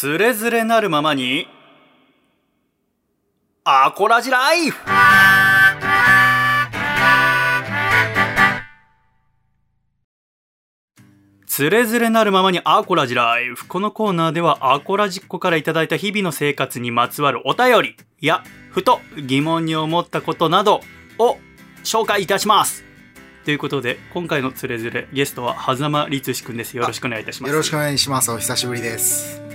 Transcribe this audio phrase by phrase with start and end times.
[0.00, 1.48] つれづれなるままに、
[3.64, 4.78] アコラジライフ
[11.48, 13.66] つれづれなるままにアコラジライフ。
[13.66, 20.80] このコーナーではアコラジっ子からいただいた日々の生活にまつわるお便りや、ふと疑問に思ったことなど
[21.18, 21.38] を
[21.82, 22.84] 紹介いたします。
[23.44, 26.76] ということで、今回のつれづれ、ゲストは狭間律志くんです。
[26.76, 27.50] よろしくお願いいたします。
[27.50, 28.30] よろしくお願いします。
[28.30, 29.47] お久しぶりです。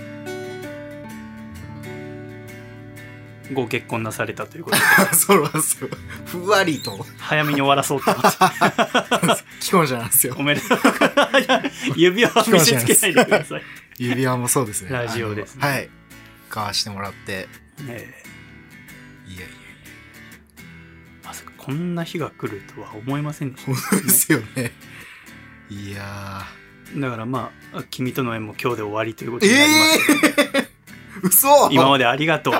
[3.52, 4.82] ご結婚なされたということで、
[5.14, 5.88] そうなんですよ。
[6.26, 10.42] ふわりと早めに終わらそうと思って、既婚者なんですよお。
[10.42, 10.78] めでとう。
[11.96, 13.62] 指輪は見せつけないでください。
[13.98, 14.90] 指輪もそうですね。
[14.90, 15.90] ラジオですねはい。
[16.48, 17.48] 買わしてもらって。
[17.80, 18.24] ねえ
[19.26, 19.46] いやいや、
[21.24, 24.72] まさかこんな日が来るとは思いませんでし本当ですよね。
[25.70, 26.46] いや
[26.94, 27.00] た。
[27.00, 29.48] だからまあ、君との縁も今日で終わりということー。
[29.48, 30.00] になります。
[30.56, 30.68] えー、
[31.22, 32.54] 嘘今までありがとう、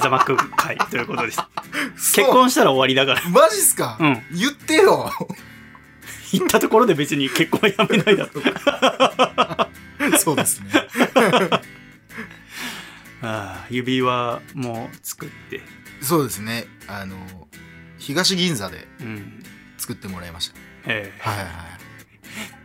[0.00, 1.40] 狭間くん会ということです。
[2.14, 3.28] 結婚したら終わりだから。
[3.30, 5.10] マジっすか、うん言ってよ
[6.32, 8.40] 行ったところで別に結婚はやめないだろ
[10.14, 10.18] う。
[10.18, 10.70] そうですね。
[13.22, 15.60] ああ指輪も作って、
[16.00, 16.66] そうですね。
[16.88, 17.16] あの、
[17.98, 19.42] 東銀座でうん。
[19.76, 20.56] 作ってもらいました。
[20.86, 21.79] ええはいはいはい。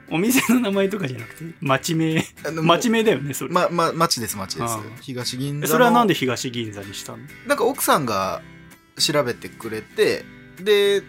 [0.10, 2.24] お店の名前とかじゃなくて、町名、
[2.64, 3.54] 町名だよね、それ。
[3.54, 4.78] ま、ま、町です、町です。
[5.02, 5.68] 東銀座の。
[5.68, 7.20] それはなんで東銀座にしたの？
[7.48, 8.42] なんか奥さんが
[8.98, 10.24] 調べてくれて、
[10.62, 11.02] で、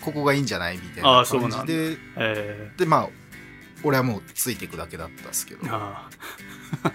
[0.00, 3.08] ここがいいんじゃないみたいな感じで、えで、まあ、
[3.82, 5.68] 俺はもうついていくだけだったんですけどえ。
[5.70, 6.08] あ
[6.82, 6.92] あ。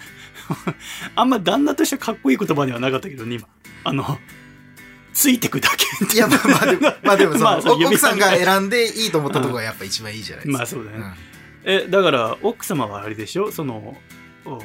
[1.15, 3.47] あんま旦那としてはかっこいい言葉ではなかったけどね、今。
[3.83, 4.19] あの、
[5.15, 10.57] ついてくだけっていや、まあまあでも、まあでもその、まあ奥さんが選んでいいと思ったところがやっぱ一番いいじゃないですか。
[10.59, 10.97] まあそうだね。
[10.97, 11.13] うん
[11.67, 13.97] え、だから、奥様はあれでしょその、
[14.45, 14.61] お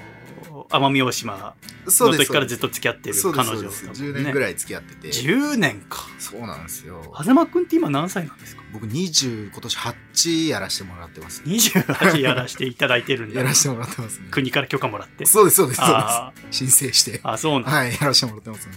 [0.69, 1.55] 奄美大島の
[1.91, 2.27] そうです。
[2.27, 5.09] 時からずっと付き合ってる彼女ね10年ぐらい付き合ってて。
[5.09, 6.07] 10年か。
[6.19, 7.15] そうなんですよ。
[7.17, 8.63] 狭間くんって今何歳なんですか？
[8.75, 11.43] 僕20、今年8やらせてもらってます。
[11.47, 13.41] ?28 やらせていただいてるんだ。
[13.41, 14.27] やらせてもらってますね。
[14.31, 15.25] 国から許可もらって。
[15.25, 16.59] そうです、そうです、そうであす。
[16.59, 17.21] 申請して。
[17.23, 18.75] あ、あ、そうなんはい、やらせてもらってますね。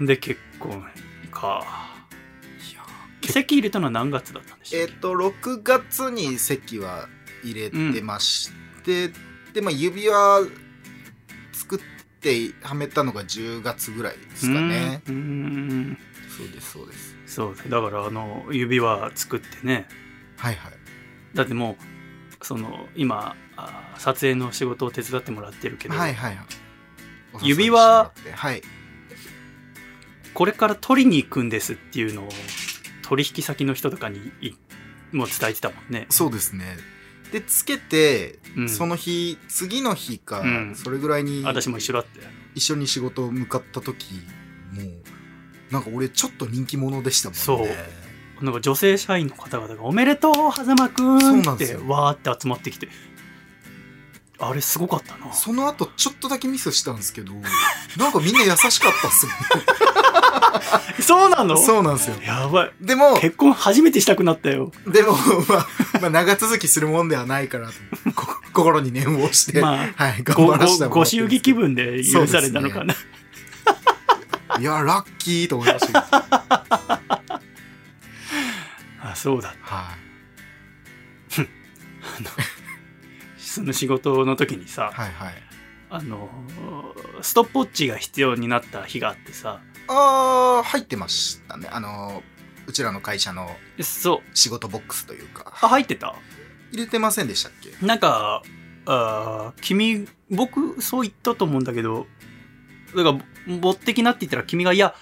[0.00, 0.84] で、結婚
[1.30, 1.64] か。
[2.72, 7.08] いや籍入れたのは何月だったんでしょえっ、と、6月に席は
[7.42, 8.50] 入れてまし
[8.84, 9.10] て、
[9.52, 10.46] で、まあ、指輪
[11.52, 11.80] 作っ
[12.20, 15.02] てはめたのが10月ぐらいですかね。
[15.06, 15.10] う。
[16.36, 17.16] そうです、そうです。
[17.26, 17.80] そうだ。
[17.80, 19.86] だから、あの、指輪作ってね。
[20.36, 20.72] はいはい。
[21.34, 21.76] だっても
[22.42, 26.46] う、その、今、あ撮影の仕事を手伝ってもらってるけど、はいはいはい。
[27.42, 28.62] 指輪はい。
[30.34, 32.28] これから取りに行くんですっていうのを、
[33.02, 34.52] 取引先の人とかにい
[35.12, 36.06] もう伝えてたもんね。
[36.10, 36.76] そうですね。
[37.32, 42.28] で、つけて、うんその日、次の日か、うんそれぐらいに私も一緒だったよ。
[42.54, 44.14] 一緒に仕事を向かった時
[44.72, 47.40] もう、なんか俺ちょっと人気者でしたもんね。
[47.40, 52.88] そうなんか女性社員の方々が「おめでとう狭間くん!」ってわーって集まってきて
[54.38, 57.32] あれすごかったなその後ちょっとだけミスしたんですけど、
[57.96, 59.32] なんかみんな優しかったっすよ
[61.00, 61.54] そうなの？
[61.54, 61.60] ね。
[61.60, 62.16] そうなんですよ。
[62.22, 65.18] やばいでも、結婚初めてしたくなったよでも、ま
[65.58, 65.66] あ、
[66.00, 67.70] まあ、長続きするもんではないから
[68.52, 72.94] 心に念を押して、まはい、ご頑張らせてご祝儀気分で許されたのかな、
[74.58, 76.06] いや、ラッキーと思いました。
[79.00, 80.04] あそうだはい。
[83.38, 85.34] その仕事の時にさはいはい。
[85.90, 86.28] あの
[87.22, 91.68] ストップウォッチが必要になった日があってさあー、入ってましたね。
[91.70, 92.22] あの、
[92.66, 93.50] うちらの会社の
[93.82, 95.52] そう仕事ボックスというか。
[95.60, 96.14] あ入ってた？
[96.72, 97.86] 入れてませんでしたっけ？
[97.86, 98.42] なんか、
[98.86, 102.06] あー君、僕、そう言ったと思うんだけど、
[102.96, 104.94] だから、持ってきなって言ったら君が、いや、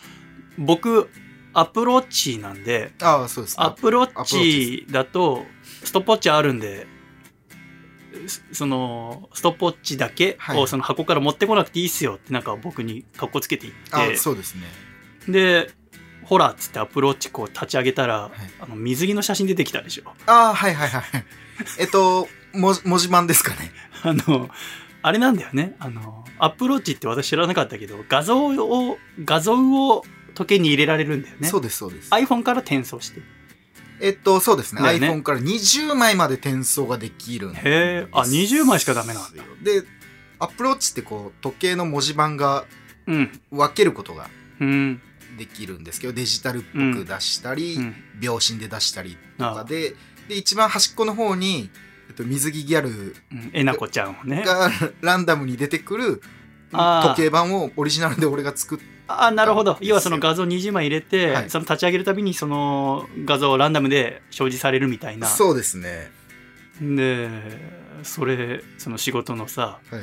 [0.59, 1.10] 僕、
[1.54, 3.64] アップルウォッチなんで、ああ、そうですね。
[3.65, 5.44] アップルアップローチだと、
[5.84, 6.87] ストップウォッチあるんで、
[8.28, 14.62] そその、ストップウォッチだけはいをその箱から持ってこなくていいっすよってなんか僕に格好つけて言っあそうですね。
[15.26, 15.70] て、で、
[16.25, 20.05] ほらっつってアップルウォッチこう立ち上げたら、いあの水着の写真出てきたでしょ。
[20.26, 21.02] ああ、はいはいはい。
[21.79, 23.73] えっと、も文字盤ですかね。
[24.02, 24.50] あの、
[25.02, 25.76] あれなんだよね。
[25.79, 30.05] あの、アップルウォッチって私知らなかったけど、画像を、画像を
[30.35, 31.49] 時計に入れられるんだよね。
[31.49, 32.11] そうです、そうです。
[32.11, 33.20] iPhone から転送して。
[34.02, 34.82] えっと、そうですね。
[34.82, 37.70] ね iPhone から20枚まで転送ができるんですへ
[38.04, 39.43] え、あ、20枚しかダメなんだ。
[39.62, 39.84] で、
[40.38, 42.64] アプローチってこう、時計の文字盤が
[43.06, 43.40] うん。
[43.50, 44.28] 分けることが
[44.60, 45.00] うん。
[45.38, 47.94] できるんですけど、デジタルっぽく出したり、うん。
[48.20, 49.94] 秒針で出したりとかで、
[50.28, 51.70] で、一番端っこの方に、
[52.08, 54.70] えっと、水着ギャルうんえなこちゃんをねが
[55.00, 56.22] ランダムに出てくる
[56.70, 58.78] 時計盤をオリジナルで俺が作っ
[59.20, 59.76] あなるほど。
[59.81, 61.50] 要はその画像20枚入れて、はい。
[61.50, 65.26] その立ち上げるたびにその画像をランダムで表示されるみたいな。
[65.26, 66.11] そうですね。
[66.81, 67.29] で
[68.03, 70.03] それその仕事のさはい。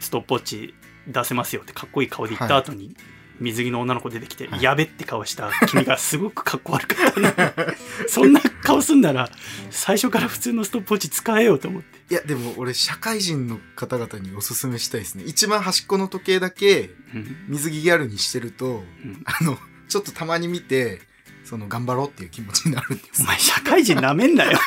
[0.00, 0.74] ストップウォッチ
[1.06, 2.96] 出せますよってかっこいい顔で言った後に、
[3.40, 4.62] 水着の女の子出てきて、はい。
[4.62, 7.54] やべって顔した君がすごくかっこ悪かったな。
[8.08, 9.30] そんな顔すんなら
[9.70, 15.24] 最初から普通のストップウォッチ使えようと思って、いやでも俺社会人の方々におすすめしたいですね。
[15.26, 17.36] 一番端っこの時計だけうん。
[17.48, 19.22] 水着ギャルにしてるとうん。
[19.24, 19.58] あの
[19.88, 21.00] ちょっとたまに見て
[21.44, 24.58] その頑張ろうっていう気持ちになるんですお前社会人なめんなよ。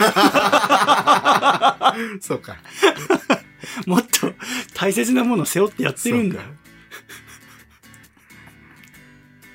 [2.20, 2.58] そうか。
[3.86, 4.34] もっと
[4.74, 6.42] 大切なもの背負ってやってるんだよ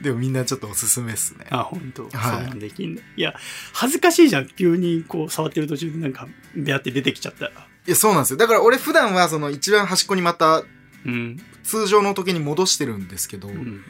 [0.01, 1.47] でもみんなちょっとおすすめっすね。
[1.51, 2.11] あ本当、はい。
[2.13, 3.35] そんなんできんだいや
[3.73, 4.47] 恥ずかしいじゃん。
[4.47, 7.51] 急にこう触ってる途中でなんか出会って出てきちゃったら。
[7.51, 7.55] い
[7.91, 8.37] やそうなんですよ。
[8.37, 10.65] だから俺普段はその一番端っこにまた
[11.07, 13.83] うん、通常の時計に戻してるんですけど、うん、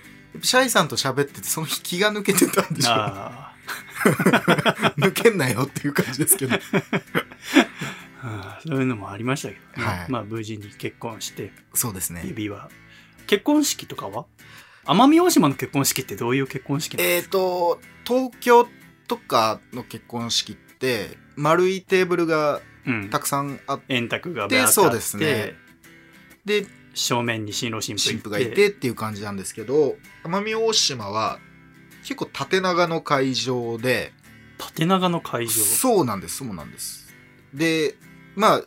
[0.43, 3.55] シャイさんと喋っててその日気が抜けてたんでしょあ
[4.97, 6.57] 抜けんなよっていう感じですけど。
[6.57, 6.61] ー
[8.21, 10.07] あーそういうのもありましたけどね、はい。
[10.09, 12.23] まあ無事に結婚してそうですね。
[12.25, 12.69] 指輪。
[13.27, 14.27] 結婚式とかは？
[14.89, 18.67] 奄美大島の結婚式ってどういう結婚式なのえっ、と東京
[19.07, 23.11] とかの結婚式って丸いテーブルがうん。
[23.11, 25.55] たくさんあっ円卓がでバーッとあってそうですね。
[26.47, 31.39] て正面に新郎新婦新婦がいてっていう感じなんですけど奄美大島は
[32.03, 34.13] 結構縦長の会場で
[34.57, 35.53] 縦長の会場？
[35.53, 37.13] そうなんですそうなんです。
[37.53, 37.95] で
[38.35, 38.63] まあ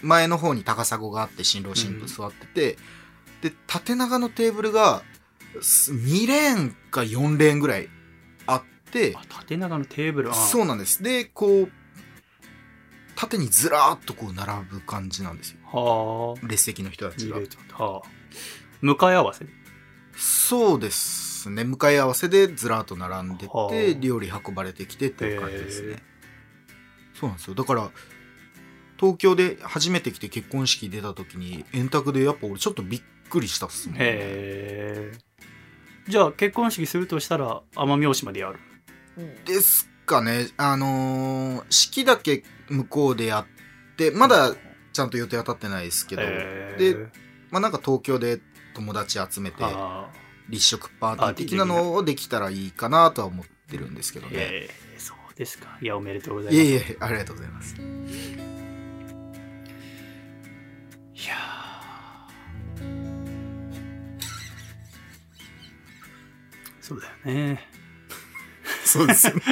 [0.00, 2.78] 前の方に高砂があって新郎新婦座ってて、
[3.42, 5.13] で縦長のテーブルがす
[5.60, 7.88] 2レーンか4レーンぐらい
[8.46, 10.34] あってあ縦長のテーブル。
[10.34, 11.02] そうなんです。
[11.02, 11.70] でこう
[13.16, 15.58] 縦にずらーっとこう並ぶ感じなんですよ。
[15.64, 16.46] はあ。
[16.46, 17.38] 列席の人たちが。
[17.72, 18.08] はあ。
[18.80, 19.46] 向かい合わせ。
[20.16, 21.64] そうですね。
[21.64, 23.70] 向かい合わせでずらーっと並んではあ。
[23.70, 26.02] て料理運ばれてきてっていう感じですへね
[27.14, 27.54] そうなんですよ。
[27.54, 27.90] だから
[28.98, 35.12] 東京で初めて来て結婚式出た時に円卓でやっぱ俺ちょっとびっくりしたっすもんへえ
[36.08, 38.58] じゃあ結婚式するとしたら奄美大島でやる？
[39.46, 40.48] ですかね。
[40.56, 44.54] あのー式だけ向こうでやってまだ
[44.92, 47.08] ちゃんと予定は立ってないですけど、へでー
[47.50, 48.40] まあなんか東京で
[48.74, 50.10] 友達集めてあ
[50.48, 51.64] 立食パーティー的な。
[51.64, 54.32] のをできたらいいかなとは思ってるんですけどね。
[54.34, 55.78] えそうですか。
[55.80, 56.64] いやおめでとうございます。
[56.64, 57.74] いえいえありがとうございます
[66.84, 67.66] そうだよね。
[68.84, 69.40] そうですよね。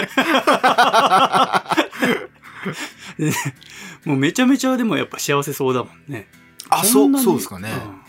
[4.05, 6.29] もうめちゃめちゃでもやっぱ幸せそうだもんね。
[6.69, 8.02] あそうんなにそうですかね、ん。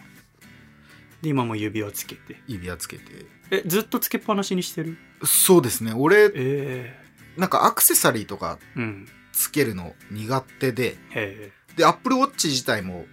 [1.21, 2.41] で今も指輪つけて。
[2.47, 3.25] 指輪つけて。
[3.49, 4.97] えずっとつけっぱなしにしてる？
[5.23, 5.93] そうですね。
[5.95, 6.99] 俺え
[7.37, 9.07] なんかアクセサリーとかえうん。
[9.31, 10.97] つけるの苦手で。
[11.11, 13.05] へでアップルウォッチ自体も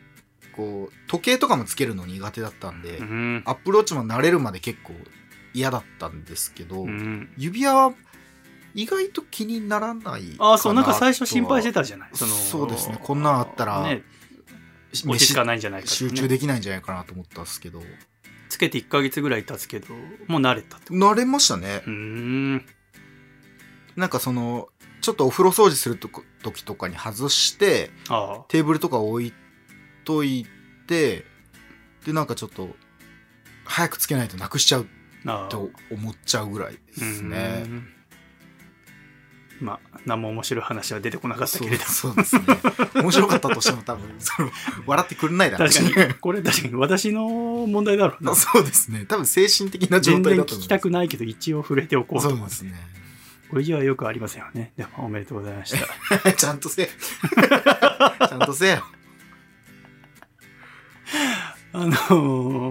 [0.57, 3.43] こう時計とかもつけるの苦手だったんで、えうん。
[3.47, 4.97] アップルウォッチも慣れるまで結構
[5.55, 7.33] 嫌だったんですけど、うん。
[7.37, 7.95] 指輪は
[8.75, 12.11] 意外と気にならないああそうなんか最初心配してたじゃない？
[12.15, 12.99] そのそうですね。
[13.03, 14.03] こんなんあったらね
[14.93, 15.91] 飯落ち着かないんじゃないかね。
[15.91, 17.83] 集中できないんじゃないかなと思ったんですけど。
[18.49, 19.95] つけて1ヶ月ぐらい経つけど
[20.27, 21.83] もう慣れたってこ慣れましたね。
[21.85, 21.97] とうー
[22.57, 22.67] ん。
[23.97, 24.69] なんかその
[25.01, 27.91] ちょっとお風呂掃除するとこ時とかに外して
[28.49, 29.33] テーブルとか置い
[30.05, 30.47] とい
[30.87, 31.25] て
[32.05, 32.71] でなんかちょっと
[33.65, 34.87] 早くつけないとなくしちゃう
[35.25, 37.65] と思っちゃうぐらいですね。
[39.61, 41.85] まあ何も面白い話は出てこなかったけれど。
[41.85, 42.43] そうですね。
[42.95, 44.51] 面白かったとしても多分その
[44.87, 46.15] 笑ってくれないだろうし確かに。
[46.15, 48.35] これ確かに私の問題だろうな。
[48.37, 49.05] そうですね。
[49.07, 52.31] 多分精神的な状態だと聞きたくないけど一応触れておこうと。
[52.31, 52.75] そうですね。
[53.51, 54.73] これじゃよくありませんよね。
[54.77, 55.75] でもおめでとうございまし
[56.23, 56.33] た。
[56.33, 56.89] ちゃんとせえ。
[58.29, 58.85] ちゃんとせえよ。
[61.73, 61.93] あの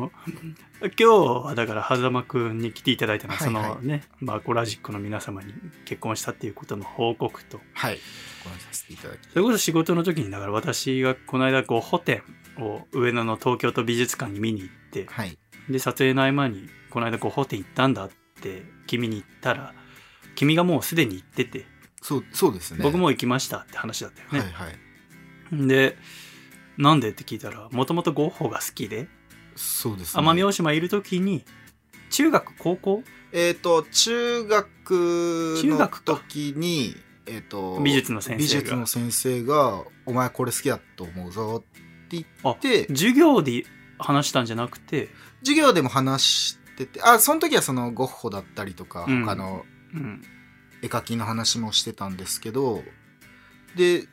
[0.09, 1.03] ー今日
[1.45, 3.73] はだから狭間くんに来ていただいたのは、はいはい。
[3.73, 5.53] そのねマーコラジックの皆様に
[5.85, 7.59] 結婚したっていうことの報告と。
[7.73, 7.99] はい。
[9.31, 12.23] それこそ仕事の時にだから私がこの間ゴッホ展
[12.57, 15.37] を上野の東京都美術館に見に行ってはい。
[15.69, 18.09] で撮影の合間にこの間ゴッホ展行ったんだっ
[18.41, 19.73] て君に言ったら
[20.35, 21.65] 君がもうすでに行ってて、
[22.01, 22.79] そうそうですね。
[22.81, 25.67] 僕も行きましたって話だったよね、はいはい。
[25.67, 25.97] で
[26.77, 29.09] なんでって聞いたらもともとゴッホが好きで
[29.59, 30.23] そうですね。
[30.23, 31.43] 奄美大島いる時に
[32.09, 33.03] 中学高校？
[33.31, 36.15] えっ、と中学の中学か。
[36.15, 36.95] 時に
[37.27, 38.39] えっ、と、美術の先生が。
[38.39, 43.65] 美術の先生が、お前これ好きだと思うぞって言あって、授業で
[43.99, 45.09] 話したんじゃなくて、
[45.41, 49.25] 授業でも話してて、あ、その時はそのゴッホだったりとか、うん。
[49.25, 49.63] 他の
[49.93, 50.23] うん。
[50.81, 52.83] 絵描きの話もしてたんですけど、
[53.75, 54.07] で、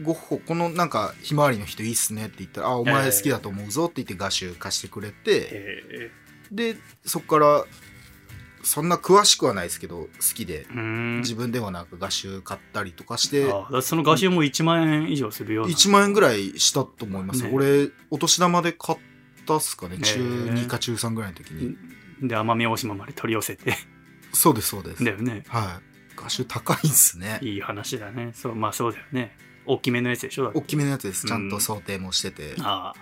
[0.00, 6.10] ゴッホ、このなんか、ひまわりの人いいっすねって言ったら、あ、お前好きだと思うぞって言って画集貸してくれて、え
[6.50, 7.64] で、そこから、
[8.62, 10.66] そんな詳しくはないですけど、好きで。
[11.20, 13.48] 自分ではなく画集買ったりとかして、
[13.82, 15.72] その画集も1万円以上するような。
[15.72, 17.42] 1万円ぐらいしたと思います。
[17.42, 18.98] ね俺、お年玉で買っ
[19.46, 19.98] たっすかね。
[19.98, 21.76] 中へー2か中3ぐらいの時に。
[22.22, 23.74] で、奄美大島まで取り寄せて。
[24.32, 25.04] そうです、そうです。
[25.04, 25.42] だよね。
[25.48, 25.92] はい。
[26.16, 27.40] 画集高いんすね。
[27.42, 28.30] いい話だね。
[28.34, 29.36] そう、まあそうだよね。
[29.66, 30.50] 大きめのやつでしょ？
[30.54, 31.26] 大きめのやつです。
[31.26, 32.54] ちゃんと想定もしてて。
[32.60, 32.94] あ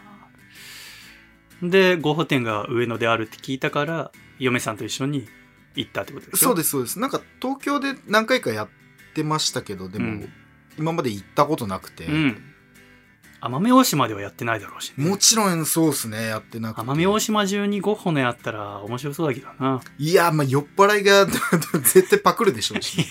[1.62, 1.66] あ。
[1.66, 5.28] で、ゴッホ店が上野であるって聞いたから、嫁さんと一緒に
[5.74, 6.48] 行ったってことでしょ？
[6.48, 6.98] そうです、そうです。
[6.98, 8.68] なんか東京で何回かやっ
[9.14, 10.32] てましたけど、でも、うん
[10.78, 12.42] 今まで行ったことなくて、うん。
[13.42, 15.06] 奄美大島ではやってないだろうし、ね。
[15.06, 16.86] もちろんそうですね、やってなくて。
[16.86, 19.82] 奄美大島中にゴッホのやったら面白そうだけどな。
[19.98, 21.26] いや、まあ酔っ払いが
[21.82, 23.04] 絶対パクるでしょうし。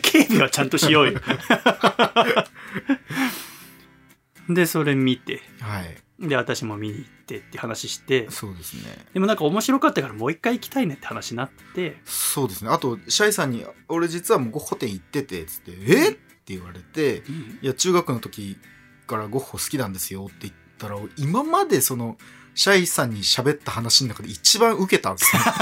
[0.00, 1.20] 警備はちゃんとしようよ。
[4.48, 5.96] で、それ見て、はい。
[6.18, 9.06] で、私も見に行ってって話して、そうですね。
[9.12, 12.70] でもなんか面白かったからもう一回行きたいねって話になって、そうですね。
[12.70, 16.12] あと、シャイさんに、俺実はもうゴッホ店行ってて、つって、えっ？
[16.44, 17.22] て言われて、
[17.62, 18.58] いや、中学の時
[19.06, 22.18] からゴッホ好きなんですよって言ったら、今までその、
[22.54, 25.42] シャイさんに喋った話の中で一番受けたんですよ。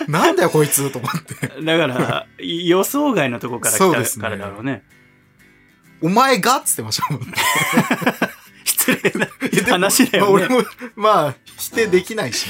[0.08, 1.62] なんだよ、こいつと思って。
[1.62, 4.82] だから、予想外のとこから来たそうですねからだろうね。
[6.02, 7.34] お前がっつってましたもんね。
[8.64, 10.32] 失礼ないやでも話だよね。
[10.32, 12.46] まあ俺も、まあ、否定できないし、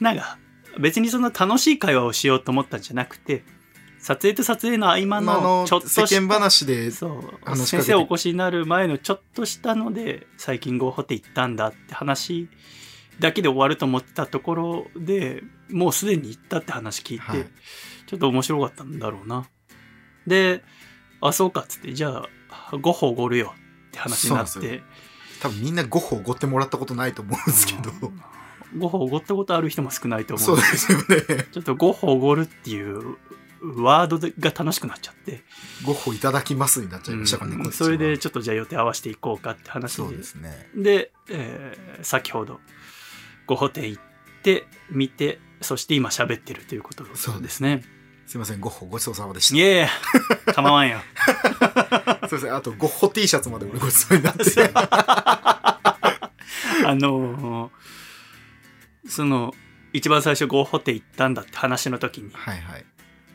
[0.00, 0.38] なんか、
[0.78, 3.44] 別にそんな楽しい会話をしようと思ったんじゃなくて、
[4.00, 12.48] 撮影と撮影の合間あのの、ちょっとした世間話で、そう話しかけて先生お越しになる前のちょっとしたので最近ゴッホって行ったんだって話
[13.18, 17.46] だけで終わると思ってたところでもうすでに行ったって話聞いて、はい。
[18.06, 19.48] ちょっと面白かったんだろうな。
[20.26, 20.62] で
[21.20, 23.54] あそうかっつってじゃあゴッホおごるよ
[23.88, 24.82] って話になって。
[25.40, 28.78] 多分みんなゴッホおごってもらったことないと思うんですけど、うん。
[28.78, 31.46] ゴッホおごったことある人も少ないと思そううですよね。
[31.50, 33.16] ちょっとゴッホおごるっていう
[33.62, 35.42] ワードが楽しくなっちゃって、
[35.84, 37.72] ゴッホいただきますになっちゃいましたからね、うん。
[37.72, 40.68] それでちょっとじゃあ予定合わせていこうかって話そうでですね。
[40.76, 42.60] で、えー先ほど
[43.46, 44.02] ごホテ行っ
[44.42, 47.04] て見てそして今喋ってるということ。
[47.14, 47.60] そうです。
[47.60, 47.82] ね。
[48.26, 49.88] すいません、ゴッホごちそうさまでしいやいや
[50.54, 51.00] 構わんよ。
[51.58, 52.28] た。
[52.28, 54.44] すいません、あとゴッホ T シャツまで俺ごちそうになって。
[56.86, 57.70] あのー
[59.08, 59.52] その
[59.92, 62.30] 一番最初ゴホテ行ったんだって話の時に。
[62.32, 62.84] はいはい。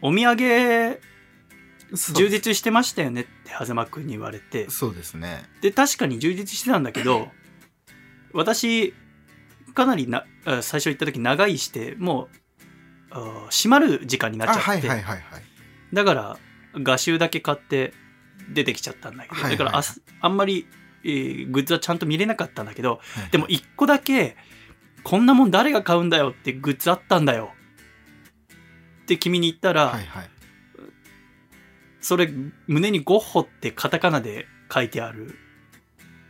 [0.02, 1.02] お土産
[2.14, 4.70] 充実してましたよねって狭間くんに言われて。
[4.70, 5.44] そうですね。
[5.62, 7.30] で確かに充実してたんだけど
[8.34, 8.94] 私
[9.76, 12.30] かなりなあ最初行った時長居してもう
[13.12, 15.44] あ閉まる時間になっちゃあ、って、はいはいはいはい。
[15.94, 16.38] だから
[16.74, 17.94] 画集だけ買って
[18.54, 20.68] 出てきちゃったんだけど、はいはいだからあすあんまり、
[21.04, 23.30] えーグッズはちゃんと見れなかったんだけどはい。
[23.32, 24.36] でも一個だけ
[25.04, 27.54] こんなもん誰が買うんだよってグッズあったんだよ。
[29.04, 30.30] って君に言ったら、はいはい。
[32.02, 32.30] それ
[32.68, 35.36] 胸にゴッホってカタカナで書いてある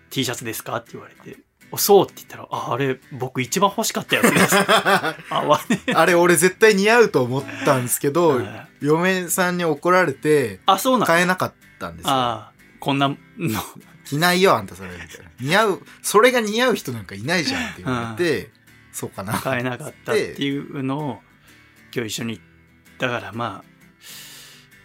[0.10, 0.78] T シャツですか？
[0.78, 1.45] って言われて「お
[1.78, 5.16] そう」って言ったら「ああれ僕一番欲しかったやつです」 あ
[5.46, 12.12] わねあれ俺絶対似合うと思ったんですけど、はい嫁さんに怒られてあそうなんだ買えなかったんですよ。
[12.14, 13.18] ああこんなの
[14.06, 15.32] 着ないよあんたそれみたいな。
[15.42, 18.52] 似合う、それが似合う人なんかいないじゃんって言われて、
[18.92, 19.34] そうかな。
[19.34, 21.22] 買えなかったっていうのを
[21.94, 22.42] 今日一緒に
[23.00, 23.70] だからまあ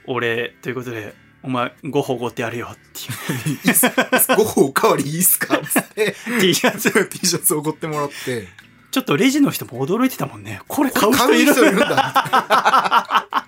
[0.06, 3.88] 俺ということでお前ごほごってやるよっていいいっす
[4.36, 8.46] ごほおかわりいいっすかつって、う T シャツ T シャツおごってもらって、
[8.90, 10.60] ちょっとレジの人も驚いてたもんね。
[10.68, 13.46] これ買う人買いうる人いるんだ。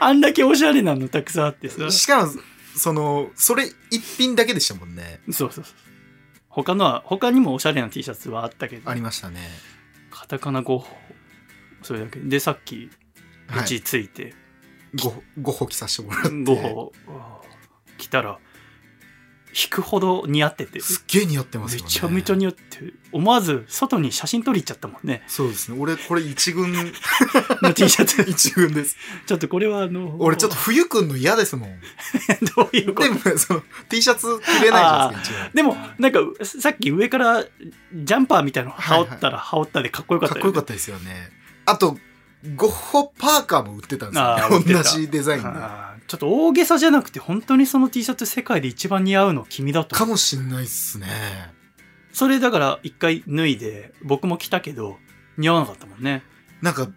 [0.00, 1.90] あんだけおしゃれなのたくさんあってさ。
[1.90, 2.32] しかも、
[2.76, 5.20] その、それ一品だけでしたもんね。
[5.30, 5.74] そうそうそう
[6.48, 8.90] 他のは他にもおしゃれな T シャツはあったけど。
[8.90, 9.40] ありましたね。
[10.10, 10.96] カタカナごほ
[11.82, 12.18] それだけ。
[12.20, 12.90] でさっき
[13.54, 13.66] うはい。
[13.66, 14.34] ち着いて、
[15.00, 16.44] ご、ごほ着させてもらって。
[16.44, 16.92] ごほ
[17.98, 18.38] 来たら
[19.54, 20.64] 引くほど似合って。
[20.64, 21.58] てすっげえ似合って。
[21.58, 21.84] ますよね。
[21.84, 22.60] めちゃめちゃ似合って。
[23.12, 25.78] 思わず外に写真撮りちゃったもんねそうですね。
[25.78, 28.96] 俺、これ一軍、の T シャツ一軍です。
[29.26, 31.80] ちょっとこれはあの俺ちょっと冬くんの嫌ですもん。
[32.56, 40.26] どういうことでも、その、T シャツ着れないじゃないですか、でもなんかさっき上からジャンパーみたいなの羽織ったら羽織ったでかっこよか。
[40.26, 41.30] ったよ、ね、かっこよかったですよね。
[41.66, 41.98] あと、
[42.56, 44.74] ゴッホパーカーも売ってたんですよね。
[44.74, 45.48] 同じデザインで。
[45.48, 49.94] あーちょっと大げさじゃなくて本当にその T シャツ世界で一番似合うの君だと。
[49.94, 51.06] かもしんないっすね。
[52.12, 54.98] それだから一回脱いで僕も着たけど
[55.38, 56.22] 似合わなかったもんね。
[56.60, 56.88] なんか、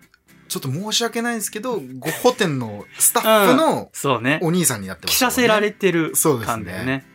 [0.47, 4.39] ちょっと申し訳ないんですけど、ゴッホ店のスタッフのそうね。
[4.43, 5.31] お兄さんになってま着したね。
[5.31, 6.53] させられてるそうですね。
[6.53, 7.05] 感だよね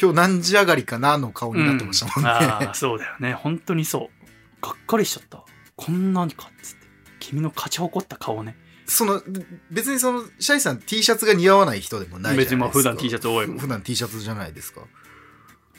[0.00, 2.30] 今日何時上がりかなの顔になってましたもんね。
[2.30, 3.34] ああそうだよね。
[3.34, 4.64] 本当にそう。
[4.66, 5.44] がっかりしちゃった。
[5.76, 6.81] こんなにかっつって
[7.22, 9.22] 君の勝ち誇った顔ねその、
[9.70, 12.50] 別にその、シャイさん T シャツが似合わない人でもないじゃないですか。
[12.50, 14.82] 別にまあ普段 T シャツ多いもん普段 T シャツじゃないですか。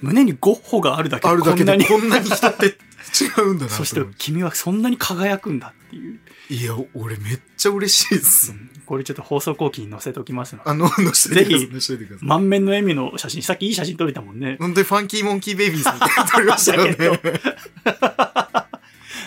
[0.02, 6.20] 胸にゴッホがあるだけであるだけこんなにでこんなに人って違うんだなとそして君はそんなに輝くんだっていう、
[6.50, 8.52] いや、俺めっちゃ嬉しいです。
[8.52, 11.60] うんこれちょっと放送後期に載せておきますのであの、載せてください。
[11.60, 12.28] ぜひ載せてください。
[12.28, 17.22] 満面の笑みの写真さっきいい写真撮れたもんね本当にファンキーモンキーベイビーズみたいなの撮りましたよだね。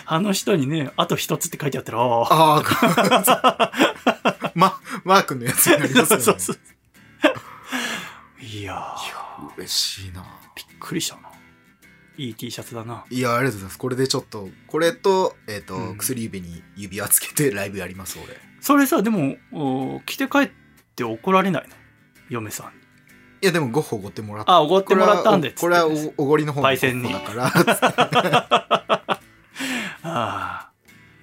[0.09, 3.71] あの人にねあと一つって書いてあったらあああ、
[4.55, 6.23] ま、マークのやつになりますよね。
[6.25, 6.57] そうそう
[8.41, 10.23] いやー嬉しいな。
[10.55, 11.21] びっくりしたな
[12.17, 13.77] いい T シャツだないや、ありがとうございます。
[13.77, 18.37] これでちょっと、これと、えっ、と、うん薬指に指輪つけてライブやります、俺。
[18.61, 20.49] それさでもお着て帰っ
[20.95, 21.75] て怒られないの？
[22.29, 22.71] 嫁さんに
[23.43, 24.51] いや、でもゴッホおごってもらった。
[24.53, 28.83] あおごってもらったんでこれはおこれはおおごりの方のだから。
[30.17, 30.67] ああ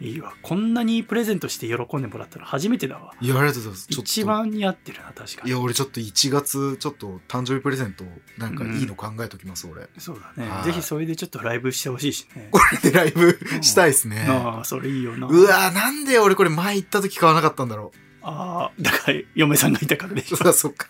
[0.01, 3.87] いいわこんなにプレゼントして喜んでもらったの初めてだわいや、ありがとうございます。
[3.87, 8.05] ちょっと一番似合ってるな確かにいや、俺ちょっと1月、ちょっと誕生日プレゼント、
[8.37, 9.89] なんかいいの考えときます、俺。
[9.99, 14.27] そうだねはいぜひそれでちょっとライブしてほしいしねこれでライブしたいですね。
[14.29, 20.45] ああそれいいよなうわなんで俺これ前行った時買わなかったんだろああだから嫁さんがいたからでしょう。
[20.45, 20.89] そそっか。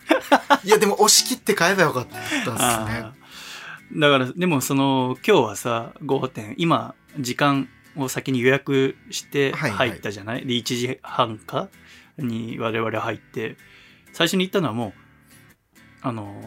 [0.65, 2.57] いや、でも押し切って買えばよかったですね。
[2.59, 3.15] ああ
[3.93, 9.89] だからでもその今日はさ5点今時間を先に予約してはいはい。
[9.91, 11.69] 入ったじゃない、で1時半か？
[12.19, 13.57] に我々入って。
[14.13, 14.93] 最初に行ったのはもう
[16.03, 16.41] あの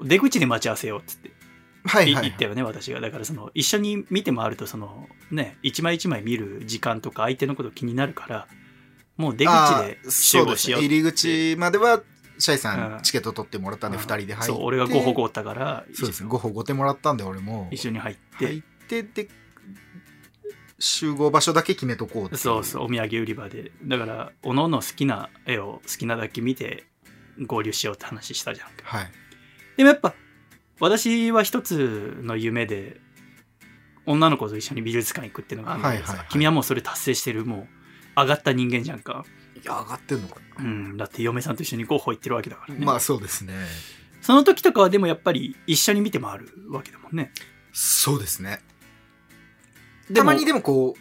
[0.00, 1.30] ー出口で待ち合わせようっつって。
[1.86, 3.00] はいはい、ったよね私が。
[3.00, 8.46] だからその一緒に見て回るとそのね一枚一枚見る時間とか相手のこと気になるから
[9.16, 9.50] もう出口
[9.82, 12.02] で集合しよう入り口までは、
[12.38, 12.98] シャイさうん。
[12.98, 14.02] んチケット取ってもらったんで、うん。
[14.02, 14.46] 二人で入って。
[14.46, 17.68] そう俺が5歩5ったからそうですね、5歩5てもらったんで、俺も。
[17.70, 19.28] 一緒に入って、入って、で、
[20.78, 26.84] 集合場所だけ決めとこうっていそうそうお土産売り場でだからおのおの好きな絵を好きなだけ見て
[27.46, 29.10] 合流しようって話したじゃんかはい。
[29.76, 30.14] でもやっぱ
[30.80, 33.00] 私は一つの夢で
[34.04, 37.66] 女の子と一緒に美術館行くっていうのがあるんだけどさ、はいはいはい君はもうそれ達成してるも
[38.16, 42.80] う上がった人間じゃんかいや、上がってんのかうんだって嫁さんと一緒にゴッホ行ってるわけだからな。
[42.80, 43.54] ね、まあそうですね。
[44.20, 47.30] その時とかはでもやっぱり一緒に見て回るわけだもんね
[47.72, 48.60] そうですね。
[50.14, 50.94] たまにでもこ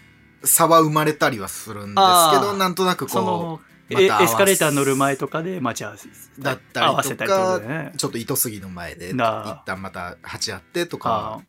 [0.44, 7.94] う、差は生まれたりはするんですけど、なんとなくこう、まエスカレーター乗る前とかで待ち合わせだったりとかね。
[7.98, 9.18] ちょっと糸杉の前で、一
[9.66, 11.42] 旦また鉢合ってとか、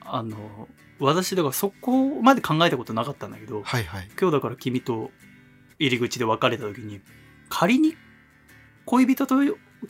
[0.00, 0.68] ああの
[1.00, 4.08] 私だからそこまで考えたことなかったんだけどはいはい。
[4.18, 5.10] 今日だから君と
[5.78, 7.00] 入り口で別れた時に
[7.48, 7.94] 仮に
[8.84, 9.36] 恋人と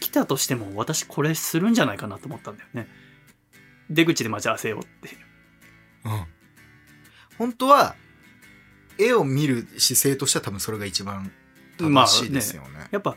[0.00, 2.88] 来たとしても私これするんじゃないかなと思ったんだよね。
[3.88, 5.16] 出口で待ち合わせようって。
[6.04, 6.26] うん。
[7.38, 7.94] 本当は、
[8.98, 11.30] 絵を見る姿勢としては多分それが一番
[11.78, 12.88] 正しいですよね。
[12.90, 13.16] やっぱ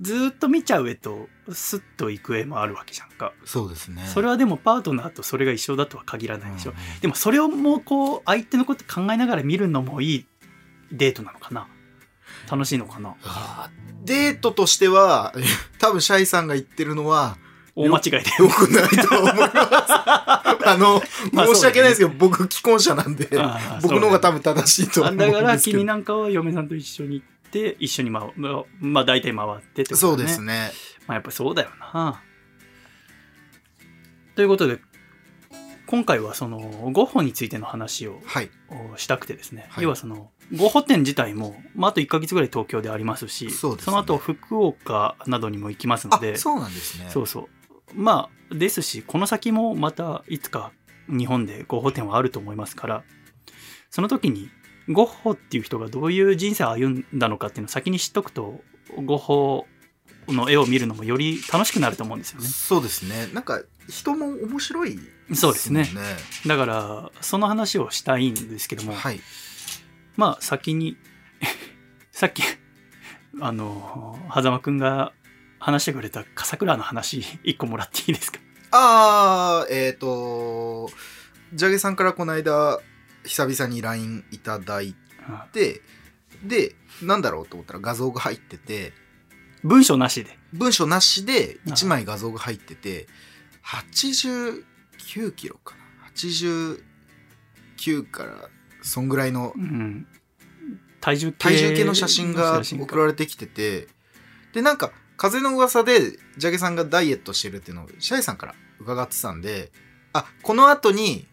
[0.00, 4.06] ずーっと見ちゃう絵とスッと行く絵もあるわけじゃんか、そうですね。
[4.06, 6.76] それはでもパートナーとそれが一緒だとは限らないでしょ、うん。
[7.00, 10.26] でもそれをもうこう相手のこと考えながら見るのもいい
[10.90, 11.68] デートなのかな？
[12.50, 13.16] 楽しいのかな？
[14.04, 15.34] デートとしては、
[15.78, 17.36] 多分シャイさんが言ってるのは、
[17.74, 19.54] 大間違いで良くないと思います。
[19.54, 21.02] あの、
[21.32, 23.28] まあ申し訳ないですけど、僕既婚者なんで、
[23.82, 25.40] 僕の方が多分正しいと思うんですけど。
[25.40, 30.72] だから君なんかは嫁さんと一緒に行って一緒に回まあまあ大体回ってってことそうですね。
[31.06, 32.22] まあやっぱそうだよな
[34.36, 34.80] ということで
[35.86, 36.58] 今回はその
[36.92, 38.50] ゴッホについての話をはい。
[38.96, 47.08] したくてですね、はい要はそのゴッホ展自体も、まあ、あと1ヶ月ぐらい東京でありますしそすねの後福岡などにも行きますのあで、そうなんですね。
[47.10, 47.48] そうそう
[47.94, 50.72] まあですしこの先もまたいつか
[51.08, 53.04] 日本でゴッホ展はあると思いますから
[53.90, 54.48] その時に
[54.88, 58.60] ゴッホっていう人がどういう人生を歩んだのかっていうのを先に知っとくと
[59.04, 59.66] ゴッホ
[60.28, 63.28] の絵を見るのもより楽しくなると思うんですよねそうですね。
[63.32, 64.98] なんか、人も面白い、
[65.34, 65.86] そうですね
[66.46, 69.20] だからその話をしたいんですけども、はい。
[70.16, 70.96] まあ先に
[72.10, 72.42] さっき
[73.40, 75.12] あの狭間くんが
[75.60, 78.40] 話してくれた笠倉の話 一個もらっていいですか？
[78.72, 80.90] あー、えっ、と、
[81.52, 82.80] ジャゲさんからこの間、
[83.24, 84.94] 久々に LINE いただい
[85.52, 85.82] て、
[86.44, 88.92] で、なんだろうと思ったら画像が入ってて、
[89.62, 90.38] 文章なしで。
[90.52, 93.06] 文章なしで1枚画像が入ってて、
[93.64, 94.64] 89
[95.32, 95.80] キロかな
[96.14, 98.48] ？89から、
[98.82, 100.06] そんぐらいのうん。
[101.00, 103.88] 体重計体重計の写真が送られてきてて、
[104.52, 109.70] で、なんか、風の噂で、ジャゲさんがダイエットしてるっていうのを、シャイさんから伺ってたんで、
[110.14, 111.26] あ、この後に、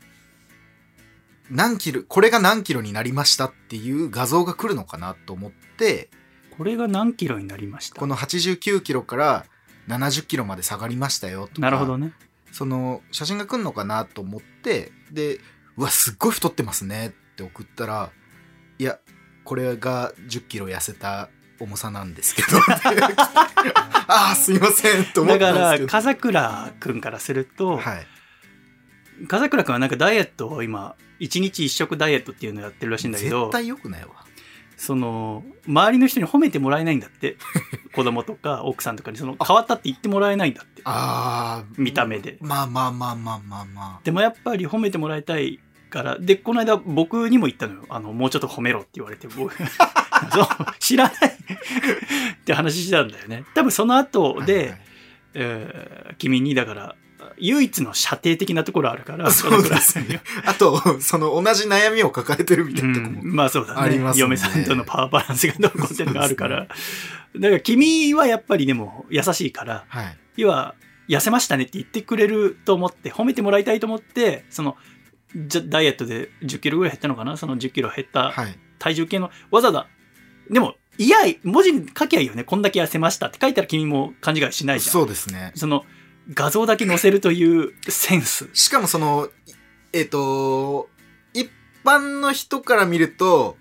[1.49, 6.09] 何キロ、これが何キロになりましたっていう画像が来るのかなと思って、
[6.57, 7.99] これが何キロになりました？
[8.01, 9.45] この89キロから
[9.87, 12.11] 70キロまで下がりましたよとか、なるほどね。
[12.51, 15.39] その写真が来るのかなと思って、で、
[15.77, 18.11] うわ、すっごい太ってますねって送ったら、
[18.79, 18.99] いや、
[19.45, 22.57] これが10キロ痩せた重さなんですけど、
[24.07, 25.87] ああ、すいませんと思だから、ったんですけど。
[25.91, 28.07] 風倉くんからすると、はい。
[29.27, 34.09] 風倉くんはなんかダイエットを今、1日1食ダイエットっていうのをやってるらしいんだけど絶、対良くないわ。
[34.77, 37.37] その、周りの人に褒めてもらえないんだって。
[37.95, 40.83] 子供とか奥さんとかに、その、変わったって言ってもらえないんだって。
[40.85, 41.73] ああ。
[41.77, 47.85] 見た目でまあまあまあまあまあまでもやっぱり褒めてもらいたいから、で、この間僕にも言ったのよ。
[47.89, 49.55] あの、もうちょっと褒めろって言われて、僕
[50.31, 53.45] そう、知らないって話してたんだよね。
[53.55, 54.45] 多分その後あ。
[54.45, 54.81] で、はいはい
[55.33, 56.95] えー君にだから、
[57.37, 63.21] 唯一の射程的なところあるから、そうですねあと、その同じ悩みを抱えてるみたいなとこも。
[63.21, 66.67] うん、まあそうだねありますんで嫁さんとのパワーバランスがどうこうっていうのがあるから、
[67.35, 70.17] だから君はやっぱりでも優しいからはい。
[70.37, 70.73] 要は
[71.07, 74.75] 痩せましたねって言ってくれると思って褒めてもらいたいと思ってその
[75.35, 77.37] じゃダイエットで1 0キロぐらい減ったのかな？
[77.37, 78.57] その1 0キロ減ったはい。
[78.79, 79.87] 体重計のわざわざ
[80.49, 85.51] でもいや文字に書きゃいいよねこんだけ痩せましたって書いたら君も勘違いしないじゃんそうですね。
[85.55, 85.85] その
[86.33, 89.29] 画像だけ載せるというセンスしかもその、
[89.93, 90.89] えっ、と、
[91.33, 91.49] 一
[91.85, 93.55] 般の人から見ると、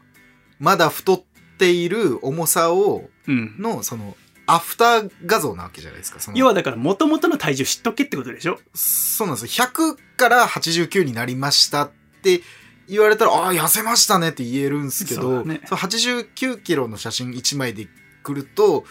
[0.59, 1.23] まだ太っ
[1.59, 6.19] ている重さを、うんの、その、アフター画像なわけじゃないですか。
[6.35, 8.59] 要はだから元々の体重知っとけってことでしょ？
[8.75, 9.67] そうなんですよ。
[9.67, 11.91] 100から89になりましたっ
[12.23, 12.41] て
[12.89, 17.89] 言われたら、ああ、痩せましたねって言えるんですけど、だねその89キロの写真1枚で
[18.23, 18.85] 来ると、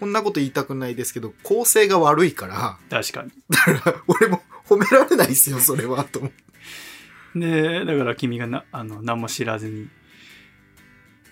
[0.00, 6.48] こんなこと言いたくないですけど、構成が悪いから、確かにだから俺も褒められないですよ、それは、と思って。
[7.34, 9.88] でだから君がなあの何も知らずに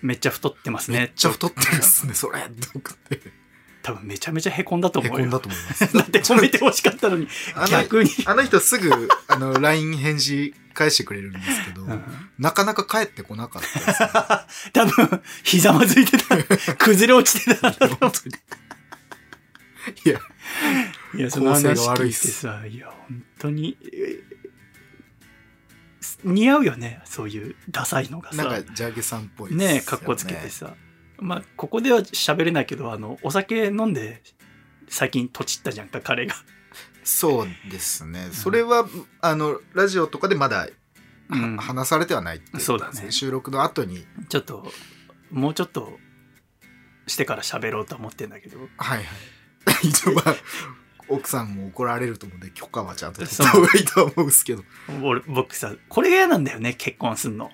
[0.01, 2.41] めっちゃ太ってますねめっちゃ太ってるっすね、それ。
[2.41, 3.47] と思って。
[3.83, 5.93] 多分めちゃめちゃへこんだと思うよへこんだと思います。
[5.97, 12.03] だって褒めてほしかったのにあの逆に、あの人すぐ、あの、LINE 返事返してくれるんですけど、うん。
[12.37, 14.09] なかなか帰ってこなかったです、ね。
[14.73, 16.75] 多分ひざまずいてた。
[16.75, 17.69] 崩れ落ちてた。
[17.69, 17.73] い
[20.09, 20.19] や、
[21.15, 24.21] いやその話聞いてさいや本当にえ
[26.23, 28.43] 似合うよねそういうダサいのがさ。
[28.43, 29.77] なんか、ジャーゲさんっぽいね。
[29.77, 30.75] えかっこつけてさ。
[31.19, 34.21] まあここでは喋れないけどあのお酒飲んで
[34.87, 36.35] 最近とちったじゃんか彼が
[37.07, 38.27] そうですね。
[38.33, 38.85] それは、
[39.21, 40.67] あの、ラジオとかでまだ、
[41.29, 44.65] うんは話されてはないっていことそうだね収録の後に、ちょっと
[45.31, 45.97] もうちょっと
[47.05, 49.05] してから喋ろうと思ってんだけどはいはい。
[49.83, 50.35] 一応まあ、
[51.09, 54.63] 奥さんも怒られると思うんで、許可はちゃんと取った方がいいとは思うんですけど。
[55.03, 57.51] 俺僕さこれが嫌なんだよね結婚すんの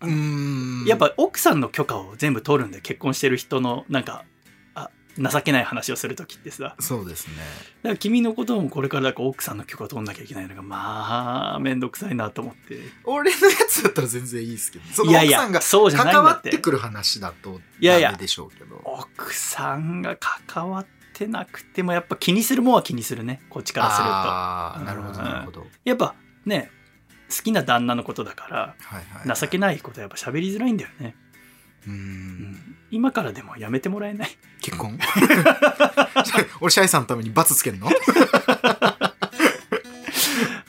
[0.00, 0.84] うーん。
[0.86, 4.35] やっ、ぱ奥さんの許可を全部取るんで結婚してる人のなんかあ
[5.18, 6.64] 情けない話をする時ってさ。
[6.64, 7.34] だかそうですね。
[7.82, 12.78] ら君のこともこれからだから奥さんの許可を取んなきゃいけないのがまあめんどくさいなと思って。
[13.04, 18.80] 俺のやつだったら全然いいですけど、そのいやい奥さんがやそうじゃないん関わだってくる話だと、ダメでしょうけど。
[18.84, 23.40] 奥さんが関わってなくてもやっぱ気にするもんは気にするね。
[23.48, 24.10] こっちからすると。
[24.10, 25.66] ああ、なるほど、なるほど。
[25.84, 26.70] やっぱね
[27.28, 29.36] 好きな旦那のことだからはいはい。
[29.36, 31.16] 情けないことはやっぱ喋りづらいんだよね、
[31.86, 31.94] うん。
[31.94, 34.30] ん、今からでもやめてもらえない？
[34.60, 34.98] 結婚？
[36.60, 37.88] 俺、シャイさんのために罰つけるの？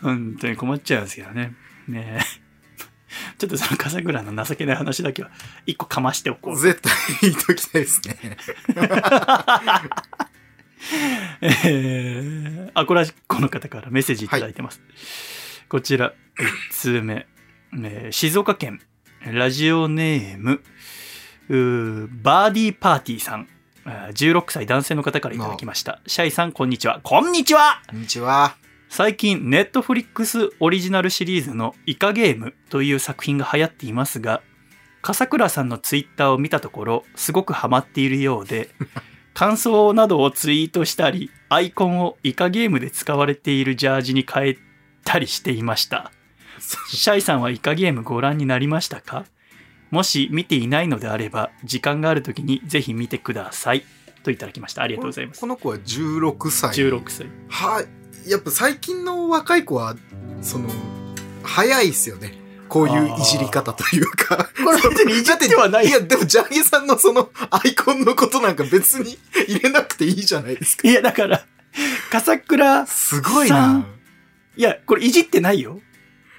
[0.01, 1.53] 本当に困っちゃうんですけどね。
[1.87, 2.47] ねえ。
[3.37, 5.29] ちょっとその笠倉の情けない話だけは
[5.65, 6.57] 一個かましておこう。
[6.59, 8.37] 絶対言いときたいですね。
[11.41, 14.81] えー、アコラジッコの方からメッセージいただいてます。
[15.69, 16.13] こちら、
[16.71, 17.27] 1通目、
[17.73, 18.79] えー静岡県、
[19.25, 20.61] ラジオネーム、
[21.49, 23.47] バーディーパーティーさん、
[23.85, 26.01] あー16歳男性の方からいただきました。
[26.07, 26.99] シャイさん、こんにちは。
[27.03, 28.55] こんにちはこんにちは。
[28.89, 34.41] 最近、ネットフリックスオリジナルシリーズのイカゲームという作品が流行っていますが、
[35.01, 38.69] 笠倉さんのツイッターを見たところ、すごくハマっているようで、
[39.33, 44.57] 感想などをツイートしたり、アイコンをイカゲームで使われているジャージに変え
[45.05, 46.11] たりしていました。
[46.89, 49.25] シャイさんはイカゲームご覧になりましたか？
[49.91, 53.85] もし見ていないのであれば、時間がある時にぜひ見てください。
[54.23, 54.83] といただきました。
[54.83, 55.47] ありがとうございますこ。
[55.47, 56.71] の子は16歳。
[56.71, 57.27] 16歳。
[57.49, 58.29] はい。
[58.29, 59.95] やっぱ最近の若い子は、
[60.41, 60.69] その、
[61.43, 62.33] 早いっすよね。
[62.67, 64.49] こういういじり方というか。
[64.63, 70.87] これ別にいじってはないいや、でもジャーゲさんのそのアイコンのことなんか別に入れなくていいじゃないですか。
[70.87, 71.45] いや、だから、
[72.11, 73.55] 笠倉、すごいさ。
[73.55, 73.87] なん
[74.57, 75.79] いや、これいじってないよ。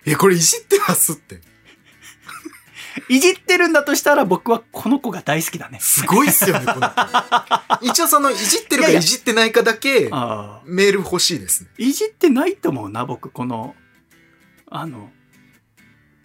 [0.04, 1.40] え、これいじってますって。
[3.08, 5.78] いじってるんだとしたら僕はこの子が大好きだね。
[5.80, 6.94] すごいっすよね、この子。
[7.86, 10.10] 一応その、いじってるかいじってないかだけ。
[10.64, 11.70] メール欲しいですね。
[11.78, 13.74] いじってないと思うな、僕、この、
[14.70, 15.10] あの、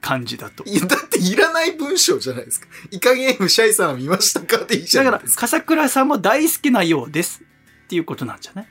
[0.02, 0.66] 感じだと。
[0.66, 2.68] いや、だっていらない文章じゃないですか。
[2.92, 5.42] イカゲームシャイさんは見ましたかっていいじゃだからないです、か。
[5.42, 7.42] 笠倉さんも大好きなようです。
[7.86, 8.68] っていうことなんじゃない？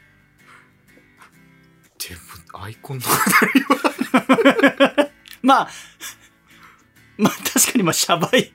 [1.99, 2.15] で
[2.53, 3.05] も、アイコンの。
[5.43, 5.69] まあ、
[7.23, 8.53] まあ確かにまあ、シャバい、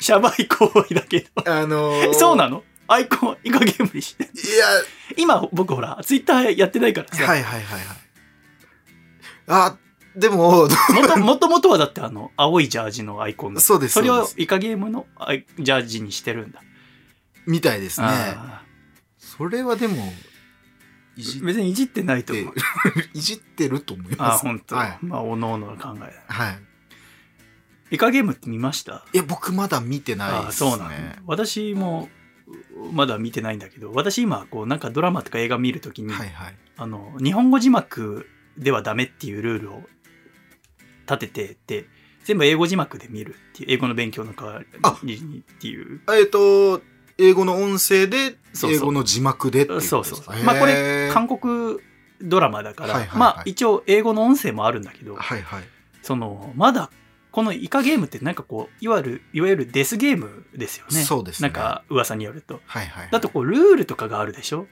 [0.00, 1.28] シャバい行為だけど。
[1.46, 2.64] あのー、 そうなの？
[2.88, 4.24] アイコン、イカゲームにして。
[4.24, 4.66] いや、
[5.16, 7.24] 今、僕ほら、ツイッターやってないからさ。
[7.24, 7.86] はいはいはいはい。
[9.46, 9.78] あ、
[10.14, 10.68] でも、
[11.18, 16.60] もと、もとはだってあの、青いジャージのアイコンだそうですそれをイカゲームのアイジャージにしてるんだ。
[17.46, 18.06] みたいですね。
[18.08, 18.62] あ
[19.16, 20.12] それはでも、
[21.16, 22.54] いじー別にいじってないと思う。、
[23.14, 24.42] いじってると思います。
[24.42, 24.76] 本当。
[24.76, 24.98] はい。
[25.02, 26.34] まあ、おのおのの考えだ。
[26.34, 26.58] はい。
[27.92, 29.04] イカゲームって見ました？
[29.12, 31.16] いや、僕まだ見てないですそうなの、ね。
[31.26, 32.08] 私も、
[32.90, 36.56] まだ見てないんだけど、私今、こう、なんかドラマとか映画見るときに、はいはい。
[36.76, 38.26] あの、日本語字幕
[38.56, 39.82] ではダメっていうルールを
[41.08, 41.86] 立ててて、
[42.24, 44.62] 全部英語字幕で見るっていう、英語の勉強の代わ
[45.02, 46.00] りにっていう。
[46.16, 46.80] えっと、
[47.18, 50.44] 英語の音声で、英語の字幕でっていうそうそう。
[50.44, 51.78] まあこれ、韓国
[52.22, 55.62] ドラマだから、はいはいはいまあ一応英語の音声もあるんだけど、はいはい。
[56.00, 56.90] その、まだ、
[57.32, 61.02] このイカゲームってなんかこう、いわゆる、いわゆるデスゲームですよね。
[61.02, 62.60] そうですねなんか噂によると。
[62.66, 63.08] はいはい。
[63.10, 64.68] だとこう、ルールとかがあるでしょ？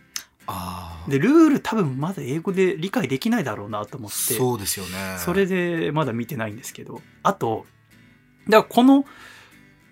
[0.47, 1.11] ああ。
[1.11, 5.17] で、ルール多分まだ英語で理解できないだろうなと思って、そうですよね。
[5.19, 7.67] それでまだ見てないんですけど、あと、
[8.49, 9.05] だからこの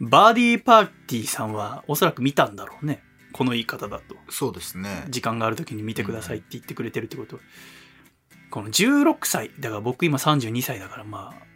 [0.01, 3.03] バーディーパーティーさんはおそらく見たんだろうね。
[3.33, 4.17] この言い方だと。
[4.31, 5.05] そうですね。
[5.09, 7.41] 時間がある時に見てくださいって言ってくれてるってこと。
[8.51, 11.48] この16歳、だから僕今32歳だからまあ、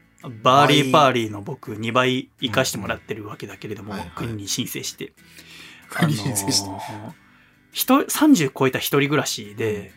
[0.42, 5.12] バーリーパーリーの僕2倍生かしてもらってるわけだけれども、うんはいはい国に申請して。
[5.90, 7.12] 国に申請してあのー
[7.72, 9.92] 人30超えた一人暮らしで、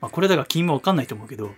[0.00, 1.50] まあ、これだから君もわかんないと思うけど、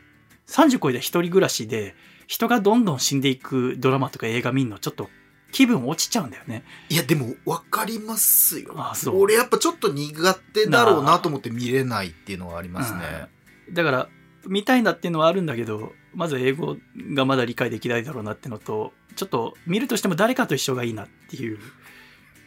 [0.48, 1.94] 30超えた一人暮らしで、
[2.26, 5.08] 人がどんどん死んでいくドラマとか映画見るのちょっと
[5.52, 6.64] 気分落ちちゃうんだよね。
[6.88, 8.74] いや、でも、わかりますよ。
[8.76, 13.28] あそう俺やっぱちょっと苦手だろうなと思って見れないっていうのはありますね。
[13.70, 14.08] だから、
[14.46, 16.76] 見たいなっていうのはあるんだけど、まず英語
[17.14, 21.58] がまだ理解できないだろうなってのと、ちょっと見るとしても誰かと一緒がいいなっていう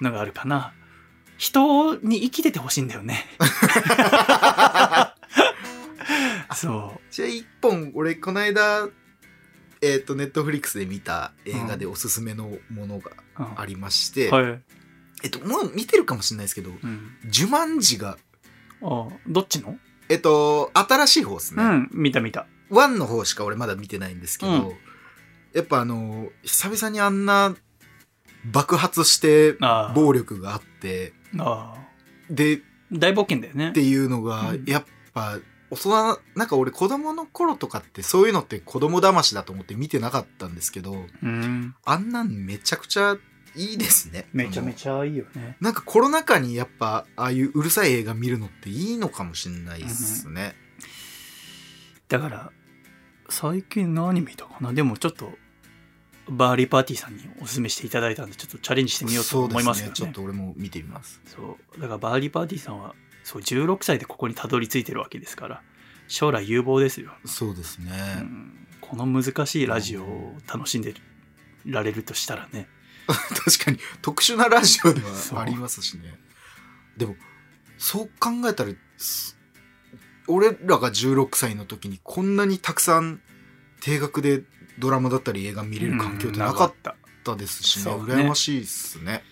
[0.01, 0.73] のがあるかな。
[1.37, 3.25] 人に生きててほしいんだよね。
[6.55, 8.87] そじゃあ一本、俺、この間、
[9.81, 13.43] えっ、と、ネットフリックスで見た映画でおすすめのものがう。
[13.43, 14.61] うんありまして、はい。
[15.23, 17.17] えっと、もう見てるかもしれないですけど、うん。
[17.25, 18.17] ジュマンジが、
[18.81, 19.77] あどっちの？
[20.07, 21.63] えっと、新しい方ですね。
[21.63, 22.47] うん、見た見た。
[22.69, 24.77] ワンの方しか俺まだ見てないんですけど、うん
[25.55, 27.55] やっぱあの、久々にあんな
[28.51, 29.53] 爆発して。
[29.95, 31.85] 暴力があって、ああ。
[32.29, 32.59] で、っ
[32.91, 33.81] 大冒険だよねて。
[33.81, 35.39] いうのがうん、やっぱ、
[35.71, 41.73] 大人、なんか俺子供の頃とかってそういうのって子供騙しだと思って見てなかったんですけど、うん。
[41.85, 43.17] あんなんめちゃくちゃ
[43.55, 44.27] いいですね。
[44.33, 45.57] めちゃめちちゃいいよね。
[45.61, 45.63] ゃ。
[45.63, 50.55] なんかコロナ禍にやっぱ、ああいううるさい映画見るのっていいのかもしれないですね。
[52.09, 52.51] だから、
[53.35, 54.71] 最近何見たかな？
[54.71, 55.29] でもちょっと、
[56.29, 59.95] バーリーパーティーさんにお勧めしていただいたんで、ちょっとチャレンジしてみようと思いますけどね。
[59.95, 61.21] ちょっと俺も見てみます。
[61.25, 61.81] そう。
[61.81, 65.61] だからバーリーパーティーさんは、そう、16歳でここにたどり着いてるわけですから、
[66.07, 67.11] 将来有望ですよ。
[67.25, 67.91] そうですね。
[68.19, 70.93] うん、この難しいラジオを楽しんで
[71.65, 72.69] られるとしたらね。
[73.07, 76.17] 確かに特殊なラジオではありますしね
[76.97, 77.15] でも
[77.77, 79.37] そう考えたらす
[80.27, 83.21] 俺らが16歳の時にこんなにたくさん
[83.81, 84.43] 定額で
[84.79, 86.95] ドラマだったり映画見れる環境ってなかった。
[87.25, 89.23] たですしね,、そうね羨ましいっすね。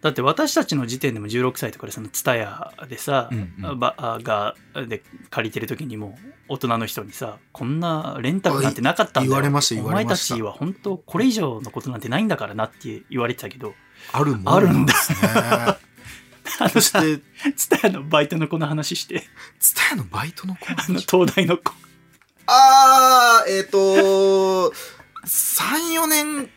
[0.00, 3.78] だって私たちの時点でも16歳とかでそのツタヤでさ、うんうん。
[3.78, 4.54] ばあが
[4.86, 9.28] で借りてる時にも大人の人にさこんなレンタルなんてなかったんだよ。
[9.28, 10.34] 言われました言われました。
[10.34, 13.74] お前たちは本当これ以上のことなんてないんだからなって言われてたけど
[14.12, 15.18] あるもあるんだですね。
[15.24, 15.78] あ
[16.60, 17.20] の そしさて
[17.56, 19.26] ツタヤのバイトの子の話して。
[19.58, 21.72] ツタヤのバイトの子あの東大の子
[22.46, 24.72] あーえっ、と
[25.26, 26.50] 34年。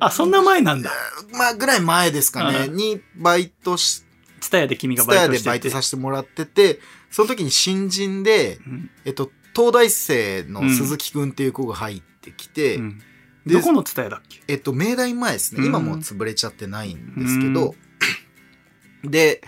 [0.00, 0.90] あそんな前なんだ。
[1.32, 2.76] まあぐらい前ですかね、うん。
[2.76, 4.02] にバイトし
[4.40, 5.48] ツタヤで君がバイトしてて。
[5.48, 8.90] バイトさせてもらってて、その時に新人で、うん。
[9.04, 12.98] えっと、東大生の鈴木くんっていう子が入ってきて、うん。
[13.44, 14.40] でどこのツタヤだっけ？
[14.48, 15.60] えっと、明大前ですね。
[15.60, 15.66] うん。
[15.66, 17.74] 今もう潰れちゃってないんですけど、
[19.04, 19.42] で、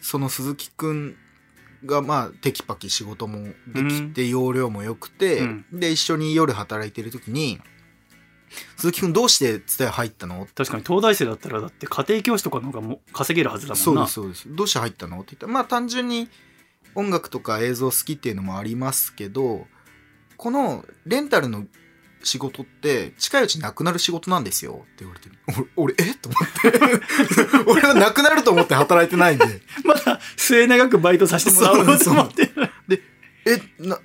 [0.00, 1.16] その鈴木くん
[1.84, 5.66] が、まあ、テキパキ仕事もできて、容量も良くて、うん。
[5.72, 7.60] で、一緒に夜働いてる時に、
[8.76, 10.46] 鈴木くんどうしてツタヤ入ったの？
[10.54, 14.06] 確かに東大生だったらだって家庭教師とかの方がもう稼げるはずだもんな。
[14.06, 14.56] そうです、そうです。
[14.56, 15.16] どうして入ったの？
[15.16, 16.28] って言ったら、まあ単純に
[16.94, 19.66] 音楽とか映像好きっていうのもありますけど、
[20.36, 21.66] このレンタルの
[22.26, 24.82] 仕事って近いうちなくなる仕事なんですよ。
[24.84, 25.28] って言われて、
[25.76, 26.14] 俺、俺え？
[26.14, 27.64] と思って。
[27.70, 32.50] 俺はなくなると思って働いてないんで、 まだ末永くバイトさせてもらおうと思って。
[33.46, 33.98] え、な、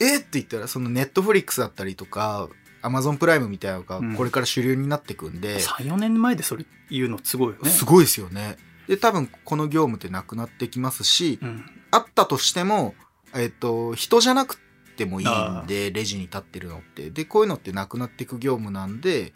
[0.00, 0.16] え？
[0.16, 2.48] って言ったら、そのネットフリックスだったりとか、
[2.82, 4.14] アマゾンプライムみたいなのがうん。
[4.14, 7.70] これから主流になってくんで、34年前でそれ言うのすごいよね。
[7.70, 8.56] すごいですよね。
[8.86, 11.64] で、多分この業務ってなくなってきますし、うん。
[11.90, 12.94] あったとしても、
[13.34, 14.58] えっと、人じゃなく
[14.94, 17.10] てもいいんで、レジに立ってるのって。
[17.10, 19.32] で、こういうのってなくなっていく業務なんで、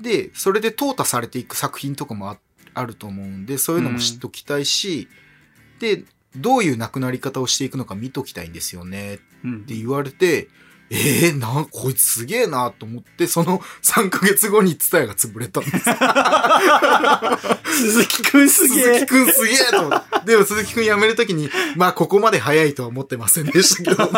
[0.00, 2.38] で、それで淘汰されていく作品とかもあ
[2.74, 5.08] あると思うんで、そういうのも知っときたいし、
[5.78, 6.04] で、
[6.36, 10.48] どういうなくなり方をしていくのか見ときたいんですよねっうんて言われて、
[10.88, 15.78] えー、な、こいつすげえなと思って、その3ヶ月後にツタヤが潰れたんです。
[17.76, 20.20] 鈴木くんすげえ鈴木くんすげえと思って。
[20.26, 24.06] でも鈴木くん辞めるときに、まあここまで早いとは思ってませんでしたけど。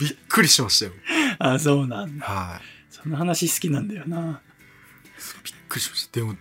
[0.00, 0.92] びっくりしましたよ。
[1.38, 2.62] あそうなんだはい。
[2.90, 4.42] その話好きなんだよな
[5.44, 6.20] びっくりしました。
[6.20, 6.34] でも、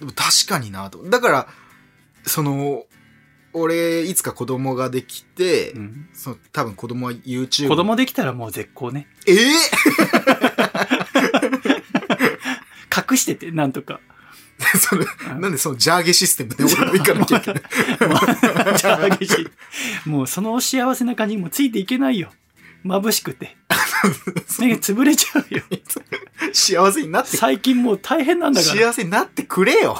[0.00, 1.02] でも確かになと。
[1.08, 1.48] だから、
[2.24, 2.84] その、
[3.58, 6.08] 俺、いつか子供ができて、うん。
[6.12, 7.68] その多分子供は YouTube。
[7.68, 9.08] 子供できたらもう絶好ね。
[9.26, 9.36] ええ
[13.10, 14.00] 隠しててなんとか。
[14.78, 15.06] それ、
[15.38, 17.62] なんでそのジャーゲシステムで俺も行かなきゃいけない
[20.08, 22.32] もうその幸せな感じにもついていけないよ。
[22.84, 23.56] 眩しくて。
[24.60, 25.62] 目が潰れちゃうよ。
[26.52, 28.74] 幸せになって、最近もう大変なんだから。
[28.74, 29.96] 幸せになってくれよ。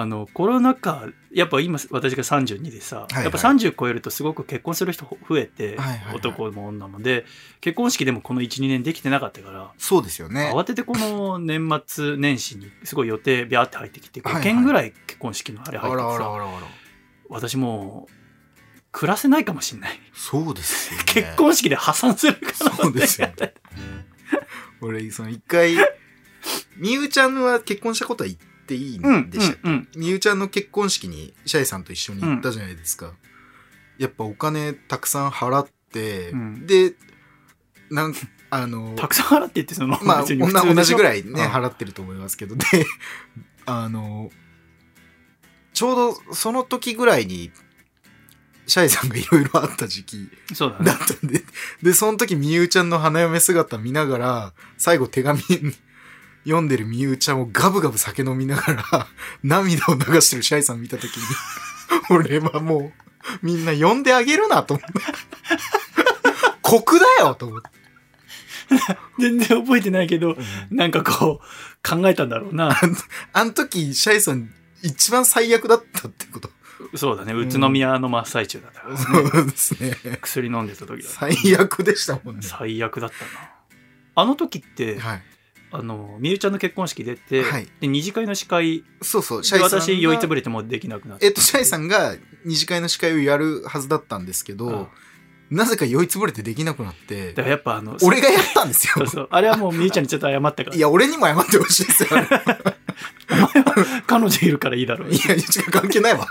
[0.00, 7.24] あのコロナ禍やっぱ今私が32でさ、いはいやっぱ30超えるとすごく結婚する人増えて、はいはいはい男も女もで
[7.60, 10.52] 結婚式でもこの12年できてなかったからそうですよね。
[10.54, 16.66] 慌ててこの年末年始にすごい予定ビャーって入ってきて5はいはい件ぐらい結婚式のあれあ入っててさ、らあらあらあら。
[17.28, 18.12] 私もう
[18.92, 21.04] 暮らせないかもしれないそうですよね。
[21.12, 23.54] 結婚式で破産するからそうですよね。
[24.80, 25.74] 俺、その一回、
[26.76, 28.36] みゆちゃんは結婚したことは言
[28.68, 29.68] っていいうんんでしたっけ？
[29.68, 33.14] うんうんみゆちゃんの結婚式にシャイさんと一緒に行ったじゃないですか。
[33.98, 36.66] やっぱお金たくさん払って、うん。
[36.66, 36.94] で、
[37.90, 38.14] なん
[38.50, 41.38] あの、たくさん払って言ってそのまあ、同じぐらいね、うん。
[41.40, 42.64] 払ってると思いますけど、で、
[43.64, 44.30] あの、
[45.72, 45.96] ちょう
[46.28, 47.50] どその時ぐらいに、
[48.66, 51.42] シャイさんがいろいろあった時期だったんで、
[51.82, 55.40] で、その時みゆちゃんの花嫁姿見ながら、最後手紙
[56.44, 59.06] 読んでるみゆちゃんをガブガブ酒飲みながら、
[59.42, 61.22] 涙を流してるシャイさん見た時に、
[62.10, 62.92] 俺はもう、
[63.42, 64.92] みんな呼んであげるなと思って。
[66.62, 67.68] 酷だよと思って。
[69.18, 70.36] 全然覚えてないけど
[70.70, 72.78] なんかこう考えたんだろうな
[73.32, 74.50] あの時、シャイさん
[74.82, 76.50] 一番最悪だったってこと。
[76.94, 79.96] そうだね宇都宮の真っ最中だったから、そうですね。
[80.20, 82.42] 薬飲んでた時だった最悪でしたもんね。
[82.42, 83.50] 最悪だったな
[84.14, 85.22] あの時って、はい。
[85.70, 89.84] あのみゆちゃんの結婚式出て、はいで二次会の司会そうそう、シでャイさんが。
[89.84, 94.86] 私酔いつぶれてもうできなくなってえっと、シャイさんが二次会の司会をやるはずだったんですけど、うん
[95.50, 99.06] なぜか酔いつぶれてできなくなってだ、からやっぱあの俺がやったんですよそう。
[99.06, 102.08] そうあれはもうみゆちゃんにちょっと謝ったからいや、俺にも謝ってほしいですよ。
[102.12, 106.26] お前は彼女いるからいいだろういや、違う、関係ないわ。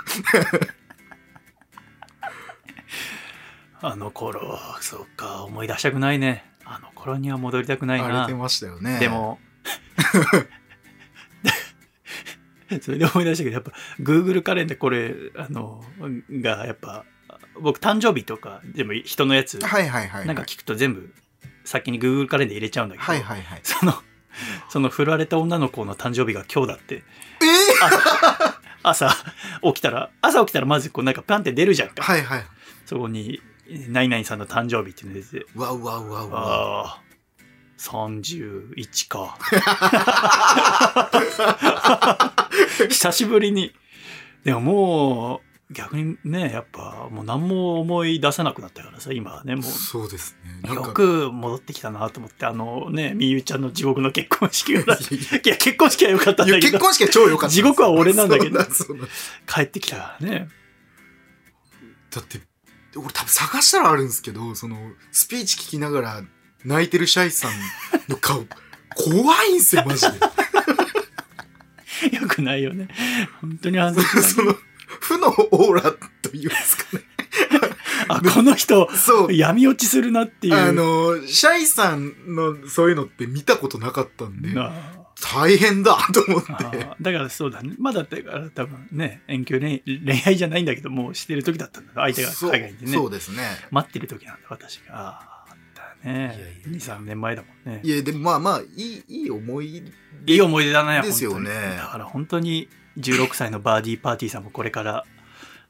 [3.82, 9.00] あの頃そうか思い出したくないねあの頃には戻りたくないな荒れてましたよね。
[9.00, 9.40] で、も
[12.82, 15.84] それで思い出したけどやっぱ Google カレンダーこれあの
[16.30, 17.06] がやっぱ
[17.62, 20.28] 僕誕生日とかでも人のやつはいはいはいはい。
[20.28, 21.14] なんか聞くと全部
[21.64, 23.60] 先に Google カレンダー入れちゃうんだけど、はいはいはい。
[23.64, 23.94] その
[24.70, 27.04] その振られた女の子の誕生日が今日だってえ
[28.84, 29.10] 朝
[29.64, 32.46] 起きたら朝起きたらまずこうなんかパンって出るじゃんか、ー、はいはい。
[32.86, 33.42] そこに
[33.90, 36.40] 何々さんの誕生日っていうのが出てうわうわうわうわ。
[36.40, 37.02] ああ
[37.78, 39.38] 31か
[42.90, 43.72] 久しぶりに
[44.44, 49.64] でもも逆にね、やっぱもう何も思い出さなくなったからさ、今はね、もう。
[49.64, 50.74] そうですね。
[50.74, 54.80] よく戻ってきたなと思って、あのね、みゆちゃんの地獄の結婚式が。
[54.80, 57.56] いいや結婚式は良かったんやだけど、結婚式は超良かったです。
[57.56, 59.08] 地獄は俺なんだけどそうそうなん
[59.46, 60.48] 帰ってきたからね。
[62.12, 62.40] だって、
[62.98, 64.78] 俺多分探したらあるんですけど、その、
[65.12, 66.24] スピーチ聞きながら
[66.66, 67.52] 泣いてるシャイさん
[68.10, 68.46] の顔、
[68.96, 70.18] 怖いんすよ、マジで。
[72.20, 72.88] よくないよね。
[73.42, 74.34] 本当に恥ずかしい。
[74.34, 74.56] その、
[74.88, 75.82] 負のオーラ
[76.22, 77.04] というんですかね。
[78.08, 79.34] あ、この人、そう。
[79.34, 80.56] 闇落ちするなっていう。
[80.56, 84.74] あの、シャイさんのそういうのって見たことなかったんで、な
[85.22, 86.88] 大変だ と思って。
[87.02, 87.74] だからそうだね。
[87.80, 91.94] まだだから多分ね、遠距離恋恋愛じゃないんだけど、もうしてる時だったんだ。
[91.96, 92.94] 相手が海外でね。
[92.94, 93.44] そうですね。
[93.72, 94.96] 待ってる時なんだ、私が。
[94.96, 96.36] ああ、あったね。
[96.38, 97.82] いやいや2、3年前だもんね。
[97.84, 99.84] いや、でもまあまあ、いい、いい思い
[100.26, 105.06] いい思い出だね、ですよねだから本当に16歳のバーディーパーティーさんもこれから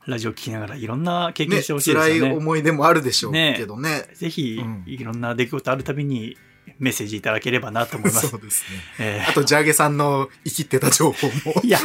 [0.08, 2.34] ラジオ聞きながらいろんな経験ね、してほしいです辛いよね。
[2.34, 4.08] 思い出もあるでしょうけどね。
[4.14, 6.38] ぜひうん、いろんな出来事あるたびに
[6.80, 8.28] メッセージいただければなと思います。
[8.30, 8.80] そうですね。
[9.00, 11.62] えーあと、ジャーゲさんの生きてた情報も。
[11.64, 11.80] いや、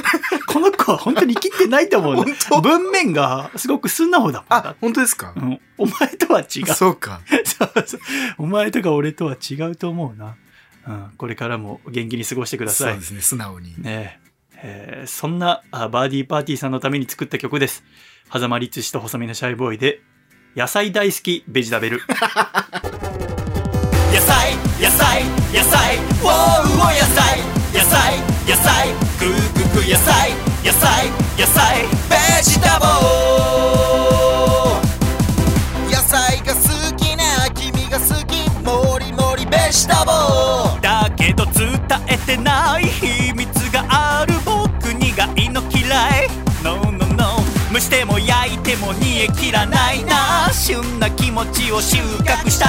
[0.46, 2.36] この子は本当に生きてないと思う 本な。
[2.50, 2.60] 当？
[2.60, 5.32] 文面がすごく素直だもんだあ、本当ですか？
[5.36, 6.66] うん、お前とは違う。
[6.74, 7.20] そうか。
[7.44, 8.00] そうそう
[8.38, 10.36] お前とか俺とは違うと思うな。
[10.86, 13.06] うん、これからも元気に過ごしてくださいそうで。
[13.06, 13.74] すね、素直に。
[13.80, 14.20] ね
[14.64, 17.82] えーそんなあバーディーパーティーさんのために作った曲です。
[18.32, 20.00] 狭間律師と細身のシャイボーイで、
[20.56, 22.02] 野菜大好きベジタベル。
[24.82, 25.22] 野菜、
[25.54, 27.38] 野菜、ウォーウォー野菜、
[27.72, 28.18] 野菜、
[28.48, 28.88] 野菜、
[29.20, 30.32] グーグーグー野菜、
[30.64, 31.08] 野菜、
[31.38, 32.90] 野菜、ベジタボー。
[35.88, 36.60] 野菜が好
[36.96, 40.80] きな君が好きもりもりベジタボー。
[40.80, 44.34] だけど伝えてない秘密がある。
[44.44, 46.41] 僕苦いの嫌い。
[47.72, 50.50] 蒸しても焼いても煮え切らないな。
[50.52, 52.66] 旬な気持ちを収穫した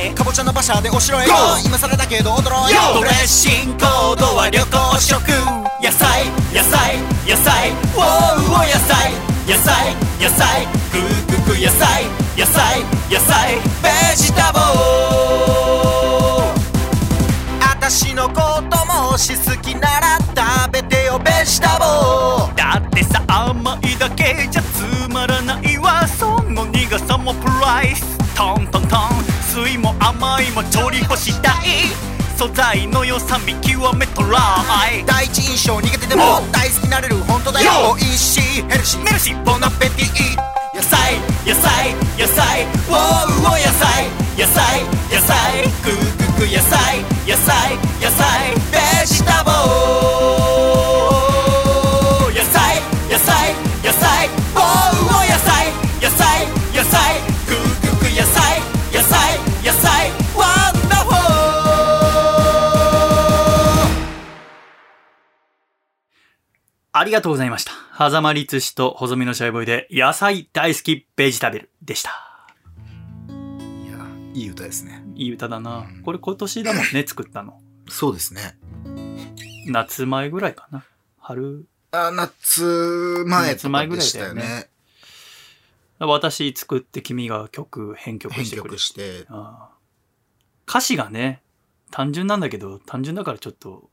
[0.00, 0.14] い。
[0.14, 1.32] かぼちゃの馬車でお城へ Go！
[1.66, 5.28] 今更だけど驚いドレッシングコードは旅行食。
[5.82, 7.70] 野菜野菜野菜。
[7.70, 9.10] ウォーウォー野菜
[9.48, 9.92] 野菜
[10.22, 10.66] 野菜。
[10.92, 12.04] グーグーグー野菜。
[12.38, 12.80] 野菜
[13.10, 13.56] 野菜。
[13.82, 14.62] ベジタボー
[17.60, 18.53] あたしのこ
[21.44, 26.08] てよベジタボーだってさ甘いだけじゃつまらないわ。
[26.08, 28.16] その苦さもプライス。
[28.34, 29.24] トントントン。
[29.52, 31.92] 酸いも甘いも調理干したい。
[32.36, 34.38] 素材の良さ見極めトラ
[34.90, 35.04] イ。
[35.04, 37.16] 第一印象苦手でも大好きなれる。
[37.28, 37.94] 本当だよ！
[37.96, 38.62] 美味しい。
[38.62, 39.04] ヘルシー。
[39.04, 39.44] メルシー。
[39.44, 40.36] ボナペティ。
[40.74, 41.20] 野菜。
[41.46, 41.94] 野菜。
[42.18, 42.64] 野菜。
[42.64, 44.08] ウォーウォー野菜。
[44.36, 44.82] 野菜。
[45.12, 45.62] 野菜。
[45.84, 47.04] グーグーグー野菜。
[47.28, 47.76] 野菜。
[48.00, 48.54] 野菜。
[48.72, 49.53] ベジタボ
[66.96, 67.72] ありがとうございました。
[67.98, 72.10] 狭間律師と細身のシャイボーイで野菜大好きベジタベルでした。
[73.28, 73.98] いや、
[74.32, 75.02] いい歌ですね。
[75.16, 75.88] いい歌だな。
[76.04, 77.60] これ今年だもんね、 作ったの。
[77.88, 78.56] そうですね。
[79.66, 80.84] 夏前ぐらいかな。
[81.18, 81.66] 春。
[81.90, 84.70] あ、夏前と夏前ぐかでしたらいだよねよね。
[85.98, 89.26] 私作って君が曲、編曲編してくれ曲して。
[89.30, 89.74] ああ
[90.68, 91.42] 歌詞がね、
[91.90, 93.90] 単純なんだけど、単純だからちょっと、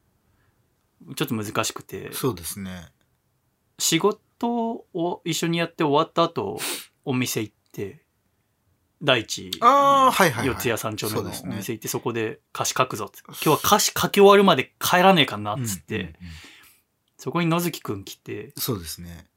[1.16, 2.91] ちょっと難しくて、そうですね。
[3.82, 6.60] 仕事を一緒にやって終わった後、
[7.04, 8.04] お店行って、
[9.02, 10.56] 第一、ああ、はいはい、はい。
[10.56, 11.24] 四谷三丁目のお
[11.56, 16.16] 店行ってそこで歌詞書くぞって今日は歌詞書き終わるまで帰らねえかなっつって、うんうんうん
[17.22, 19.28] そこに野月くん来てそうですね。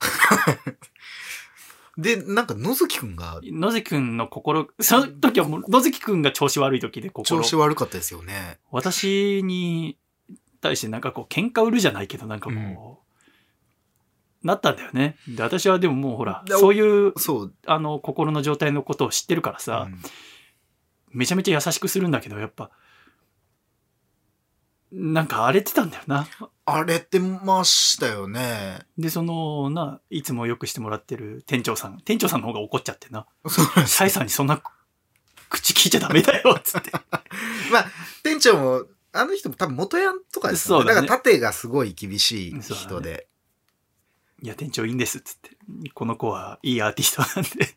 [1.96, 8.58] で、なんか野月くんが野月くんの心その時はもう野月くんが調子悪い時で心調子悪かったですよね。
[8.72, 9.96] 私に
[10.60, 13.05] 対してなんかこう喧嘩売るじゃないけどなんかこう、
[14.46, 17.54] なったんだよねで私はでももうほらでそういうそう。
[17.66, 19.98] あの心の状態のことを知ってるからさ、うん
[21.12, 22.70] めちゃめちゃ優しくするんだけどやっぱ
[24.92, 26.28] なんか荒れてたんだよな
[26.66, 28.80] 荒れてましたよね。
[28.98, 32.00] で、その、な、いつもよくしてもらってる店長さん。
[32.04, 33.26] 店長さんの方が怒っちゃってな。
[33.46, 34.60] そうなんですシャイさんにそんな
[35.48, 36.90] 口聞いちゃダメだよ、つって。
[37.70, 37.86] まあ、
[38.24, 40.84] 店長も、あの人も多分元ヤンとかですよね。
[40.86, 43.28] そうだねから縦がすごい厳しい人で。
[44.42, 45.50] いや、店長いいんです、つって。
[45.94, 47.74] この子はいいアーティストなんで。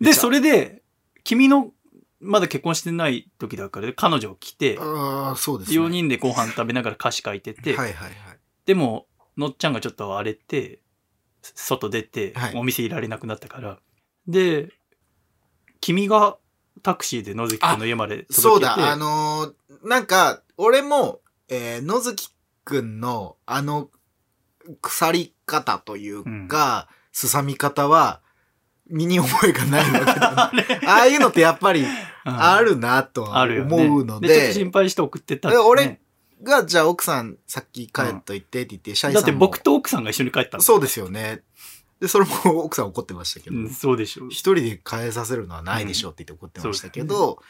[0.00, 0.82] で、それで、
[1.24, 1.72] 君の、
[2.20, 5.78] まだ結婚してない時だから、彼女来て、ああ、そうですね。
[5.78, 8.14] 4人でご飯食べながら歌詞書いてて、はいはいはい。
[8.66, 10.80] でも、のっちゃんがちょっと荒れて、
[11.42, 13.80] 外出てはい、お店いられなくなったから。
[14.26, 14.72] で、
[15.80, 16.36] 君が
[16.82, 18.40] タクシーで野月くんの家まで届けて。
[18.42, 22.34] そうだ、あのーなんか、俺も、えー野月
[22.64, 23.90] くんの、あの、
[24.80, 28.20] 腐り方というか、すさみ方は、
[28.90, 30.80] 身に覚えがないわけだ、 ね。
[30.86, 31.88] ああいうのってやっぱり、うん
[32.30, 33.24] あるなと。
[33.24, 35.98] 思うので、ちょっとで、心配して送ってったねで俺
[36.42, 40.62] が、じゃあ奥さんさっき帰っといてって言って、シャイさんもだって僕と奥さんが一緒に帰ったの。
[40.62, 41.42] そうですよね。
[42.00, 44.28] で、それも奥さん怒ってましたけど、うん、そうでしょう。
[44.28, 47.42] 一人で変えさせるのはないでしょうって言って怒ってましたけど、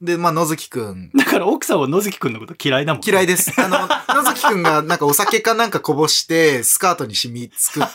[0.00, 3.02] で、まあ、野月くん、だから奥さんは野月くんのこと嫌いだもん。
[3.04, 3.52] 嫌いです。
[3.58, 7.90] あの、野月くんがなんかお酒かなんかこぼして、スカートに染み作って、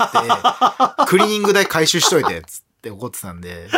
[1.06, 3.70] クリーニング代回収しといて、つって怒ってたんで、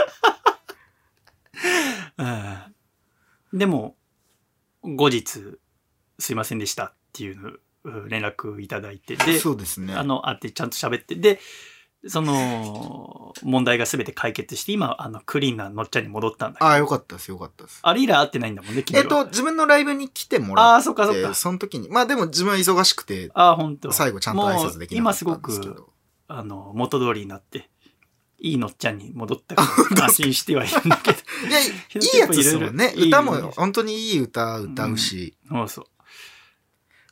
[2.18, 2.58] うん
[3.54, 3.96] でも、
[4.84, 5.60] 後日、
[6.18, 9.94] すいませんでしたっていううん連絡いただいて、で、そうですね。
[9.94, 11.40] あの、会ってちゃんと喋って、で、
[12.08, 17.80] その、問題が全て解決して、今、あの、クリーンなのっちゃんに戻ったんだけど、ああ、よかったです、よかったです。
[17.82, 19.04] あれ以来会ってないんだもんね、君は。
[19.04, 21.34] えっと、自分のライブに来てもらああ、って、そっかそっか。
[21.34, 23.92] その時に、まあでも自分は忙しくて、ああ、本当。
[23.92, 25.90] 最後ちゃんと挨拶できなかったんですけもう今すごく、ど。
[26.28, 27.70] あの、元通りになって、
[28.40, 29.64] いいのっちゃんに戻ったか
[29.96, 31.20] ら、安心してはいるんだけど。
[31.48, 31.66] いや、い
[32.16, 32.94] いやつですもんね。
[32.98, 35.86] いい歌も本当にいい歌歌うし、そうそう。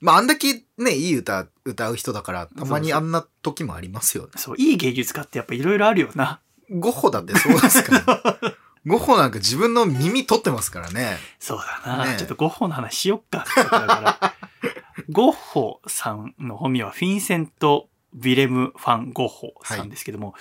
[0.01, 4.31] まああんだけね、いい歌歌う人だから、たまにあんな時もありますよね。
[4.35, 6.41] そう、いい芸術家ってやっぱいろいろあるよな。
[6.69, 8.55] ゴッホだってそうですから、ね。
[8.87, 11.17] ゴッホなんか自分の耳取ってますからね。
[11.39, 12.05] そうだな。
[12.05, 13.45] ねえちょっとゴッホの話しよっか。
[13.55, 14.33] だから
[15.09, 20.33] ゴッホさんの本名はフィンセント・ヴィレム・ファン・ゴッホさんですけども、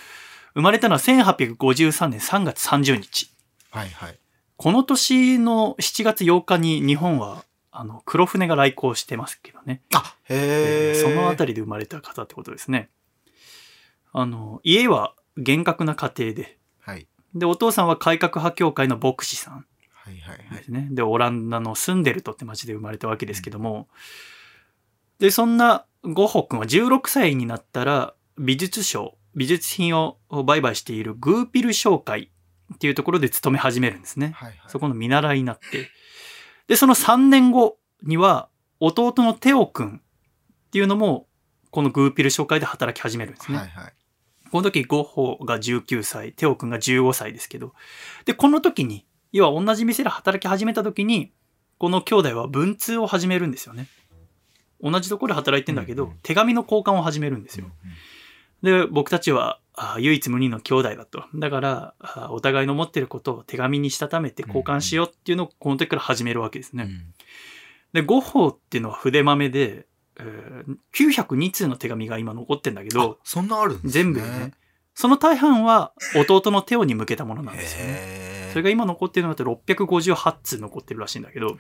[0.54, 3.30] 生まれたのは1853年3月30日。
[3.70, 4.18] はいはい。
[4.56, 9.82] この年の7月8日に日本は、あの、黒船が来航してますけどね。
[9.94, 10.94] あ、へえ。
[10.94, 12.90] そのあたりで生まれた方ってことですね。
[14.12, 17.06] あの、家は厳格な家庭で、はい。
[17.34, 20.56] で、お父さんは改革派協会の牧師さんはいはいはい。
[20.58, 20.88] ですね。
[20.90, 23.88] で、オランダのスンデルトって町で生まれたわけですけども、
[25.18, 32.30] で、そんなゴッホ君は16歳になったら、美術商、美術品を売買しているグーピル商会
[32.74, 34.32] っていうところで勤め始めるんですね。
[34.34, 34.58] はいはい。
[34.68, 35.88] そこの見習いになって。
[36.70, 38.48] で、その3年後には、
[38.78, 41.26] 弟のテオ君っていうのも、
[41.72, 43.58] このグーピル商会で働き始めるんですね。
[43.58, 43.92] はいはい。
[44.52, 47.74] この時、ゴッホが19歳、テオ君が15歳ですけど。
[48.24, 51.32] で、この時に、要は同じ店で働き始めた時に、
[51.78, 53.88] この兄弟は文通を始めるんですよね。
[54.80, 57.66] 同じところで働いてんだけど、うんうん手紙の交換を始めるんですよ。
[58.62, 61.24] で、僕たちはあ唯一無二の兄弟だと。
[61.34, 66.84] だから、あお互いの持ってることを手紙にしたためて交換しようっていうのをこの時から始めるわけですね。
[66.84, 67.14] うん
[67.92, 69.86] で、ゴッホっていうのは筆豆で、
[70.18, 73.90] えー902通の手紙が今残ってんだけど、あそんなあるんですね。
[73.90, 74.52] 全部でね。
[74.94, 77.94] その大半は弟の手をに向けたものなんですよね。
[77.96, 81.56] へそれが今残ってるのだと658通残ってるらしいんだけど、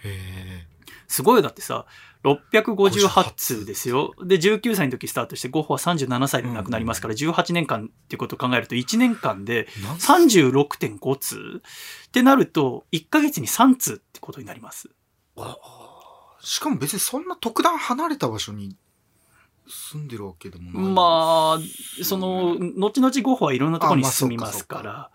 [1.10, 1.86] すごいよだってさ、
[2.22, 4.12] 658通ですよ。
[4.24, 9.82] で、19歳の時スタートして、ゴッホは37歳で亡くなりますから、18年間っていうことを考えると、1年間でえ。
[9.82, 11.62] なん36.5通
[12.06, 14.88] ってなると、1ヶ月に3通ってことになります。
[15.36, 15.56] あ
[16.40, 18.76] しかも別にそんな特段離れた場所に
[19.68, 20.92] 住んでるわけでもない。
[20.92, 25.10] まあ、その、後々ゴッホはいろんなところに住みますかあまら。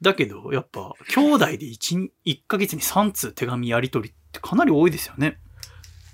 [0.00, 5.38] だけど、やっぱ、兄弟で 1, 1ヶ月に3通手紙やり取りってかなり多いですよね。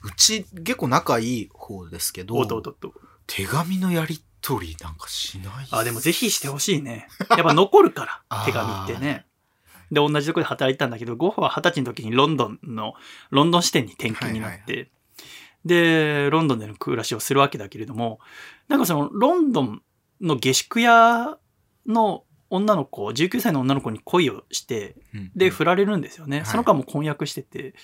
[0.02, 2.94] うち結構仲いい方ですけど、弟と。
[3.26, 7.08] 手紙のやり取りなんかしないっすあ、でもぜひしてほしいね。
[7.30, 9.26] やっぱ残るから 手紙ってね。
[9.90, 12.94] で、同じところで働いてたんだけど、ゴッホは二十歳の時にロンドンの、
[13.30, 14.90] ロンドン支店に転勤になって、はい
[15.64, 18.18] で、ロンドンでの暮らしをするわけだけれども、
[18.68, 19.82] なんかその、ロンドン
[20.20, 21.38] の下宿屋
[21.86, 26.38] の女の子、19歳の女の子に恋をして、うんで、振られるんですよね。
[26.38, 27.74] はいその間も婚約してて。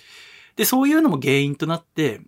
[0.56, 2.20] で、そういうのも原因となって、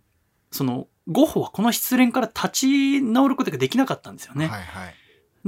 [0.51, 4.47] その、ゴッホはこの失恋から立ち直ることができなかったんですよね。
[4.47, 4.95] はいはい。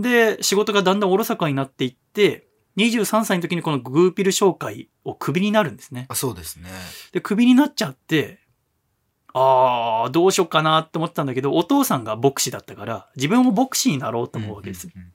[0.00, 6.06] で、仕事がだんだんおろそかになっていって、23歳の時にこのグーピル商会をクビになるんですね。
[6.08, 6.70] あそうですね。
[7.12, 8.40] で、クビになっちゃって、
[9.32, 14.88] あー、どうしようかなって思ってたんだけど、お父さんが牧師だったから、自分も牧師になろうと思うわけです。
[14.94, 15.12] うんうんうん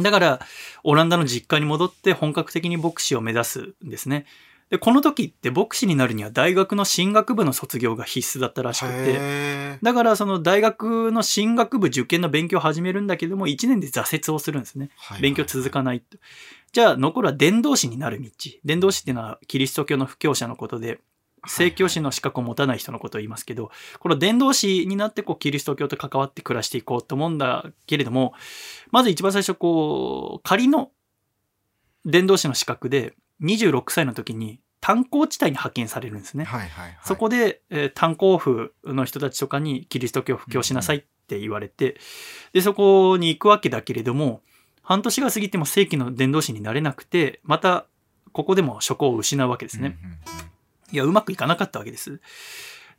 [0.00, 0.40] だから、
[0.84, 4.26] オランダの実家に戻って本格的に牧師を目指すんですね。
[4.70, 14.90] で、この時って牧師になるには大学の進学部の卒業が必須だったらしくて、へだからその大学の進学部受験の勉強を始めるんだけども、1年で挫折をするんですね。
[14.98, 16.18] ー勉強続かないと。
[16.72, 18.30] じゃあ残るは伝道師になる道。
[18.64, 20.98] 伝道師っていうのはキリスト教の布教者のことで、
[21.46, 28.34] 聖教師の資格を持たない人のことを言いますけど、この伝道師になってこうキリスト教と関わって暮らしていこうと思うんだけれども、
[28.90, 30.90] まず一番最初こう、仮の
[32.04, 36.44] 伝道師の資格で26歳の時に炭鉱地帯に派遣されるんですね。
[36.44, 36.98] はいはいはい。
[37.02, 41.98] そこで、えー炭鉱夫の人たちとかにキリスト教を布教しなさいって言われて、
[42.52, 44.42] で、そこに行くわけだけれども、
[44.82, 47.86] 半年が過ぎても正規の伝道師になれなくて、また、
[48.32, 49.98] ここでも職を失うわけですね。
[50.00, 50.55] うんうんうん
[50.92, 52.20] いや、うまくいかなかったわけです。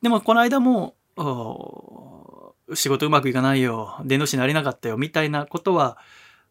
[0.01, 5.97] でも、この間も、お仕事うまくいかないよ、伝道師になれなかったよ、みたいなことは、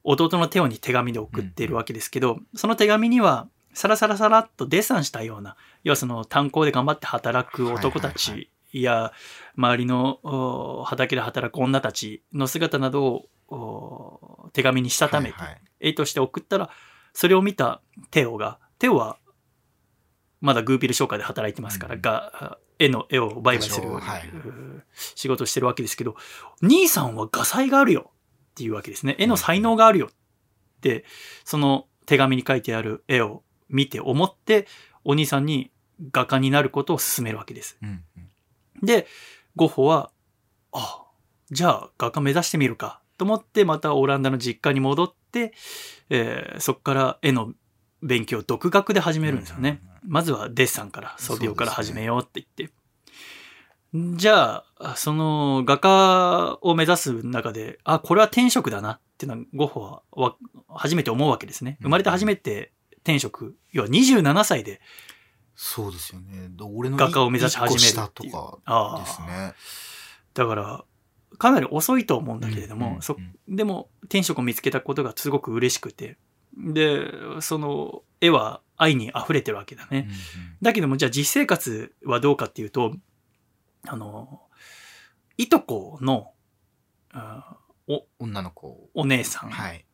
[0.03, 8.51] 弟のテオに手紙で送っているわけですけど、その手紙には、サラサラサラっとデッサンしたような、要はその炭鉱で頑張って働く男たはいはいち
[8.83, 9.13] や、
[9.57, 16.71] 周りのお畑で働く女たちの姿などをお手紙にしたためて、はいはい絵として送ったら、
[17.13, 19.19] それを見たテオが、テオは、
[20.47, 24.23] まだグーピル商会で働いてますから、うんが、絵の絵を売買する、はい
[24.95, 26.15] 仕事をしてるわけですけど、
[26.63, 28.13] 兄さんは画才があるよっ
[28.55, 29.17] ていうわけですね。
[29.19, 30.11] 絵の才能があるよっ
[30.81, 31.05] て、
[31.45, 34.69] その手紙に書いてある絵を見て思って、
[35.05, 35.73] お兄さんに
[36.13, 37.77] 画家になることを勧めるわけです。
[37.83, 38.29] うんうん
[38.83, 39.07] で、
[39.57, 40.13] ゴッホは、
[40.71, 41.03] あ、
[41.51, 45.55] じゃあ画家目指してみるかと思って、またオランダの実家に戻って、
[46.11, 47.53] えーそこから絵の
[48.03, 49.81] 勉強を独学で始めるんですよね。
[49.91, 52.75] うんまずはデッサンから、素描から始めようって言って。
[54.19, 60.37] じゃあ、その画家を目指す中で、あ、これは天職だなっていうのはゴッホはわ
[60.69, 61.79] 初めて思うわけですね。
[61.81, 62.73] 生まれて初めて
[63.05, 64.81] 天職、要は27歳で
[65.57, 66.49] そうですよね。
[66.51, 69.55] だ俺の画家を目指し始める一個っていう下とかあですね。
[70.35, 70.85] だから、
[71.39, 73.01] かなり遅いと思うんだけれども、
[73.49, 76.19] でも天職を見つけたことがすごく嬉しくて、
[76.57, 80.07] で、その絵は愛に溢れてるわけだね。
[80.07, 80.17] うんうん
[80.63, 82.95] だけども、じゃあ実生活はどうかっていうと、
[83.87, 84.41] あの、
[85.37, 86.33] いとこの、
[87.13, 87.57] あ
[88.19, 88.89] 女の子。
[88.95, 89.85] お姉さん、はい。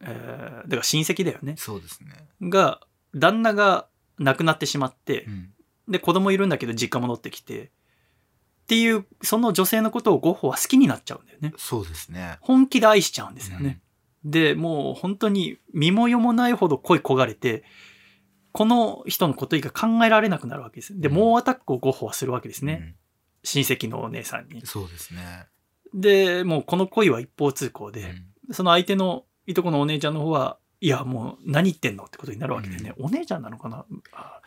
[0.00, 1.54] えーだから親戚だよね。
[1.56, 2.28] そうですね。
[2.42, 2.80] が、
[3.14, 3.88] 旦那が
[4.18, 5.52] 亡くなってしまってう、ん
[5.88, 7.70] で、子供いるんだけど実家戻ってきて、っ
[8.68, 11.54] ていう、その女性のことをゴッホは好きになっちゃうんだよね。
[11.56, 12.36] そうですね。
[12.40, 13.80] 本気で愛しちゃうんですよね。
[14.24, 17.64] で、もう本当に身も世もないほど恋焦がれて、
[18.58, 21.00] この人のこと以外考えられなくなるわけです。
[21.00, 22.66] で、うん猛アタックをゴッホはするわけですうん。
[22.66, 22.96] ね。
[23.44, 24.66] 親戚のお姉さんにうん。
[24.66, 25.46] そうですね。
[25.94, 32.94] で、もうこの恋は一方通行で、うんその相手のいとこのお姉ちゃんの方は、いや、もう何言ってんのってことになるわけでね。
[32.98, 33.84] お姉ちゃんなのかな？
[34.12, 34.40] あ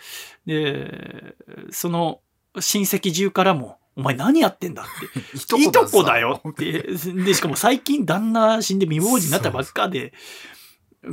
[0.46, 1.36] で、
[1.70, 2.20] その
[2.60, 5.38] 親戚中からも、お前何やってんだって。
[5.38, 6.82] い といとこださよって。
[6.82, 10.12] で、しかも最近旦那死んで未亡人になったばっかで、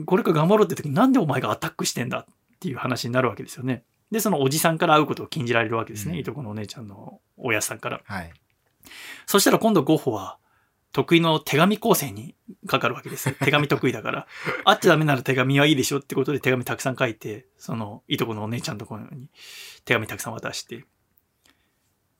[0.05, 2.27] これから頑張ろうって時になんでお前がアタックしてんだっ
[2.59, 3.85] ていう話になるわけですよね。
[4.11, 6.15] で、そのおじさんから会うことを禁じられるわけですね。
[6.15, 8.01] うんいとこのお姉ちゃんの親さんから。
[8.05, 8.33] はい。
[9.27, 10.39] そしたら今度ゴッホは
[10.93, 12.35] 得意の手紙構成に
[12.67, 13.33] かかるわけです。
[13.45, 14.27] 手紙得意だから。
[14.65, 19.29] 会っちゃダメなら手紙はいいでしょってことで手紙たくさん書いて、そのいとこのお姉ちゃんのところに
[19.85, 20.85] 手紙たくさん渡して。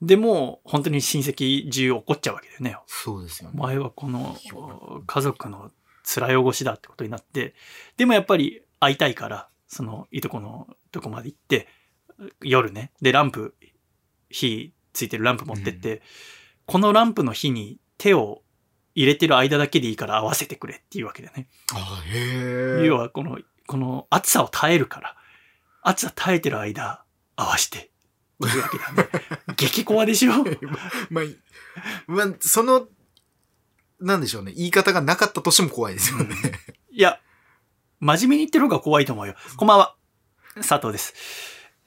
[0.01, 2.77] で、もう本当に親戚中怒っちゃうわけだよね。
[2.85, 3.55] そうですよね。
[3.57, 4.37] お前はこの
[5.05, 5.71] 家族の
[6.03, 7.53] 辛いおごしだってことになって、
[7.97, 11.67] でもやっぱり会いたいから、そのいとこのとこまで行って、
[12.41, 13.55] 夜ね、で、ランプ、
[14.29, 16.01] 火ついてるランプ持ってって、
[16.65, 18.41] このランプの火に手を
[18.95, 21.47] 入れてる間だけでいいから合わせてくれっていうわけだよね。
[21.73, 22.85] あへえ。
[22.85, 25.15] 要はこの、この暑さを耐えるから、
[25.81, 27.03] 暑さ耐えてる間、
[27.35, 27.91] 合わして。
[28.45, 29.09] っていうわけだね。
[29.55, 30.31] 激コアでしょ？
[31.09, 31.23] まあ、
[32.07, 32.87] まあ、その、
[33.99, 34.51] なんでしょうね。
[34.53, 36.35] 言い方がなかったとしても怖いですよね。
[36.91, 37.19] いや、
[37.99, 39.35] 真面目に言ってる方が怖いと思うよ。
[39.57, 39.95] こんばんは。
[40.55, 41.13] 佐藤です。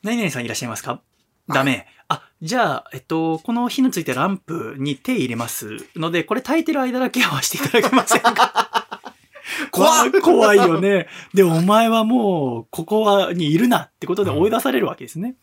[0.03, 1.01] 何々さんいらっしゃいますか？
[1.49, 1.87] ダメ。
[2.09, 9.01] あ、じゃあ、えっと、この火のついたランプに手入れますので、これ炊いてる間だけ合わせていただけませんか？
[9.71, 11.09] 怖っ怖怖いよね。
[11.35, 15.35] で、お前はもう、ここは、にいるなってことで追い出されるわけですね。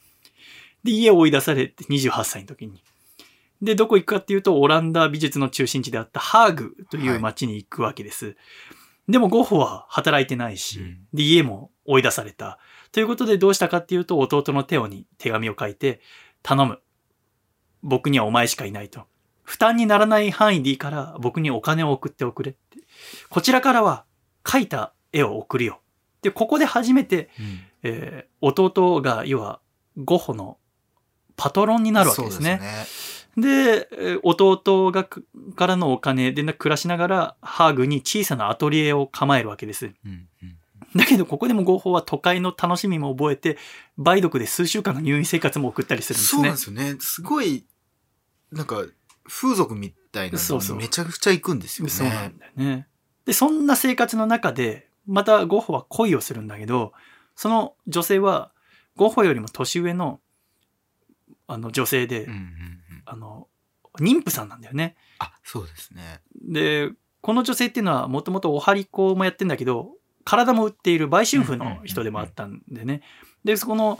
[0.84, 2.82] で、家を追い出されて28歳の時に。
[3.62, 8.38] で、どこ行くかっていうと、オランダ美術の中心地であったハーグという街に行くわけです。
[9.10, 12.60] でもゴッホは働いてないし、うんで、家も追い出された。
[12.92, 16.00] ということでどうしたかっていうと、弟のテオに手紙を書いて、
[16.44, 16.80] 頼む。
[17.82, 19.02] 僕にはお前しかいないと。
[19.44, 22.78] 負担にならない範囲でいいから、僕にお金を送っておくれって。
[23.30, 24.06] こちらからは、
[24.44, 25.82] 描いた絵を送るよ。
[26.22, 29.60] で、ここで初めて、うんえー弟が、要は、
[29.98, 30.60] ゴッホの
[31.36, 32.58] パトロンになるわけですね。
[32.58, 35.26] そうでえー弟がく
[35.56, 39.88] からのお金で暮らしながら、ハーグに小さなアトリエを構えるわけです。
[40.06, 40.56] うんうん
[40.96, 43.58] だけど、ここでも合法は都会の楽しみも覚えて、
[43.98, 46.58] 梅毒で数週間の入院生活も送ったりするんですそうなんねで。
[46.58, 46.96] すよね。
[47.00, 47.66] すごい、
[48.52, 48.84] なんか、
[49.28, 51.92] 風俗みたいなのにめちゃくちゃ行くんですよね。
[51.92, 52.88] そうなんだよね。
[53.26, 56.94] で、そんな生活の中で、またゴッホは恋をするんだけど、
[57.36, 58.52] その女性は、
[58.96, 60.20] ゴッホよりも年上の、
[61.46, 62.80] あの、女性で、うんうんうん。
[63.10, 63.48] あの、
[64.00, 64.96] 妊婦さんなんだよね。
[65.20, 66.22] あ、そうですね。
[66.42, 66.92] で、
[67.22, 69.92] この女性っていうのはもともとお針子もやってんだけど、
[70.24, 73.02] 体も売っている売春婦の人でもあったんでね。
[73.44, 74.00] で、そこの、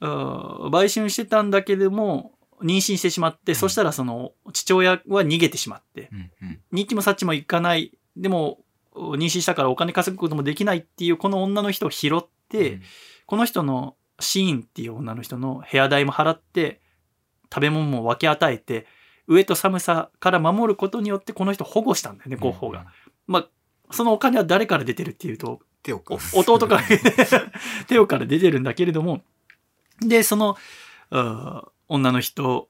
[0.00, 2.32] うん売春してたんだけども、
[2.62, 6.60] 妊娠してしまって、んそしたらその父親は逃げてしまって、うんうん。
[6.72, 7.92] 日記もサッチも行かない。
[8.16, 8.60] でも、
[8.94, 12.82] 妊娠したからお金稼ぐこともできないっていうこの女の人を拾って、うん
[13.26, 16.79] この人のシーンっていう女の人の部屋代も払って、
[17.52, 18.86] 食べ物も分け与えて、
[19.26, 22.86] 上と寒さから守ることによってこの人を保護したんだよね、ゴッホが。。
[23.26, 23.48] まあ、
[23.92, 25.60] そのお金は誰から出てるっていうと、
[26.34, 26.82] 弟から、
[27.86, 29.22] テオから出てるんだけれども、
[30.00, 30.56] で、その、
[31.10, 32.68] うん女の人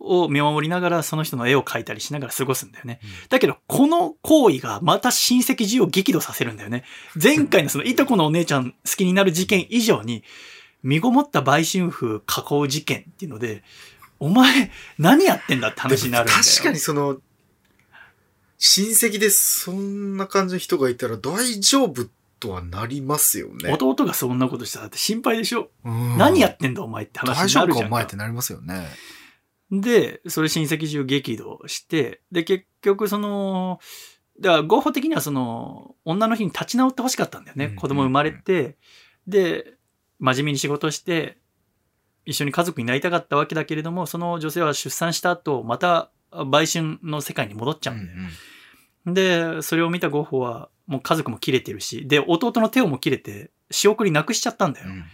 [0.00, 3.00] を見守りながら、その人の絵を描いたりしながら過ごすんだよね。
[3.28, 6.84] だけど、この行為がまた親戚中を激怒させるんだよね。
[7.22, 10.24] 前回のそのいとこのお姉ちゃん好きになる事件以上に、
[10.82, 13.62] 身ごもった売春婦囲う事件っていうので、
[14.22, 16.38] お前、何やってんだって話になるんだよ。
[16.44, 17.18] 確かにその、
[18.56, 22.06] 親戚でそんな感じの人がいたら大丈夫
[22.38, 23.72] とはなりますよね。
[23.72, 28.86] 弟がそんなことしたらって心配でしょ、うん何やってんだお前って話大丈夫かおになるじゃん前ってなりますよね。
[29.72, 33.80] で、それ親戚中激怒して、で、結局その、
[34.40, 37.64] だから合法的にはその、女の日に立ち直ってほしかったんだよね。
[37.64, 38.76] うん子供生まれて、
[39.26, 39.74] で、
[40.20, 41.41] 真面目に仕事して、
[42.24, 48.18] 一緒に家族になりたかったわけだけれども、その女性は出産した後、また売春の世界に戻っちゃうんだよ。
[49.58, 54.86] で、それを見たゴッホは、もう家族も切れてるし、で、弟の手をも切れて、仕送りなくしちゃったんだよ。
[54.88, 55.04] うんうん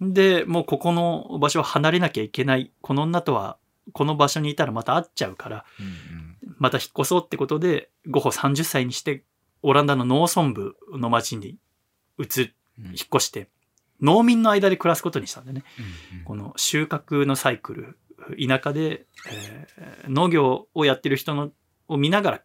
[0.00, 2.70] で、もうここの場所は離れなきゃいけない。
[2.80, 3.58] この女とは、
[3.92, 9.24] この場所にいたらまた会っちゃうから、うんまた引っ越そうってことで、ゴッホ30歳にして、
[9.62, 11.56] オランダの農村部の町に
[12.18, 13.48] 移、引うんっ越して、
[14.00, 15.64] 農民の間で暮らすことにしたんだよね。
[16.18, 17.98] うんこの収穫のサイクル、
[18.48, 21.50] 田舎で、えー農業をやってる人の
[21.88, 22.42] を見ながら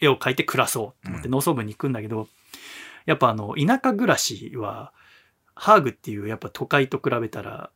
[0.00, 2.28] 絵を描いて暮らそうと思ってうん農村部に行くんだけど、
[3.06, 4.92] やっぱあの、田舎暮らしは、
[5.54, 7.70] ハーグっていうやっぱ都会と比べたら、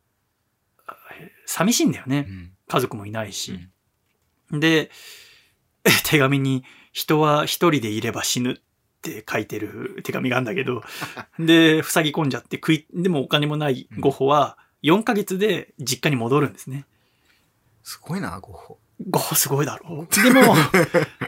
[1.18, 2.32] えー寂しいんだよねう。
[2.32, 3.58] ん家族もいないし。
[4.50, 4.90] で、
[6.08, 8.60] 手紙に人は一人でいれば死ぬ
[9.08, 10.82] って書いてる手紙があるんだけど、
[11.38, 16.86] で、塞ぎ込んじゃって食い、でもお金もないゴッホは4ヶ月で実家に戻るんですね。
[17.82, 18.78] すごいな、ゴッホ。
[19.10, 20.14] ゴッホすごいだろう。
[20.22, 20.54] でも、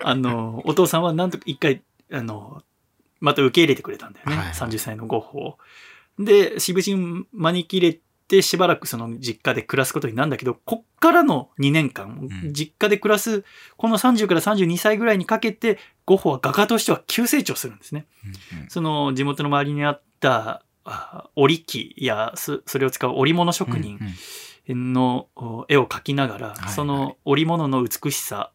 [0.03, 2.62] あの、お父さんはなんとか一回、あの、
[3.20, 4.37] また受け入れてくれたんだよね。
[4.37, 5.59] はいはい30歳のゴッホを。
[6.18, 13.45] で、しぶしん招き入れてしばらくその実家で暮らすことになるんだけど、こっからの2年間、うん実家で暮らす、
[13.77, 18.07] この30から32歳ぐらいにかけて、ゴッホは画家としては急成長するんですね。
[18.68, 23.98] その地元の周りにあったあ織機やそそれを使う織物職人
[24.68, 28.50] のお絵を描きながら、はいその織物の美しさ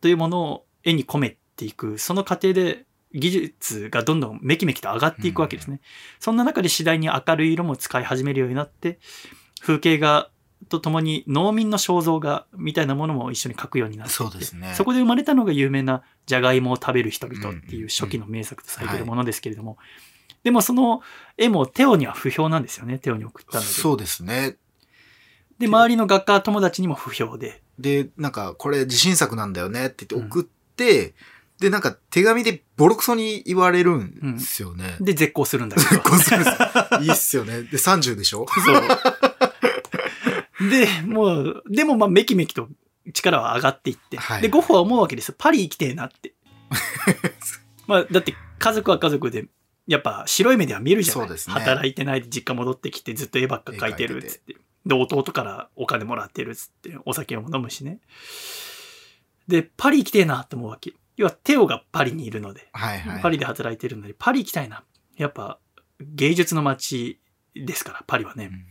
[0.00, 2.84] というものを絵に込めていく、その過程で
[3.14, 5.80] 技術がどんどんめきめきと上がっていくわけですね。
[6.20, 8.98] そんな中で次第に明るい色も使い始めるようになって、
[9.60, 10.30] 風景画
[10.68, 14.72] とともに農民の肖像画みたいなものも一緒に描くようになってそうですね。
[14.74, 19.78] そこで生まれたのが有名な「じゃがいもを食べる人々」っていう初期の名作とされているものですけれども、
[20.42, 21.02] でもその
[21.36, 24.56] 絵もテオには不評なんですよねテオに送ったんだけどそうですね。
[25.58, 27.62] で周りの学科友達にも不評で。
[27.78, 31.14] で、なんか、これ自信作なんだよねって言って送って、
[31.60, 34.96] で、なんか手紙でボロクソに言われるんですよね。
[35.00, 36.02] で絶交するんだけど。
[36.02, 36.44] こうする
[37.00, 37.62] いいっすよね。
[37.62, 38.44] で、30でしょ？
[38.64, 38.76] そう
[40.60, 42.68] でもうでもまあめきめきと
[43.12, 46.34] 力は上がっていって、はいでゴッホは思うわけですよパリ行きてえなって
[47.86, 49.46] まあだって家族は家族で
[49.86, 54.56] やっぱ白い目では見るじゃないそうですね働いてないで実家戻ってきてずっと絵ばっか描いてるっつって。
[54.86, 57.98] で、弟からお金もらってるっつって、お酒も飲むしね。
[59.48, 60.92] で、パリ行きてえなと思うわけ。
[61.16, 63.22] 要は、テオがパリにいるので、はいはい。
[63.22, 64.84] パリで働いてるので、パリ行きたいな。
[65.16, 65.58] やっぱ、
[66.00, 67.20] 芸術の街
[67.54, 68.46] ですから、パリはね。
[68.46, 68.66] うん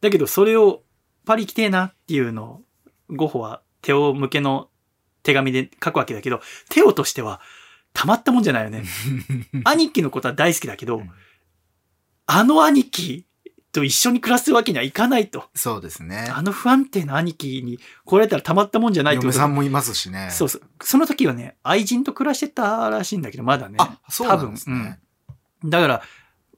[0.00, 0.82] だけど、それを、
[1.24, 2.62] パリ行きてえなっていうのを、
[3.10, 4.68] ゴッホはテオ向けの
[5.22, 7.40] 手紙で書くわけだけど、テオとしては、
[7.92, 8.84] たまったもんじゃないよね。
[9.64, 11.10] 兄貴のことは大好きだけど、うん
[12.26, 13.26] あの兄貴
[13.72, 15.44] と一緒に暮らすわけにはいかないと。
[15.54, 16.30] そうですね。
[16.34, 20.30] あの不安定な兄貴に来られたらたまったもんじゃないと嫁さんもいますしね。
[20.30, 20.62] そうそう。
[20.80, 23.76] その時はね、愛人と暮らしてたらしいんだけど、まだね。
[23.78, 24.98] あ、そうなんです多分ね。
[25.62, 26.02] うんだから、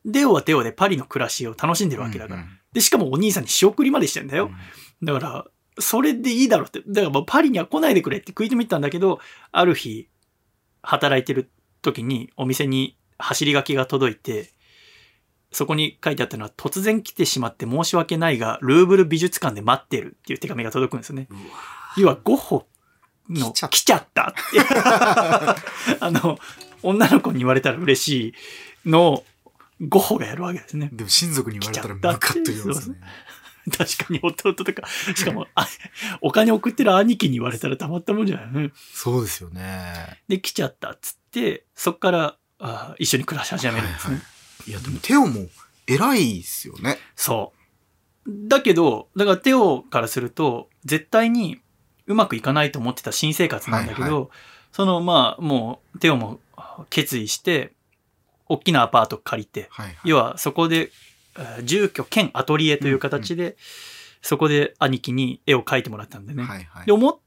[0.04, 2.40] デオはデオでパリの暮らしを楽しんでるわけだから。
[2.40, 4.50] うんで、しかもお兄さんに仕送りまでしてんだよ。
[5.02, 5.46] だから、
[5.78, 6.82] それでいいだろうって。
[6.86, 9.18] だからもうパリには来ないでくれって食い止めてたんだけど、
[9.50, 10.10] ある日、
[10.82, 11.50] 働いてる
[11.80, 14.52] 時にお店に走り書きが届いて、
[15.52, 21.28] そこに書いてあったのは、突然来てしまって申し訳ないが、ルーブル美術館で待ってるっていう手紙が届くんですよね。
[21.96, 22.66] 要はゴッホ
[23.30, 24.60] の来ちゃったって。
[25.98, 26.38] あの、
[26.82, 28.34] 女の子に言われたら嬉し
[28.84, 29.24] いのを
[29.80, 30.90] ゴッホがやるわけですね。
[30.92, 32.96] でも親族に言われたらムカッと言いますね。
[33.76, 35.66] 確かに弟とか、しかも、あ
[36.20, 38.62] お金送ってる兄貴に言われたらたまったもんじゃない？
[38.64, 38.72] ね。
[38.94, 40.20] そうですよね。
[40.28, 44.22] で、来ちゃったっつって、そっからあ一緒に暮らし始めるんですね。
[44.68, 45.48] いや、でもテオも
[45.86, 46.98] 偉いっすよね。
[47.16, 47.52] そ
[48.26, 48.48] う。
[48.48, 51.60] だけど、だからテオからすると、絶対に
[52.06, 54.28] うまくいかないと思ってた新生活なんだけど、はい
[54.72, 56.38] その、まあ、もう、テオも
[56.90, 57.72] 決意して、
[58.49, 59.97] 大きなアパート借りて、はい、はい。
[60.05, 60.90] 要はそこで、
[61.38, 63.57] えー住居兼アトリエという形で、
[64.22, 66.42] そこで兄貴に絵を描いてもらったんでね。
[66.42, 66.92] はいはいで、。
[66.92, 67.18] 思っ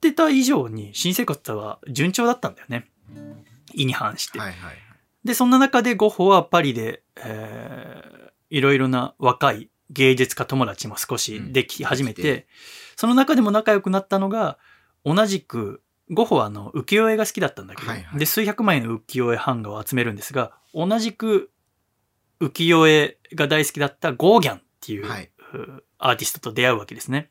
[0.00, 2.90] てた以上に新生活は順調だったんだよね。
[3.72, 4.38] 意に反して。
[4.38, 4.76] はいはい。
[5.24, 12.44] で、そんな中でゴッホはパリで、えーいろいろな若い芸術家友達も少しでき始めて、うんでき
[12.96, 14.58] その中でも仲良くなったのが、
[15.04, 21.50] 同じく、ゴッホはあの浮世絵が好きだったんだけど、はいはいで、数百枚の浮世絵版画を集めるんですが、同じく
[22.40, 25.30] 浮世絵が大好きだったゴーギャンっていう、はい。
[25.54, 27.30] うアーティストと出会うわけですね。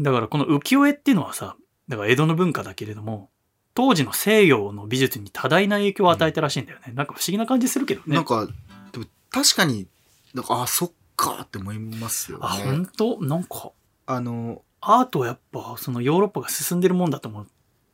[0.00, 1.56] だからこの浮世絵っていうのはさ、
[1.88, 3.30] だから江戸の文化だけれども、
[3.74, 6.92] 当時の西洋の美術に多大な影響を与えたらしいんだよね。
[6.94, 8.14] なんか不思議な感じするけどね。
[8.14, 8.46] なんか、
[8.92, 9.88] でも確かに、
[10.34, 12.44] なんか、あ、そっかって思いますよね。
[12.46, 13.22] あ、本当？
[13.22, 13.72] なんか、
[14.06, 17.46] あの、アートはやっぱそのヨーロッパが進んでるもんだと思っ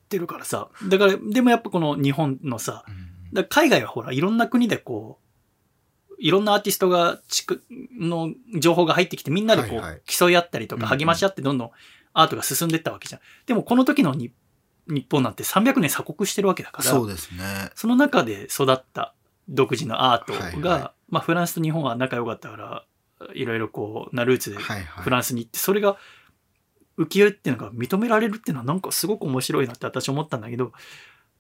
[0.09, 0.69] てるからさ。
[0.89, 2.85] だから、でもやっぱこの日本のさ、
[3.33, 7.63] だ海外はほら、いろんな国でこう、いろんなアーティストが地区
[7.99, 11.71] の情報が入ってきて、みんなでこう、はいはい競い合ったりとか励まし合ってどんどん
[12.15, 13.21] アートが進んでいったわけじゃん。
[13.47, 14.33] でもこの時のに
[14.89, 17.71] 日本なんて300年鎖国してるわけだから、そうですね。
[17.75, 19.15] その中で育った
[19.49, 22.85] 独自のアートが、はいはまあフランスと日本は仲良かったから、
[23.35, 25.05] いろいろこう、なルーツではいはい。
[25.05, 25.97] フランスに行って、それが
[26.99, 30.73] 浮世絵っていうのが認められるっていうのはなんかすごく面白いなって私思ったんだけど、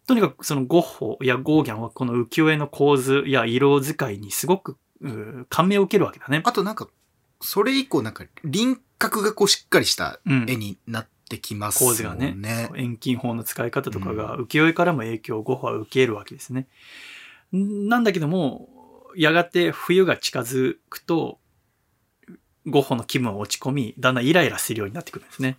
[0.06, 4.76] とにかくそのゴッホやゴーギャンはこの浮世絵の構図や色使いにすごく
[5.50, 6.40] 感銘を受けるわけだね。
[6.44, 6.88] あとなんか、
[7.40, 12.34] それ以降なんか輪郭がこうしっかりしたうん絵になってきます構図がね。
[12.74, 16.66] 遠近法の使い方とかが浮世絵からも影響をゴッホは受けるわけですね。
[17.54, 18.68] んなんだけども、
[19.16, 21.38] やがて冬が近づくと、
[22.70, 25.58] ゴッホの気分は落ち込み、だんだんイライラするようになってくるんですね。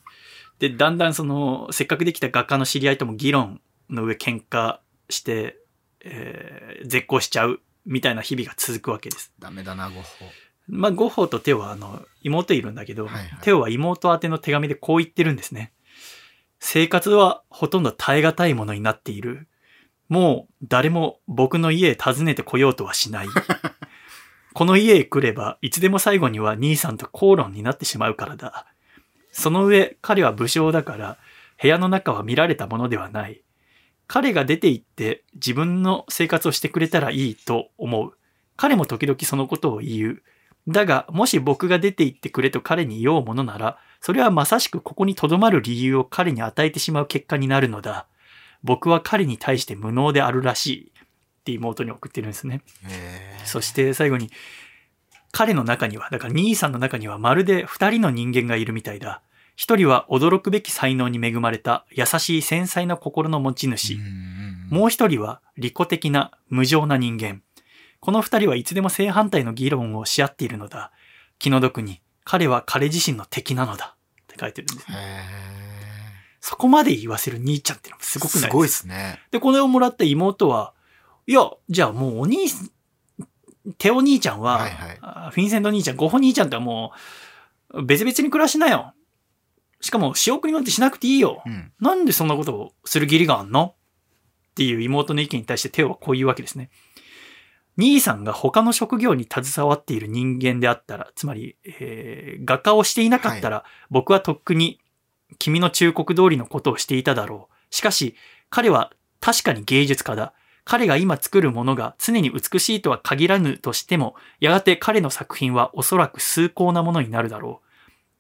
[0.60, 4.80] で、だんだんその、せっかくできた画家の知り合いとも議論の上喧嘩
[5.10, 5.58] して、
[6.02, 9.34] えー絶交しちゃうみたいな日々が続くわけです。
[9.40, 10.08] ダメだな、ゴッホ。
[10.68, 15.74] まあ、ゴッホとテオはあの、妹いるんだけど、はいはいテオは妹宛ての手紙でこう言ってるんですね。
[16.60, 19.48] 生活はほとんど耐え難いものになっている。
[20.10, 23.28] もう誰も僕の家へ訪ねてこようとはしない。
[24.54, 28.66] この家へ来れば、いつでも最後には兄さんと口論になってしまうからだ。
[29.32, 31.18] その上、彼は武将だから、
[31.62, 33.42] 部屋の中は見られたものではない。
[34.08, 38.14] 彼が出て行って自分の生活をしてくれたらいいと思う。
[38.58, 40.24] 彼も時々そのことを言う。
[40.68, 48.08] だが、もし僕が出て行ってくれと彼に言おうものなら、それはまさしくここに留まる理由を彼に与えてしまう結果になるのだ。
[48.64, 50.92] 僕は彼に対して無能であるらしい。
[51.50, 52.62] って妹に送ってるんですね。
[53.46, 54.30] そして最後に、
[55.32, 59.22] 彼の中には、だから兄さんの中にはまるで二人の人間がいるみたいだ。
[59.56, 64.00] 一人は驚くべき才能に恵まれた優しい繊細な心の持ち主。
[64.70, 67.42] もう一人は利己的な無情な人間。
[68.00, 70.92] この二人はいつでも正反対の議論をし合っているのだ。
[71.40, 73.96] 気の毒に、彼は彼自身の敵なのだ。
[74.24, 74.98] って書いてるんですね。
[74.98, 75.50] へ
[76.42, 79.20] そこまで言わせる兄ちゃんっていうのもすーごくないすごいですね。
[79.32, 80.74] で、これをもらった妹は、
[81.30, 82.48] いや、じゃあもうお兄、
[83.78, 86.92] テオ兄ちゃんは、はいはいあフィンセント兄ちゃん、ゴッホ兄ちゃんとはも
[87.70, 88.96] う、別々に暮らしなよ。
[89.80, 91.44] しかも、仕送りなんてしなくていいよ。
[91.46, 91.72] うん。
[91.80, 93.76] なんでそんなことをする義理があんの？
[94.50, 96.72] っていう妹の意見に対してテオはこう言うわけですね。
[97.78, 104.80] 兄さんが他の職業に携わっている人間であったら、つまり、えー画家をしていなかったら、僕はとっくに
[105.38, 107.56] 君の忠告通りのことをしていただろう。
[107.70, 108.16] しかし、
[108.50, 110.34] 彼は確かに芸術家だ。
[110.70, 117.64] 彼が今作るものが常に美しいとは限らぬとしても、やがて彼の作品はおそらく崇高なものになるだろ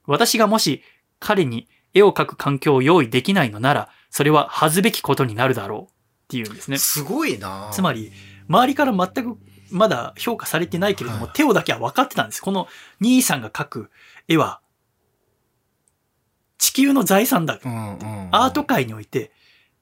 [0.08, 0.12] う。
[0.12, 0.82] 私がもし
[1.20, 5.88] 彼に絵を描く環境を用意できないのなら、それは恥ずべきことになるだろうっ
[6.30, 6.80] ていうんですね。
[6.80, 8.12] すごいなつまり、
[8.48, 9.38] 周りから全く
[9.70, 12.42] まだ評価されてないけれども、はいテオだけは分かってたんです。
[12.42, 12.68] この
[13.00, 13.92] 兄さんが描く
[14.28, 14.60] 絵は、
[16.58, 17.60] 地球の財産だ。
[17.64, 18.30] うんうん。
[18.32, 19.32] アート界において、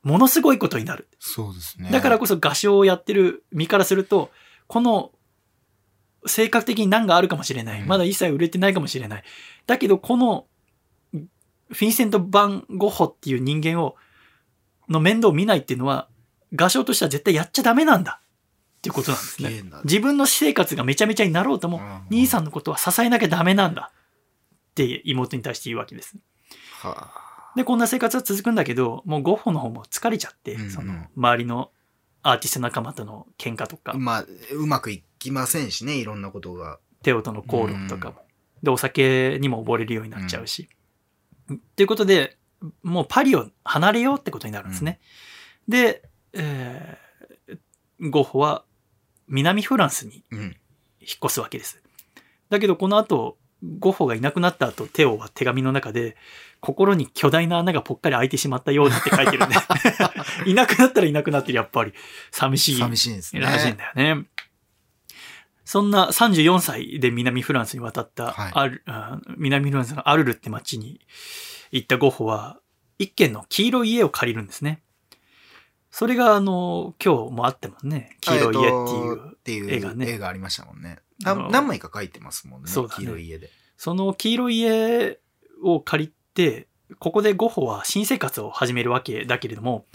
[0.04, 1.08] ものすごいことになる。
[1.20, 1.90] そうですね。
[1.92, 4.32] だからこそ画商をやってる身からすると、
[4.68, 5.12] この、
[6.26, 7.82] 性格的に難があるかもしれない。
[7.82, 9.24] うんまだ一切売れてないかもしれない。
[9.66, 10.48] だけど、この、
[11.70, 13.96] フィンセント・バン・ゴッホっていう人間を、
[14.90, 16.08] の面倒を見ないっていうのは、
[16.54, 18.22] 画商としては絶対やっちゃダメなんだ。
[18.78, 19.64] っていうことなんですね。
[19.84, 23.92] 自分の私生活がめちゃめちゃになろうとも、うん兄さんのことは支えなきゃダメなんだ。
[23.92, 26.16] って妹に対して言うわけです。
[26.82, 27.27] は
[27.58, 31.72] で、こんな生活は続くんだけど、もうゴッホの方も疲れちゃって、うんうんその、周りの
[32.22, 36.80] アーティスト仲間との喧嘩とかあ。、まあ、うまくいきませんしね、いろんなことが。
[37.02, 38.22] テオとの口論とかも。
[38.62, 40.70] で、お酒にも溺れるようになっちゃうし。
[41.76, 42.38] ということで、
[42.84, 45.00] もうパリを離れようってことになるんですね。
[45.68, 46.04] で、
[46.34, 47.08] えー
[48.00, 48.64] ゴッホは
[49.28, 50.40] 南フランスにうん。
[51.00, 51.82] 引っ越すわけです。
[52.50, 56.16] だけどこの後、ゴッホがいなくなった後、テオは手紙の中で、
[56.60, 59.56] 心に巨大な穴がぽっかり開いてしまったようだって書いてるんで。
[60.46, 61.94] いなくなったらいなくなってる、やっぱり。
[62.32, 62.76] 寂しい。
[62.78, 63.42] 寂しいですね。
[63.42, 64.26] らしいんだよね。
[65.66, 68.82] そんな34歳で南フランスに渡った、はい
[69.38, 71.02] 南フランスのアルルって町に
[71.72, 72.60] 行ったゴッホは、
[73.00, 74.82] 一軒の黄色い家を借りるんですね。
[75.98, 79.32] それがあの、今日もあってもんね、黄色い家っていう。
[79.32, 81.00] っていう絵がね絵がありましたもんね。
[81.24, 82.68] 何枚か描いてますもんね。
[82.70, 83.50] そうだね黄色い家で。
[83.78, 85.18] その黄色い家
[85.64, 86.68] を借りて、
[87.00, 89.88] ここでゴッホは新生活を始めるわけだけれども、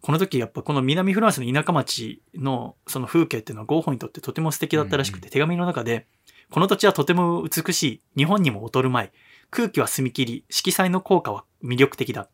[0.00, 6.06] この時やっぱこの南フランスの田舎町のその風景っていうのはゴッホにとってとても素敵だったらしくて、うん手紙の中で、
[6.52, 9.10] この土地はとても美しい、日本にも劣るまい、
[9.50, 12.28] 空気は澄み切り、色彩の効果は魅力的だ。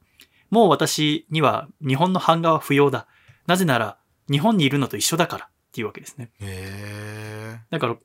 [0.51, 3.07] もう私には日本の版画は不要だ。
[3.47, 3.99] なぜなら
[4.31, 6.31] 日本にいるのと一緒だからっていうわけですね。
[6.41, 7.97] へだから、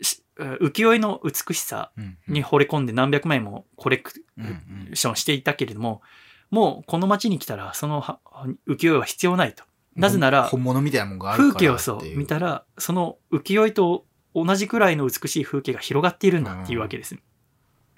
[0.00, 1.92] し浮世絵の美しさ
[2.26, 6.02] に惚れ込んで何百枚もコレクうんうんションしていたけれども、
[6.50, 8.20] もうこの街に来たらそのは
[8.68, 9.64] 浮世絵は必要ないと。
[9.94, 17.16] なぜなら本物みたいなもんがある風景をそう見たら、その浮世絵と同じくらいの美しい風景が広がっているんだっていうわけです。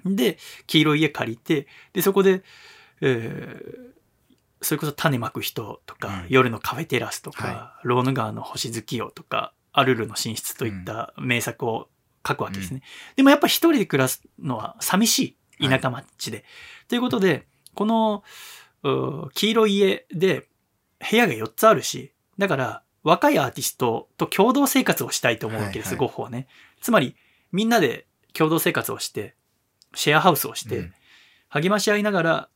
[0.05, 2.43] で、黄色い家借りて、で、そこで、
[3.01, 3.97] えー
[4.63, 6.27] それこそ種まく人とか、うん。
[6.29, 11.89] 夜のカフェテラスとか、はローヌ川の星月夜とか、アルルの寝室といった名作を
[12.27, 12.83] 書くわけですね。
[13.15, 16.45] でもやっぱ一人で暮らすのは寂しい田舎町で。
[16.89, 18.25] ということで、この
[18.83, 20.49] う黄色い家で
[21.11, 26.09] 部屋が4つあるし、だから若いアーティストと共同生活をしたいと思うわけです、はいはい。
[26.09, 26.49] ゴッホはね。
[26.81, 27.15] つまり
[27.53, 29.35] みんなで共同生活をして、
[29.95, 30.95] シェアハウスをして、うん。
[31.49, 32.49] 励まし合いながら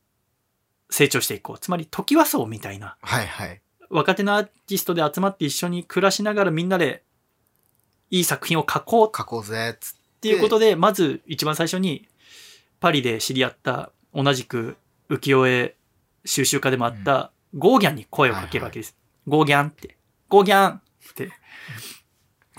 [0.91, 1.59] 成長していこう。
[1.59, 2.97] つまり、時はそうみたいな。
[3.01, 3.61] はいはい。
[3.89, 7.03] 若手のアーティストで集まって一緒に暮らしながらみんなで
[8.09, 10.01] いい作品を書こうっ書こうぜっつって。
[10.21, 12.07] ていうことで、まず一番最初に
[12.79, 14.77] パリで知り合った同じく
[15.09, 15.75] 浮世絵
[16.25, 18.95] 収集家でもあったゴーギャンに声をかけるわけです。
[19.27, 19.97] ゴーギャンって。
[20.29, 20.81] ゴーギャンっ
[21.15, 21.31] て。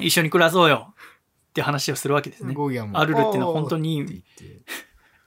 [0.01, 0.93] 一緒に暮らそうよ
[1.51, 2.53] って話をするわけですね。
[2.53, 4.24] ゴーギャンもアルルっていうのは本当に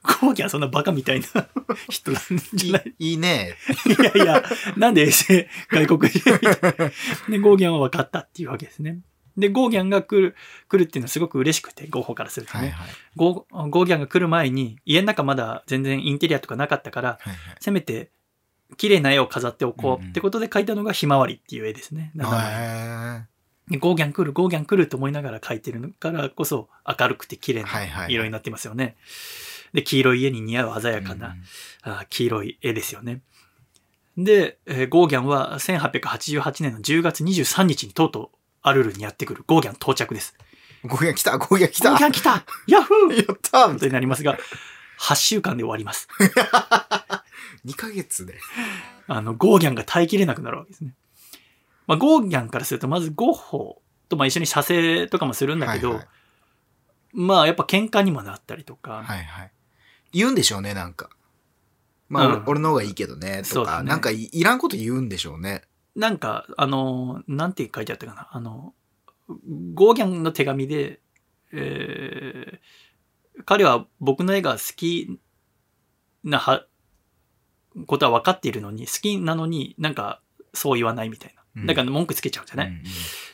[0.06, 1.26] おーって言ってゴーギャンそんなバカみたいな
[1.90, 2.22] 人なん
[2.54, 2.94] じゃない？
[2.98, 3.54] いいいね。
[3.86, 4.42] いやいや、
[4.76, 6.90] なんで衛星外国人みたいな。
[7.28, 8.98] で、ゴーギャンは分かったっていうわけですね。
[9.36, 10.34] で、ゴーギャンが来る、
[10.68, 12.60] 来るっていうのはすごく嬉しくて、ゴッホからするとね。
[12.60, 12.88] はいはい。
[13.16, 18.10] ゴーゴーギャンが来る前に、家の中まだ全然インテリアとかなかったから、はいはいせめて、
[18.78, 22.10] 綺麗な絵を飾っておこうってことで描いたのがひまわりっていう絵ですね。
[23.78, 28.96] ゴーギャン来る、ゴーギャン来ると思いながら描いてるからこそ明るくて綺麗はいはない色になってますよね。
[29.76, 31.42] で、黄色い家に似合う鮮やかな、うん
[31.82, 33.20] あ黄色い絵ですよね。
[34.16, 40.34] で、えーゴーギャンは1888年の10月23日にとうとうアルルにやってくるゴーギャン到着です。
[40.82, 44.38] ゴーギャン来たゴーギャン来たゴーギャン来たヤッフー やったことになりますが、
[44.98, 46.08] 8週間で終わります。
[47.66, 48.40] !2 ヶ月で。
[49.08, 50.94] あの、ゴーギャンが耐えきれなくなるわけですね。
[51.86, 56.08] まあ、ゴーギャンからすると、まずゴッホとまあ一緒に写生とかもするんだけど、はいはい
[57.16, 59.50] まあやっぱ喧嘩にもなったりとか、はいはい。
[60.16, 61.10] 言うんでしょうね、なんか。
[62.08, 65.62] まあ、うん俺俺の方がいいけどね、とか、そうだねなんかいいらんこと言うんでしょうね。
[65.94, 68.28] なんか、あの、なんて書いてあったかな？
[68.30, 68.74] あの、
[69.74, 71.00] ゴーギャンの手紙で、
[71.52, 72.58] えー
[73.44, 75.20] 彼は僕の絵が好き
[76.24, 76.64] なは、
[77.86, 80.22] ことは分かっているのに、好きなのになんか
[80.54, 81.42] そう言わないみたいな。
[81.60, 82.82] うんだから文句つけちゃうんじゃない、うんうん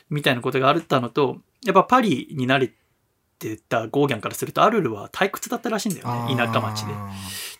[0.09, 2.73] みたいなことがあったのと、やっぱパリに慣れ
[3.43, 6.35] てたゴーギャンからすると、アルルは退屈だったらしいんだよね。
[6.35, 6.91] 田舎町で。
[6.91, 7.11] っあ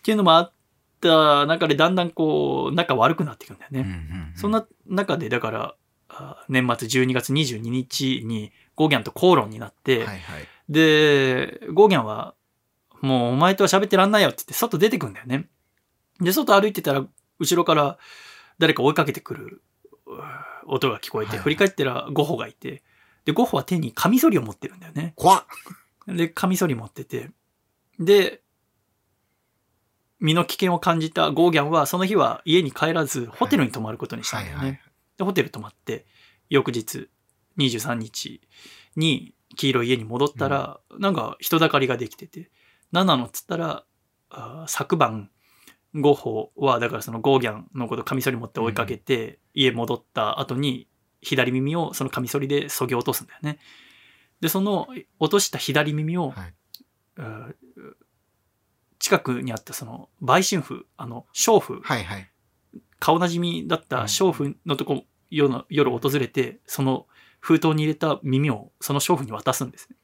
[0.02, 0.52] ていうのもあっ
[1.00, 3.80] た中で、だんだんこう、仲悪くなっていくんだよね。
[3.80, 5.74] ーうんうんうんそんな中で、だから、
[6.08, 10.20] あ年末12月22日にゴーギャンと口論になって、はいはい。
[10.68, 12.34] で、ゴーギャンは、
[13.00, 15.48] もうお前とは喋ってらんないよって言って、外出てくんだよね。
[16.20, 17.04] で、外歩いてたら、
[17.38, 17.98] 後ろから
[18.58, 19.62] 誰か追いかけてくる
[20.66, 22.82] 音が聞こえて、はいはい振り返ったらゴッホがいて、
[23.24, 25.14] で、ゴッホは手にカミソリを持ってるんだよね。
[25.16, 25.44] 怖っ。
[26.06, 27.30] で、カミソリ持ってて、
[27.98, 28.42] で、
[30.20, 34.58] 身の危険を感じたゴーギャンは、その日は家に帰らず、ホテルに泊まることにしたんだよね。
[34.58, 34.80] はいはい
[35.16, 36.06] で、ホテル泊まって、
[36.48, 37.08] 翌日、
[37.58, 38.40] 23日
[38.96, 42.50] に黄色い家に戻ったら、なんか人だかりができてて、
[42.92, 43.84] 何なのっつったら、
[44.30, 45.30] あー昨晩、
[45.94, 50.88] ゴッホは、だからそのゴーギャンのことカミソリ持って追いかけて、家戻った後に、
[51.24, 53.58] 左耳をそのカミソリで削ぎ落とすんだよね。
[54.40, 56.54] で、その落とした左耳を、はい
[57.16, 57.54] うん
[59.04, 62.30] 近くにあったその売春婦、あの、娼婦、はいはい。
[62.98, 67.06] 顔なじみだった娼婦のとこ、夜の夜訪れて、その
[67.38, 69.96] 封筒に入れた耳をその娼婦に渡すんですね。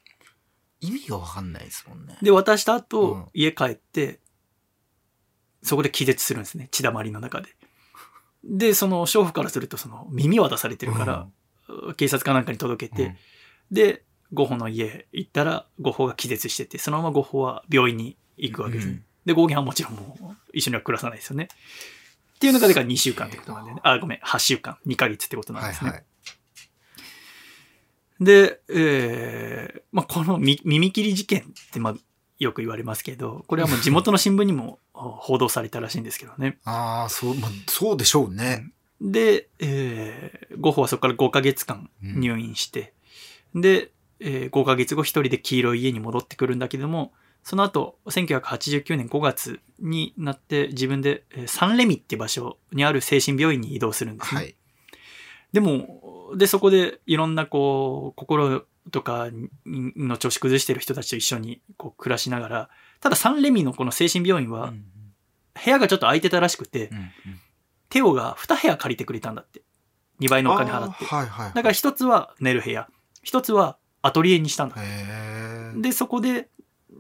[0.83, 2.19] 意味がわかんないですもんね。
[2.21, 4.21] で、渡した後、うん家帰って、
[5.63, 6.69] そこで気絶するんですね。
[6.71, 7.57] 血だまりの中で。
[8.45, 11.29] で、その娼婦からすると、その耳渡されてるから、
[11.97, 13.17] 警察かなんかに届けて、うん
[13.71, 18.93] で、ゴッホの家行ったら、ゴッホが気絶してて、そのままゴッホは病院に行くわけですね。
[18.93, 21.49] うんで、ゴーギャンはもちろんもう一緒には暮らさないですよね。
[22.35, 23.81] っていう中でから2週間ってことなんでね。
[23.83, 25.91] あ、ごめん、8週間、2ヶ月ってことなんですね。
[25.91, 26.05] はいはい。
[28.25, 31.95] で、えーまあ、このみ耳切り事件って、まあ、
[32.39, 36.59] よく言われますけど、これはもう地元の新聞にも報道されたらしいんですけどね。
[36.65, 38.71] ああ、そう、まあ、そうでしょうね。
[39.01, 42.93] で、えーゴッホはそこから5ヶ月間入院して、
[43.55, 43.91] で、
[44.21, 54.41] えー5ヶ月後一人で黄色い家に戻ってくるんだけども、その後、1989年5月になって自分でえーサンレミって場所にある精神病院に移動するんですね。
[54.41, 54.55] はい。
[55.53, 59.29] でも、で、そこでいろんなこう、心とか
[59.65, 62.71] の調子崩してる人たちと一緒にこう暮らしながら、
[63.01, 64.85] ただサンレミのこの精神病院はうん
[65.63, 67.13] 部屋がちょっと空いてたらしくて、うんうん
[67.91, 69.63] テオが2部屋借りてくれたんだって。
[70.21, 71.05] 2倍のお金払って。
[71.07, 71.53] あーはいはい。
[71.55, 72.89] だから一つは寝る部屋、
[73.23, 74.77] 一つはアトリエにしたんだ。
[74.79, 75.81] へえ。
[75.81, 76.49] で、そこで、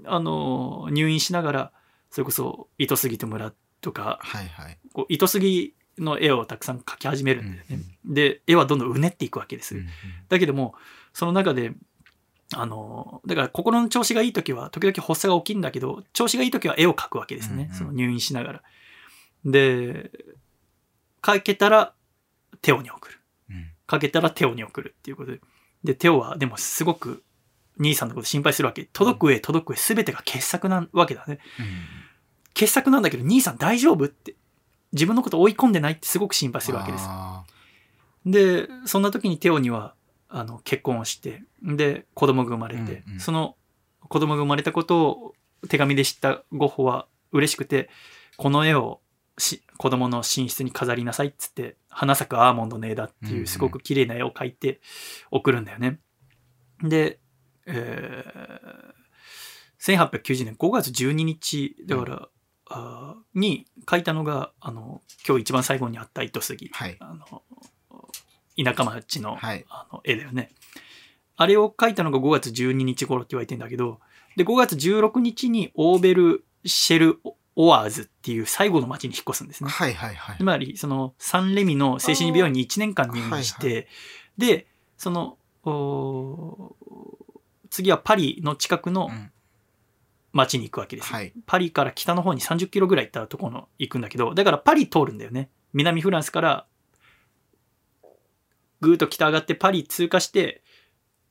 [0.05, 1.72] あの、入院しながら、
[2.11, 4.78] それこそ糸杉と村とか、はいはい。
[4.92, 7.78] こう糸杉の絵をたくさん描き始めるんだよね。
[8.05, 9.76] で、絵はどんどんうねっていくわけです。
[9.76, 9.88] うんうん
[10.28, 10.74] だけども、
[11.12, 11.72] その中で、
[12.55, 17.64] あの、だから心の調子がいい時は、時々発作が起きるんだけど、調子がいい時は絵を描くわけですね。
[17.64, 18.62] うんうんその入院しながら。
[19.44, 20.11] で、
[21.22, 21.94] 描けたら
[22.62, 23.18] テオに送る。
[23.51, 25.40] うんかけたらテオに送るっていうことで。
[25.84, 27.22] で、テオはでもすごく
[27.78, 28.84] 兄さんのこと心配するわけ。
[28.92, 31.38] 届く上、届く上、すべてが傑作なわけだね。
[32.55, 34.36] 傑作なんだけど、兄さん大丈夫って。
[34.92, 37.05] 自分のこと追い込んでないってすごく心配するわけです。
[37.09, 37.44] あ
[38.26, 39.94] で、そんな時にテオには、
[40.30, 43.56] あの、結婚をして、で、子供が生まれて、うんうんその
[44.08, 45.34] 子供が生まれたことを
[45.68, 47.90] 手紙で知ったゴッホは嬉しくて、
[48.36, 49.00] この絵を
[49.38, 54.80] し子供の寝室に飾りなさいっつって、花咲くアーモンドの絵だってうんうんいうすごく綺麗な絵を描いて
[55.30, 56.00] 送るんだよね。
[56.82, 57.20] で、
[57.66, 62.28] えー、1890年5月12日、だから、
[62.66, 66.70] あーに描いたのが、あの、今日一番最後にあった糸杉。
[66.72, 67.42] はいあの、
[68.62, 70.50] 田舎町の,、はいあの絵だよね。
[71.36, 74.00] あれを描いたのが5月12日頃って言われてんだけど、
[74.36, 77.20] で、5月16日にオーベル・シェル・
[77.56, 79.70] オワーズっていう最後の町に引っ越すんですね。
[79.70, 80.44] はいはいはいつ。
[80.44, 83.88] まり、その、サンレミの精神病院に1年間入院して、
[84.38, 86.76] あーで、その、お
[87.70, 89.30] 次はパリの近くのうん
[90.32, 91.16] 町に行くわけですよ。
[91.16, 91.32] はい。
[91.46, 95.50] パリから北の方に30キロぐらい行ったところの行くんだけど、だからパリ通るんだよね。
[95.72, 96.66] 南フランスから、
[98.80, 100.62] ぐーっと北上がってパリ通過して、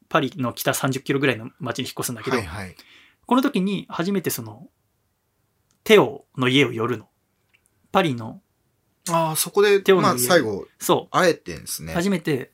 [0.07, 2.75] パリの北30キロぐらいの町に引っ越すんだけど、はいはい。
[3.25, 4.67] この時に初めてその、
[5.83, 7.07] テオの家を寄るの。
[7.91, 8.41] パリの、
[9.09, 11.93] ああ、そこで手、をまあ握る最後、そう、会えてんですね。
[11.93, 12.51] 初めて、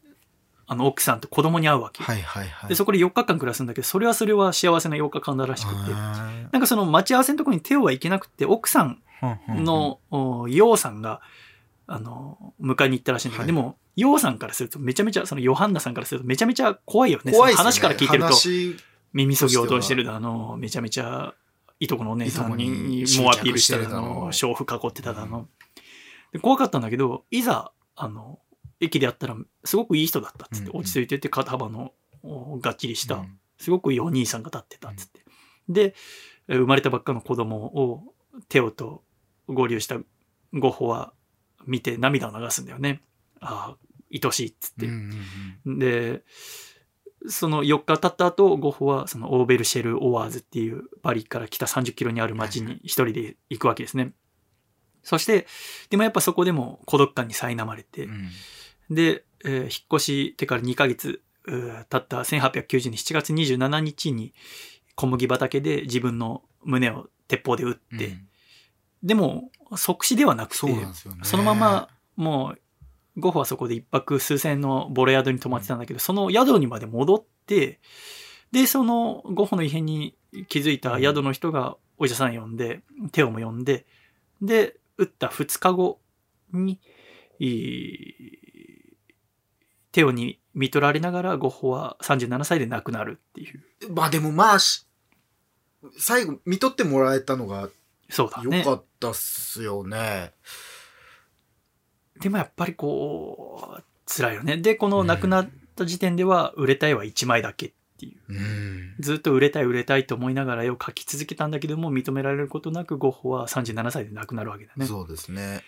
[0.68, 2.04] あの、奥さんと子供に会うわけ。
[2.04, 2.70] はいはいはい。
[2.70, 5.92] で、そこで4日間暮らすんだけど、それはそれは幸せな4日間だらしくて。
[5.94, 11.22] あなんかその待ち合わせのところにテオは行けなくて、奥さんーの、おヨウさんが、
[11.88, 17.32] あの、迎えに行ったらしいんだけど、はいでも、ヨウさんからするとめちゃめちゃ、そのヨハンナさんからするとめちゃめちゃ怖いよね。
[17.32, 18.76] 怖いね話から聞いてると、話
[19.14, 21.34] 耳そぎ落としてるだの、めちゃめちゃ、
[21.80, 25.48] いとこのお姉さんに猛アピールしてるだのの、娼婦囲ってただの。
[26.32, 28.40] で怖かったんだけど、いざ、あの、
[28.80, 31.94] 駅で会ったら、すごくいい人だったっつって、うんうん落ち着いてて、肩幅の、
[32.24, 35.24] おがっちりした、うんすごくいいお兄さんが立ってたっつって。
[35.70, 35.96] で、
[36.50, 38.04] えー生まれたばっかの子供を
[38.50, 39.04] テオと
[39.48, 39.98] 合流した
[40.54, 41.14] ゴッホは
[41.66, 43.02] 見て涙を流すんだよね。
[43.40, 43.78] ああ、
[44.12, 44.90] 愛しいっつって。
[45.66, 46.24] で、
[47.28, 54.14] その4日経った後、ゴッホはそのオーベルシェル・オワーズっていうパリから北30キロにある町に一人で行くわけですね。
[55.04, 55.48] そして、
[55.90, 58.30] でもやっぱそこでも孤独感に苛まれて、うん
[58.90, 64.34] で、えー引っ越してから2ヶ月経った1890年7月27日に
[64.96, 68.28] 小麦畑で自分の胸を鉄砲で撃って、うん
[69.04, 70.88] でも即死ではなくて、そね。
[71.22, 72.60] そのままもう
[73.18, 77.80] ゴッホはそこで一泊数千円のボロ宿に泊まってたんだけど、その宿にまで戻って、
[78.52, 80.16] で、そのゴッホの異変に
[80.48, 82.82] 気づいた宿の人がお医者さん呼んで、
[83.12, 83.86] テオも呼んで、
[84.42, 86.00] で、撃った2日後
[86.52, 86.80] に、
[89.92, 93.94] テオに見取られながらゴッホは37歳で亡くなるっていう。
[93.94, 94.88] まあでもまあし、
[95.98, 97.70] 最後、見とってもらえたのが
[98.10, 98.60] そうだね。
[98.60, 100.34] 良かったっすよね。
[102.22, 104.58] でもやっぱりこう、辛いよね。
[104.58, 108.34] で、この亡くなった時点では、売れたいは1枚だけっていう。
[108.34, 108.96] うん。
[109.00, 114.86] ずっと売れたい売れたいと思いながら絵を描き続けたんだけども、認められることなくゴッホは37歳で亡くなるわけだね。
[114.86, 115.62] そうですね。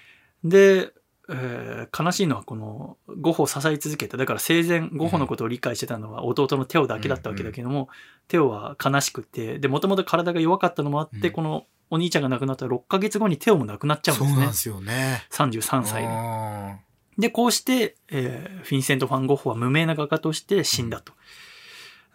[0.43, 0.91] で、
[1.29, 4.17] えー悲しいのはこのゴッホを支え続けた。
[4.17, 7.89] だから生前ゴッホのことを理解してたのは弟のテオだけだったわけだけども、
[8.27, 14.57] テオは悲しくて、で、もともと体が弱かったのもあって、うんこのお兄ちゃんが亡くなった6ヶ月後にテオも亡くなっちゃうんですねそうなんで。
[14.57, 15.25] すよね。
[15.31, 16.07] 33歳で。
[16.09, 16.77] あ
[17.17, 21.13] で、こうして、えーフィンセント・ファン・ゴッホは無名な画家として死んだと。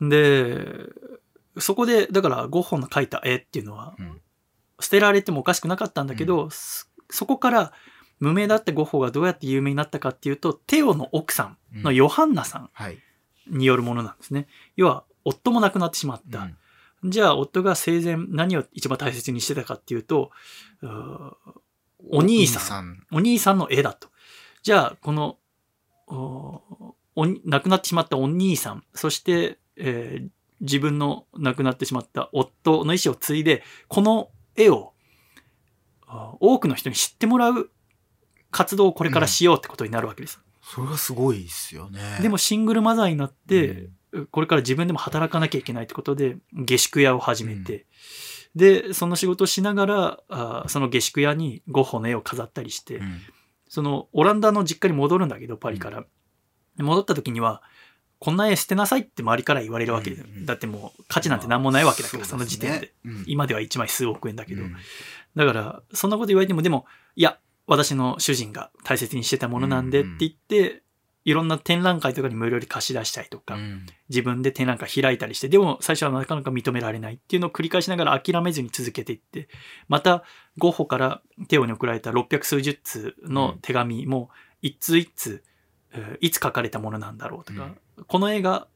[0.01, 0.59] で、
[1.59, 4.21] そこで、だからゴッホの描いた絵っていうのはー、うん
[4.81, 7.73] 捨てられてもおかしくなかったんだけど、そそこから
[8.23, 12.99] 無名だったゴッホがどうやって有名になったかっていうと、テオの奥さんのヨハンナさんはい。
[13.49, 14.47] によるものなんですね。
[14.77, 16.39] 要は、夫も亡くなってしまった。
[16.43, 16.57] うん
[17.05, 20.31] じゃあ、夫が生前何を一番大切にしてたかっていうと、
[20.83, 21.33] うー
[22.11, 23.07] お兄さんん。
[23.11, 24.07] お兄さんの絵だと。
[24.63, 25.37] じゃあ、この、
[26.07, 30.29] おお亡くなってしまったお兄さん、そして、えー
[30.61, 34.93] 自分の亡くなってしまった夫の意思を継いで、この絵を
[36.07, 37.69] あ多くの人に知ってもらう
[38.53, 40.41] 活動をこれからしようってことになるわけです。
[40.63, 42.19] それがすごいですよね。
[42.23, 43.89] でもシングルマザーになって、
[44.31, 47.87] これから自分でも働かなきゃいけないってことで、下宿屋を始めて、
[48.55, 53.21] で、その仕事をしながら、あその下宿屋にゴッホの絵を飾ったりして、うん、
[53.69, 56.05] そのオランダの実家に戻るんだけど、パリから。
[56.79, 57.63] 戻った時には、
[58.19, 62.95] こんな絵捨てなさいって周りから言われるわけで、うんうんだってもう価値なんて何もないわけだから、まあその時点で。。
[63.27, 64.63] 今では1枚数億円だけど。
[64.63, 64.77] うん
[65.35, 66.85] だから、そんなこと言われても、でも、
[67.17, 70.83] いや、私の主人が大切にしてたものなんでって言って、
[71.25, 73.87] いろんな展覧会とかに無料で貸し出したりとか、うん。
[74.09, 79.49] 自分で展覧会開いたりして、でも最初はなかなか認められないっていうのを繰り返しながら諦めずに続けていって、
[79.89, 80.25] また
[80.59, 84.31] ゴッホからテオに送られた600数十通の手紙も
[84.63, 85.45] 一通一通、
[85.93, 87.71] えーいつ書かれたものなんだろうとか、
[88.09, 88.67] この映画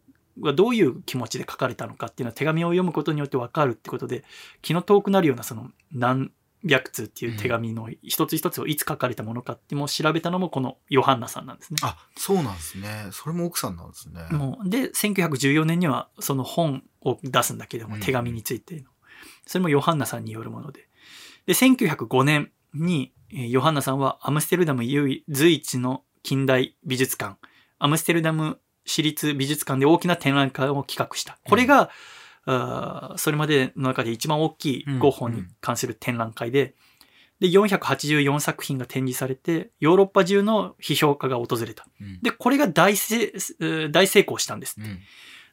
[0.41, 4.23] はどういう気持ちで書かれたのかっていうのは手紙を読むことによってわかるってことで、
[4.63, 6.31] 気の遠くなるようなその何
[6.67, 11.79] 百通っていう手紙の一つ一つをいつ書かれたものかっていうのを調べたのもこのヨハンナさんなんですね。
[11.83, 13.09] あ、そうなんですね。
[13.13, 14.27] それも奥さんなんですね。
[14.31, 18.83] もうで1914年にはその本を出すんだけども、うん手紙についての
[19.47, 20.89] それもヨハンナさんによるもので
[21.47, 27.37] で1905年にえーヨハンナさんはアムステルダム唯随一の近代美術館
[27.79, 31.91] アムステルダム市立美術館で大きな展覧会を企画したこれが、
[32.47, 36.75] あーそれまでの中で一番大きいゴッホに関する展覧会で、
[37.41, 44.89] で484作品が展示されてヨーロッパ中の批評家が訪れたうんで、これが大成、えー大成功したんですって。
[44.89, 44.99] うん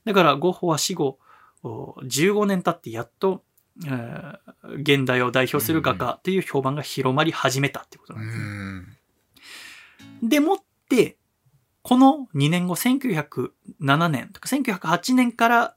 [0.06, 1.18] だから、ゴッホは死後、
[1.64, 3.44] お15年経ってやっと、
[3.86, 4.38] えー
[4.82, 8.46] 現代を代表する画家という評判が広まり始めたってことうなんですね。
[10.26, 10.30] ん。
[10.30, 10.58] でもっ
[10.90, 11.18] て、
[11.82, 15.76] この2年後、1907年とか1908年から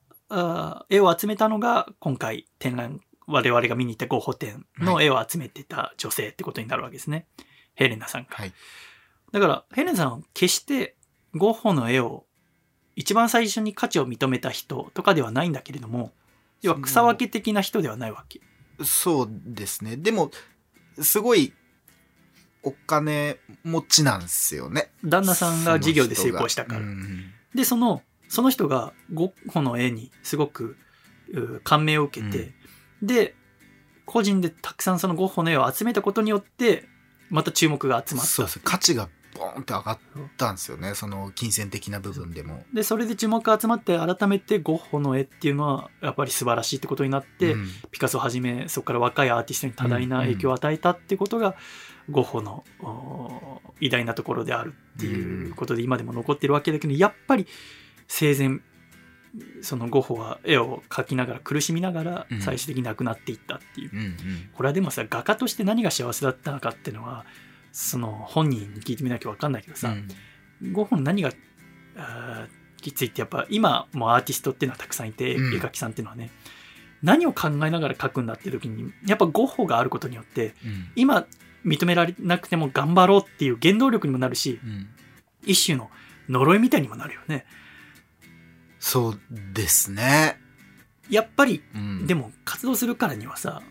[0.88, 7.26] 絵を集めたのが、今回展覧、我々が見に行ったゴッホ展の絵を集めてた女性ってことになるわけですね。
[7.74, 8.28] ヘレナさんが。
[8.30, 8.52] はい。
[9.32, 10.96] だから、ヘレンさんは決して
[11.34, 12.26] ゴッホの絵を
[12.94, 16.12] 一番最初に価値を認めた人とかではないんだけれども、
[16.62, 18.40] 要は草分け的な人ではないわけ。
[18.84, 19.96] そうですね。
[19.96, 20.30] でも、
[21.00, 21.52] すごい、
[22.62, 24.90] お金持ちなんですよね。
[25.04, 26.80] 旦那さんが事業で成功したから。
[26.80, 30.76] うんで、その、その人がゴッホの絵にすごく
[31.32, 32.52] う感銘を受けて、
[33.02, 33.34] で、
[34.04, 36.88] 個人でたくさんそのゴッホの絵を集めたことによって、
[37.28, 38.30] また注目が集まった。
[38.30, 39.98] そうです価値がボーンって上がっ
[40.36, 40.94] たんですよね。
[40.94, 42.64] その金銭的な部分でも。
[42.72, 51.56] で、それで注目が集まって、改めてゴッホの絵っていうのは、やっぱり素晴らしいってことになって、うんピカソをはじめそこから若いアーティストに多大な影響を与えたってことが、
[52.10, 57.46] ゴッホのお偉大なところであるっていうことで今でも残ってるわけだけどやっぱり
[58.08, 58.60] 生前
[59.60, 62.40] そのゴッホは絵を描きながら苦しみながらうん。
[62.40, 64.16] 最終的に亡くなっていったっていう、うんうん。
[64.54, 67.24] これはでもさ画家として何が幸せだったのかっていうのは
[67.72, 69.94] その本人に聞いてみなきゃ分かんないけどさ、
[70.72, 71.30] ゴッホの何が
[72.80, 75.54] きついってやっぱ今もアーティストっていうのはたくさんいて、うん。
[75.54, 76.30] 絵描きさんっていうのはね
[77.02, 80.90] 何を考えながら描くんだっていう時にやっぱゴッホがあることによってうん。
[80.96, 81.26] 今
[81.66, 84.88] 認められなくても頑張ろうっていう原動力にもなるしうん。
[85.44, 85.90] 一種の
[86.28, 87.44] 呪いみたいにもなるよね
[88.78, 89.20] そう
[89.52, 90.38] ですね。
[91.10, 92.06] やっぱりうん。
[92.06, 93.62] でも活動するからにはさ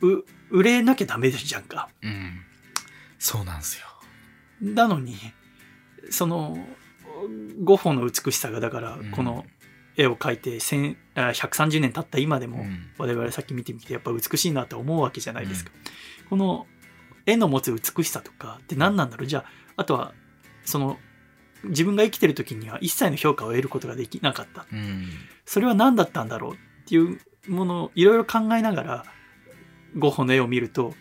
[0.00, 1.88] う売れなきゃダメじゃんか。
[2.02, 2.40] うん。
[3.18, 3.86] そうなんですよ。
[4.60, 5.16] なのに
[6.10, 6.58] その
[7.62, 9.10] ゴッホの美しさがだからうん。
[9.10, 9.44] この
[9.96, 12.90] 絵を描いて1000あ130年経った今でもうん。
[12.98, 15.70] 我々さっき見てみてやっぱ美しいなって思うわけじゃないですか、
[16.28, 16.66] この
[17.26, 19.26] 絵の持つ美しさとかって何なんだろう？
[19.26, 19.44] じゃあ
[19.76, 20.14] あとは
[20.64, 20.98] その
[21.64, 25.08] 自分が生きてる時には一切の評価を得ることができなかったうん。
[25.44, 26.56] それは何だったんだろうっ
[26.86, 29.04] ていうものをいろいろ考えながら
[29.96, 30.94] ゴッホの絵を見ると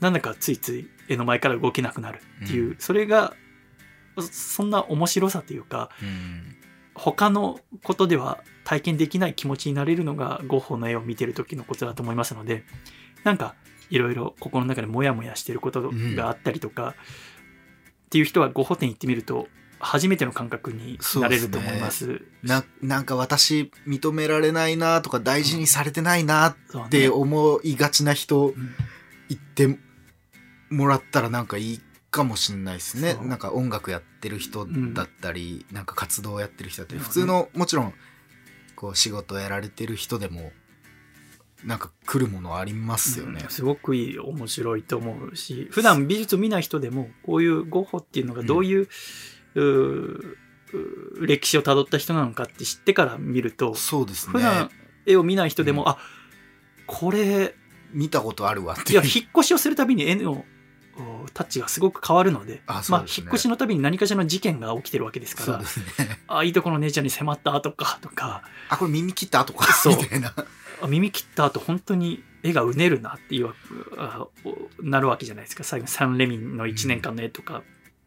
[0.00, 3.34] なんだかついつい絵の前から動けなくなるっていう、うんそれが
[4.18, 6.56] そんな面白さというかうん。
[6.94, 12.64] 他のことでは体験できない気持ちになれるのがゴッホの絵を見てる時のことだと思いますので
[13.24, 13.54] なんか
[13.90, 16.94] いろいろ心の中でモヤモヤしてることがあったりとか、
[18.06, 19.48] っていう人はゴッホ展行ってみると
[19.80, 22.22] 初めての感覚になれると思います。
[22.42, 28.74] な、なんか私認められないなとか大事にされてないなって思いがちな人うん。
[29.30, 29.78] 言って
[30.70, 31.80] もらったらなんかいい
[32.10, 33.14] かもしれないですね。
[33.22, 37.94] なんか音楽やってる人だったり、なんか活動やってる人だったり、うん普通のもちろん
[38.74, 40.50] こう仕事やられてる人でも
[41.64, 43.42] なんか来るものありますよね。
[43.44, 48.90] うん、すごくいい面白いと思うし普段美術を見ない人でもこういうゴッホっていうのがどういう,、うーうー
[51.20, 54.32] 歴史をたどった人なのかって知ってから見るとそうですね。
[54.32, 54.70] 普段
[55.06, 55.88] 絵を見ない人でも、うん。
[55.88, 55.98] あ
[56.86, 57.54] これ
[57.92, 60.44] 見たことあるわっていや引っ越しをするたびに絵の
[60.96, 65.64] おタッチがすごく変わるのであそまあ引っ越しのたびに何かしらの事件が起きてるわけですからね。
[66.28, 69.96] あいいとこの姉ちゃんに迫ったとかとかあこれ耳切ったとかそう。
[69.96, 70.34] みたいな。
[70.82, 73.44] あ耳切った後本当に絵がうねるなってい
[74.82, 75.64] なるわけじゃないですか。
[75.64, 77.62] 最後サン・レミンの1年間の絵とか、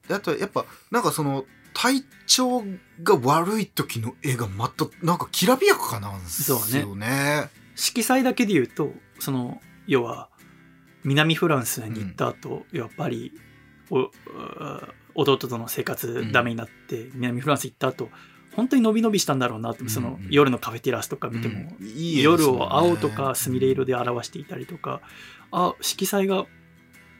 [0.10, 2.64] あとやっぱなんかその体調
[3.04, 7.50] が悪い時の絵がまたなんかきらびやかなんですよね。
[7.76, 10.30] 色彩だけで言うとその要は
[11.04, 13.34] 南フランスに行った後、やっぱり
[15.16, 18.10] 弟との生活ダメになって、南フランス行った後
[18.56, 20.28] 本当に伸び伸びしたんだろうなって、そのうんうん。
[20.30, 21.88] 夜のカフェテラスとか見ても、うん。
[21.88, 25.02] いい絵です夜を青とかすみれ色で表していたりとか、
[25.52, 26.46] あ色彩が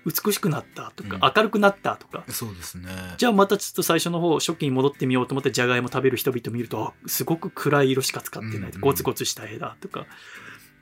[0.06, 1.34] 美しくなったとか、うん。
[1.36, 2.24] 明るくなったとか。
[2.28, 2.90] そうですね。
[3.18, 8.82] じゃあまたちょっと最初の方初期に戻ってみようと思ってじゃがいも食べる人々見るとあすごく暗い色しか使ってない、うんうん。
[8.82, 10.06] ゴツゴツした絵だとか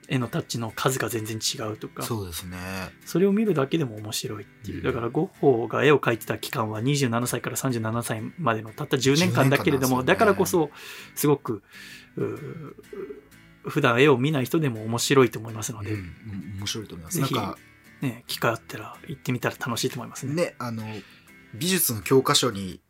[0.08, 2.02] 絵のタッチの数が全然違うとか。
[2.02, 2.58] そそうですね。
[3.18, 4.78] れを見るだけでも面白いっていう。
[4.78, 4.84] うん。
[4.84, 10.66] だからゴッホが絵を描いてた期間は27歳から37歳までのたった10年間だけれども、10年間なんですよね。
[10.66, 10.70] だからこそ
[11.14, 11.62] すごく
[13.64, 16.12] 普段絵を見ない人でも面白いと思いますので、うん、
[16.58, 17.18] 面白いと思います。
[17.18, 17.34] ぜひ。
[17.34, 17.58] なんか
[18.02, 20.34] ね、機会あったら行ってみたら楽しいと思いますね。
[20.34, 20.82] ね、あの、
[21.54, 22.80] 美術の教科書に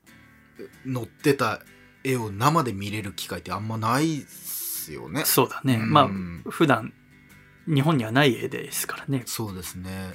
[0.90, 1.60] 載ってた
[2.02, 5.24] 絵を生で見れる機会ってあんまないっすよね。
[5.24, 5.74] そうだね。
[5.74, 6.94] うんまあ、普段
[7.66, 9.22] 日本にはない絵ですからね。
[9.26, 10.14] そうですね。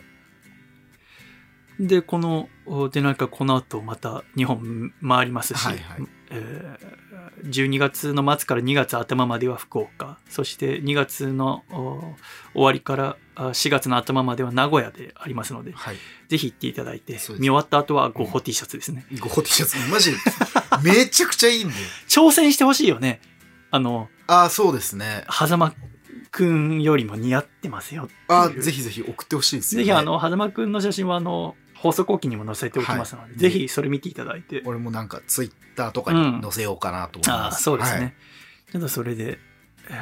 [1.80, 7.07] で、この、おで、なんかこの後また日本回りますし、はいはいえー
[7.44, 12.00] 12月の末から2月頭までは福岡、そして2月のお
[12.54, 15.98] 終わりからあ4月の頭までは名古屋でありますので、はい。
[16.28, 19.06] ぜひ行っていただいて、見終わった後はゴッホ T シャツですね。
[19.20, 20.18] ゴホ T シャツ、マジで、
[20.84, 21.74] めちゃくちゃいいんで。
[22.08, 23.22] 挑戦してほしいよね。
[23.72, 25.26] あの、ああ、そうですね。
[25.30, 25.74] 狭間
[26.32, 28.10] くんよりも似合ってますよ。
[28.28, 29.86] ああ、ぜひぜひ送ってほしいですよ、ね。
[29.86, 34.62] ぜひあの、狭間くんの写真はあの、放送後期にも載せておきますので、はいぜひそれ見ていただいて。
[34.66, 37.64] 俺もなんかツイッターとかに載せようかなと思いああ、ます。
[37.64, 38.00] そうですね。
[38.02, 38.14] はい
[38.72, 39.40] ちょっとそれで、
[39.90, 39.94] え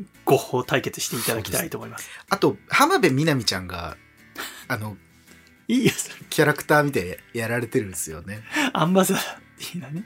[0.00, 2.08] ー、ゴッホ対決していただきたいと思います。
[2.30, 3.96] あと、浜辺美波ちゃんが、
[4.68, 4.96] あの、
[5.66, 8.44] いいよ、それキャラクターみたいにやられてるんですよね。
[8.72, 10.04] アンバサダーいうのはね。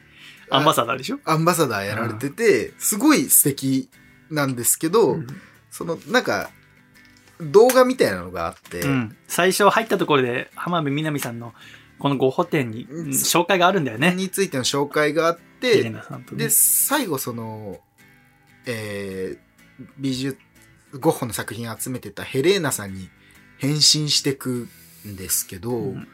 [0.48, 1.18] アンバサダーでしょ？
[1.26, 3.90] アンバサダーやられてて、すごい素敵
[4.30, 5.26] なんですけど、うん
[5.70, 6.50] その、なんか、
[7.40, 9.16] 動画みたいなのがあって、うん。
[9.26, 11.54] 最初入ったところで、浜辺美波さんの
[11.98, 14.14] このゴッホ展に、紹介があるんだよね。
[14.14, 16.00] についての紹介があって、ね
[16.32, 17.80] で、最後その、
[18.66, 19.50] えー
[19.98, 20.38] 美術、
[20.98, 23.08] ゴッホの作品集めてたヘレーナさんに
[23.56, 24.68] 変身してく
[25.06, 26.08] んですけど、うん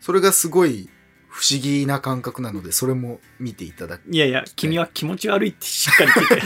[0.00, 0.88] それがすごい、
[1.28, 4.10] 不思議な感覚なので、それも見ていただく。
[4.10, 6.40] いやいや、君は気持ち悪いってしっかり聞い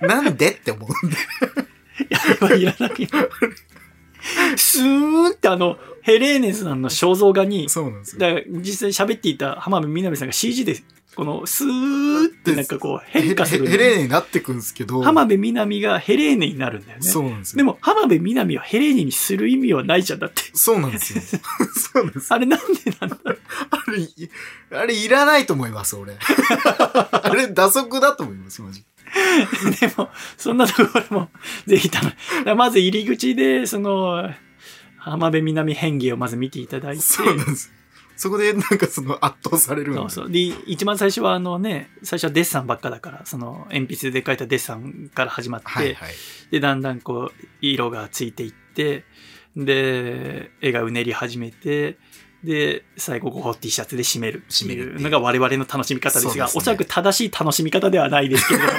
[0.00, 0.06] て。
[0.06, 1.16] なんでって思うんで。
[2.40, 3.08] はいらないよ。
[4.56, 8.20] スーンってあの、ヘレーネさんの肖像画に、そうなんですよ。
[8.20, 10.76] だから実際喋っていた浜辺美波さんが CG で、
[11.14, 13.66] このスーってなんかこう変化する。
[13.66, 15.02] ヘヘレーネになってくんですけど。
[15.02, 17.04] 浜辺美波がヘレーネになるんだよね。
[17.08, 17.56] そうなんですよ。
[17.56, 20.42] でも、浜辺美波をヘレーネにする意味はないじゃんだって。
[20.52, 21.22] そうなんですよ。
[21.94, 22.36] そうなんですよ。
[22.36, 22.66] あれなんで
[23.00, 23.16] なんだ？
[23.70, 24.30] あれ、い
[24.72, 26.12] あれいらないと思います、俺。
[27.12, 28.84] あれ、打足だと思います、マジ。
[29.80, 31.30] でも、そんなところも、
[31.66, 34.30] ぜひ楽まず入り口で、その、
[34.98, 37.72] 浜辺美波変化をまず見ていただいて、そうなんです。
[38.16, 40.30] そこでなんかその圧倒されるそうそう。
[40.30, 46.12] で、一番最初はあのね、最初はデッサンばっかだから、その鉛筆で描いたデッサンから始まって、はいはい。
[46.50, 49.04] で、だんだんこう、色がついていって、
[49.54, 51.98] で、絵がうねり始めて、
[52.46, 58.72] で、最後、ゴー T シャツで締めるって締めるっていういうのが我々の楽しみ方ですが、すねおそらく正しい楽しみ方ではないですけれども、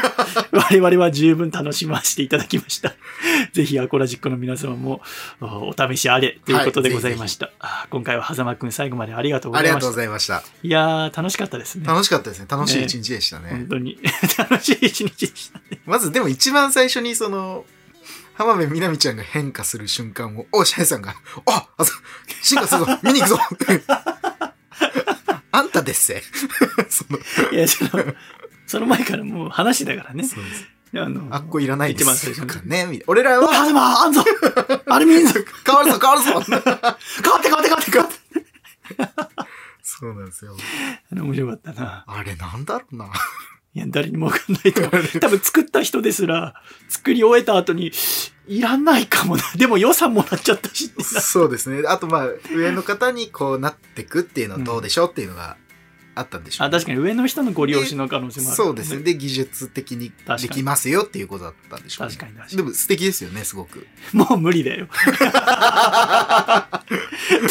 [0.71, 2.95] 我々は十分楽しませていただきました。
[3.51, 5.01] ぜひ、アコラジックの皆様も
[5.41, 7.51] おお試しあれということでございました。
[7.59, 10.33] あ今回は狭間くん最後までありがとうごありがとうございました。
[10.33, 10.67] ざいました。
[10.67, 11.85] いやー、楽しかったですね。
[11.85, 12.45] 楽しかったですね。
[12.49, 13.49] 楽しいね一日でしたね。
[13.49, 13.99] 本当に。
[14.37, 15.81] 楽しい一日でしたね。
[15.85, 17.65] まずでも一番最初にその、
[18.37, 21.15] 浜辺美波ちゃんが変化する瞬間を、おシャイさんが、
[21.47, 21.91] ああそ
[22.43, 23.39] 進化するぞ 見に行くぞ
[25.51, 26.21] あんたですせ。
[26.87, 27.17] その、
[27.51, 28.13] いや、その、
[28.67, 30.23] その前からもう話だからね。
[30.23, 32.03] そうですあの、あっこいらないです。
[32.03, 32.85] 一番最初にとかね。
[32.85, 34.23] み俺らは、はずま、あんぞ
[34.85, 35.33] あれ見んぞ
[35.65, 36.61] 変わるぞ変わるぞ変
[37.31, 38.17] わって変わって変わって変わって
[39.81, 40.55] そうなんですよ。
[41.11, 42.03] あれ面白かったな。
[42.05, 43.09] あれなんだろうな。
[43.77, 45.07] いや、誰にもわかんないと思う。
[45.21, 46.55] 多分作った人ですら、
[46.89, 47.91] 作り終えた後に、
[48.47, 49.43] いらないかもな。
[49.55, 50.91] でも予算もらっちゃったし。
[51.21, 51.87] そうですね。
[51.87, 55.57] あとまあ、上の方にこうなってくっていうのはどうでしょうっていうのが
[56.17, 59.03] あったんでしょうあ、確かに上の人のご利用しの可能性もある、そうですね。。
[59.03, 60.11] で、技術的に
[60.41, 62.13] できますよっていうことだったんでしょう、ね。
[62.13, 63.87] 確かに確かにでも素敵ですよね、すごく。
[64.13, 64.87] もう無理だよ。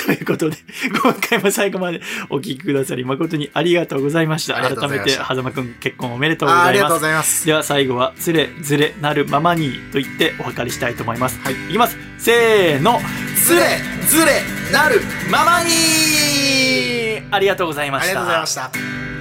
[0.07, 0.57] ということで、
[1.03, 4.55] 今回も最後までお聞きくださり誠にありがとうございました。
[4.55, 7.07] 改めて、狭間くん結婚おめでとうごあありがとうございます。
[7.07, 7.47] ざいます。
[7.47, 11.39] では最後は、つれずれなるままにと言ってお別れしたいと思います。
[11.41, 11.97] はいいきます。
[12.27, 12.99] せーの。
[13.47, 13.61] ずれ、
[14.09, 14.43] ずれ、
[14.73, 15.01] なる、
[15.31, 18.09] ままにありがとうございました。
[18.09, 19.16] ありがとうございました。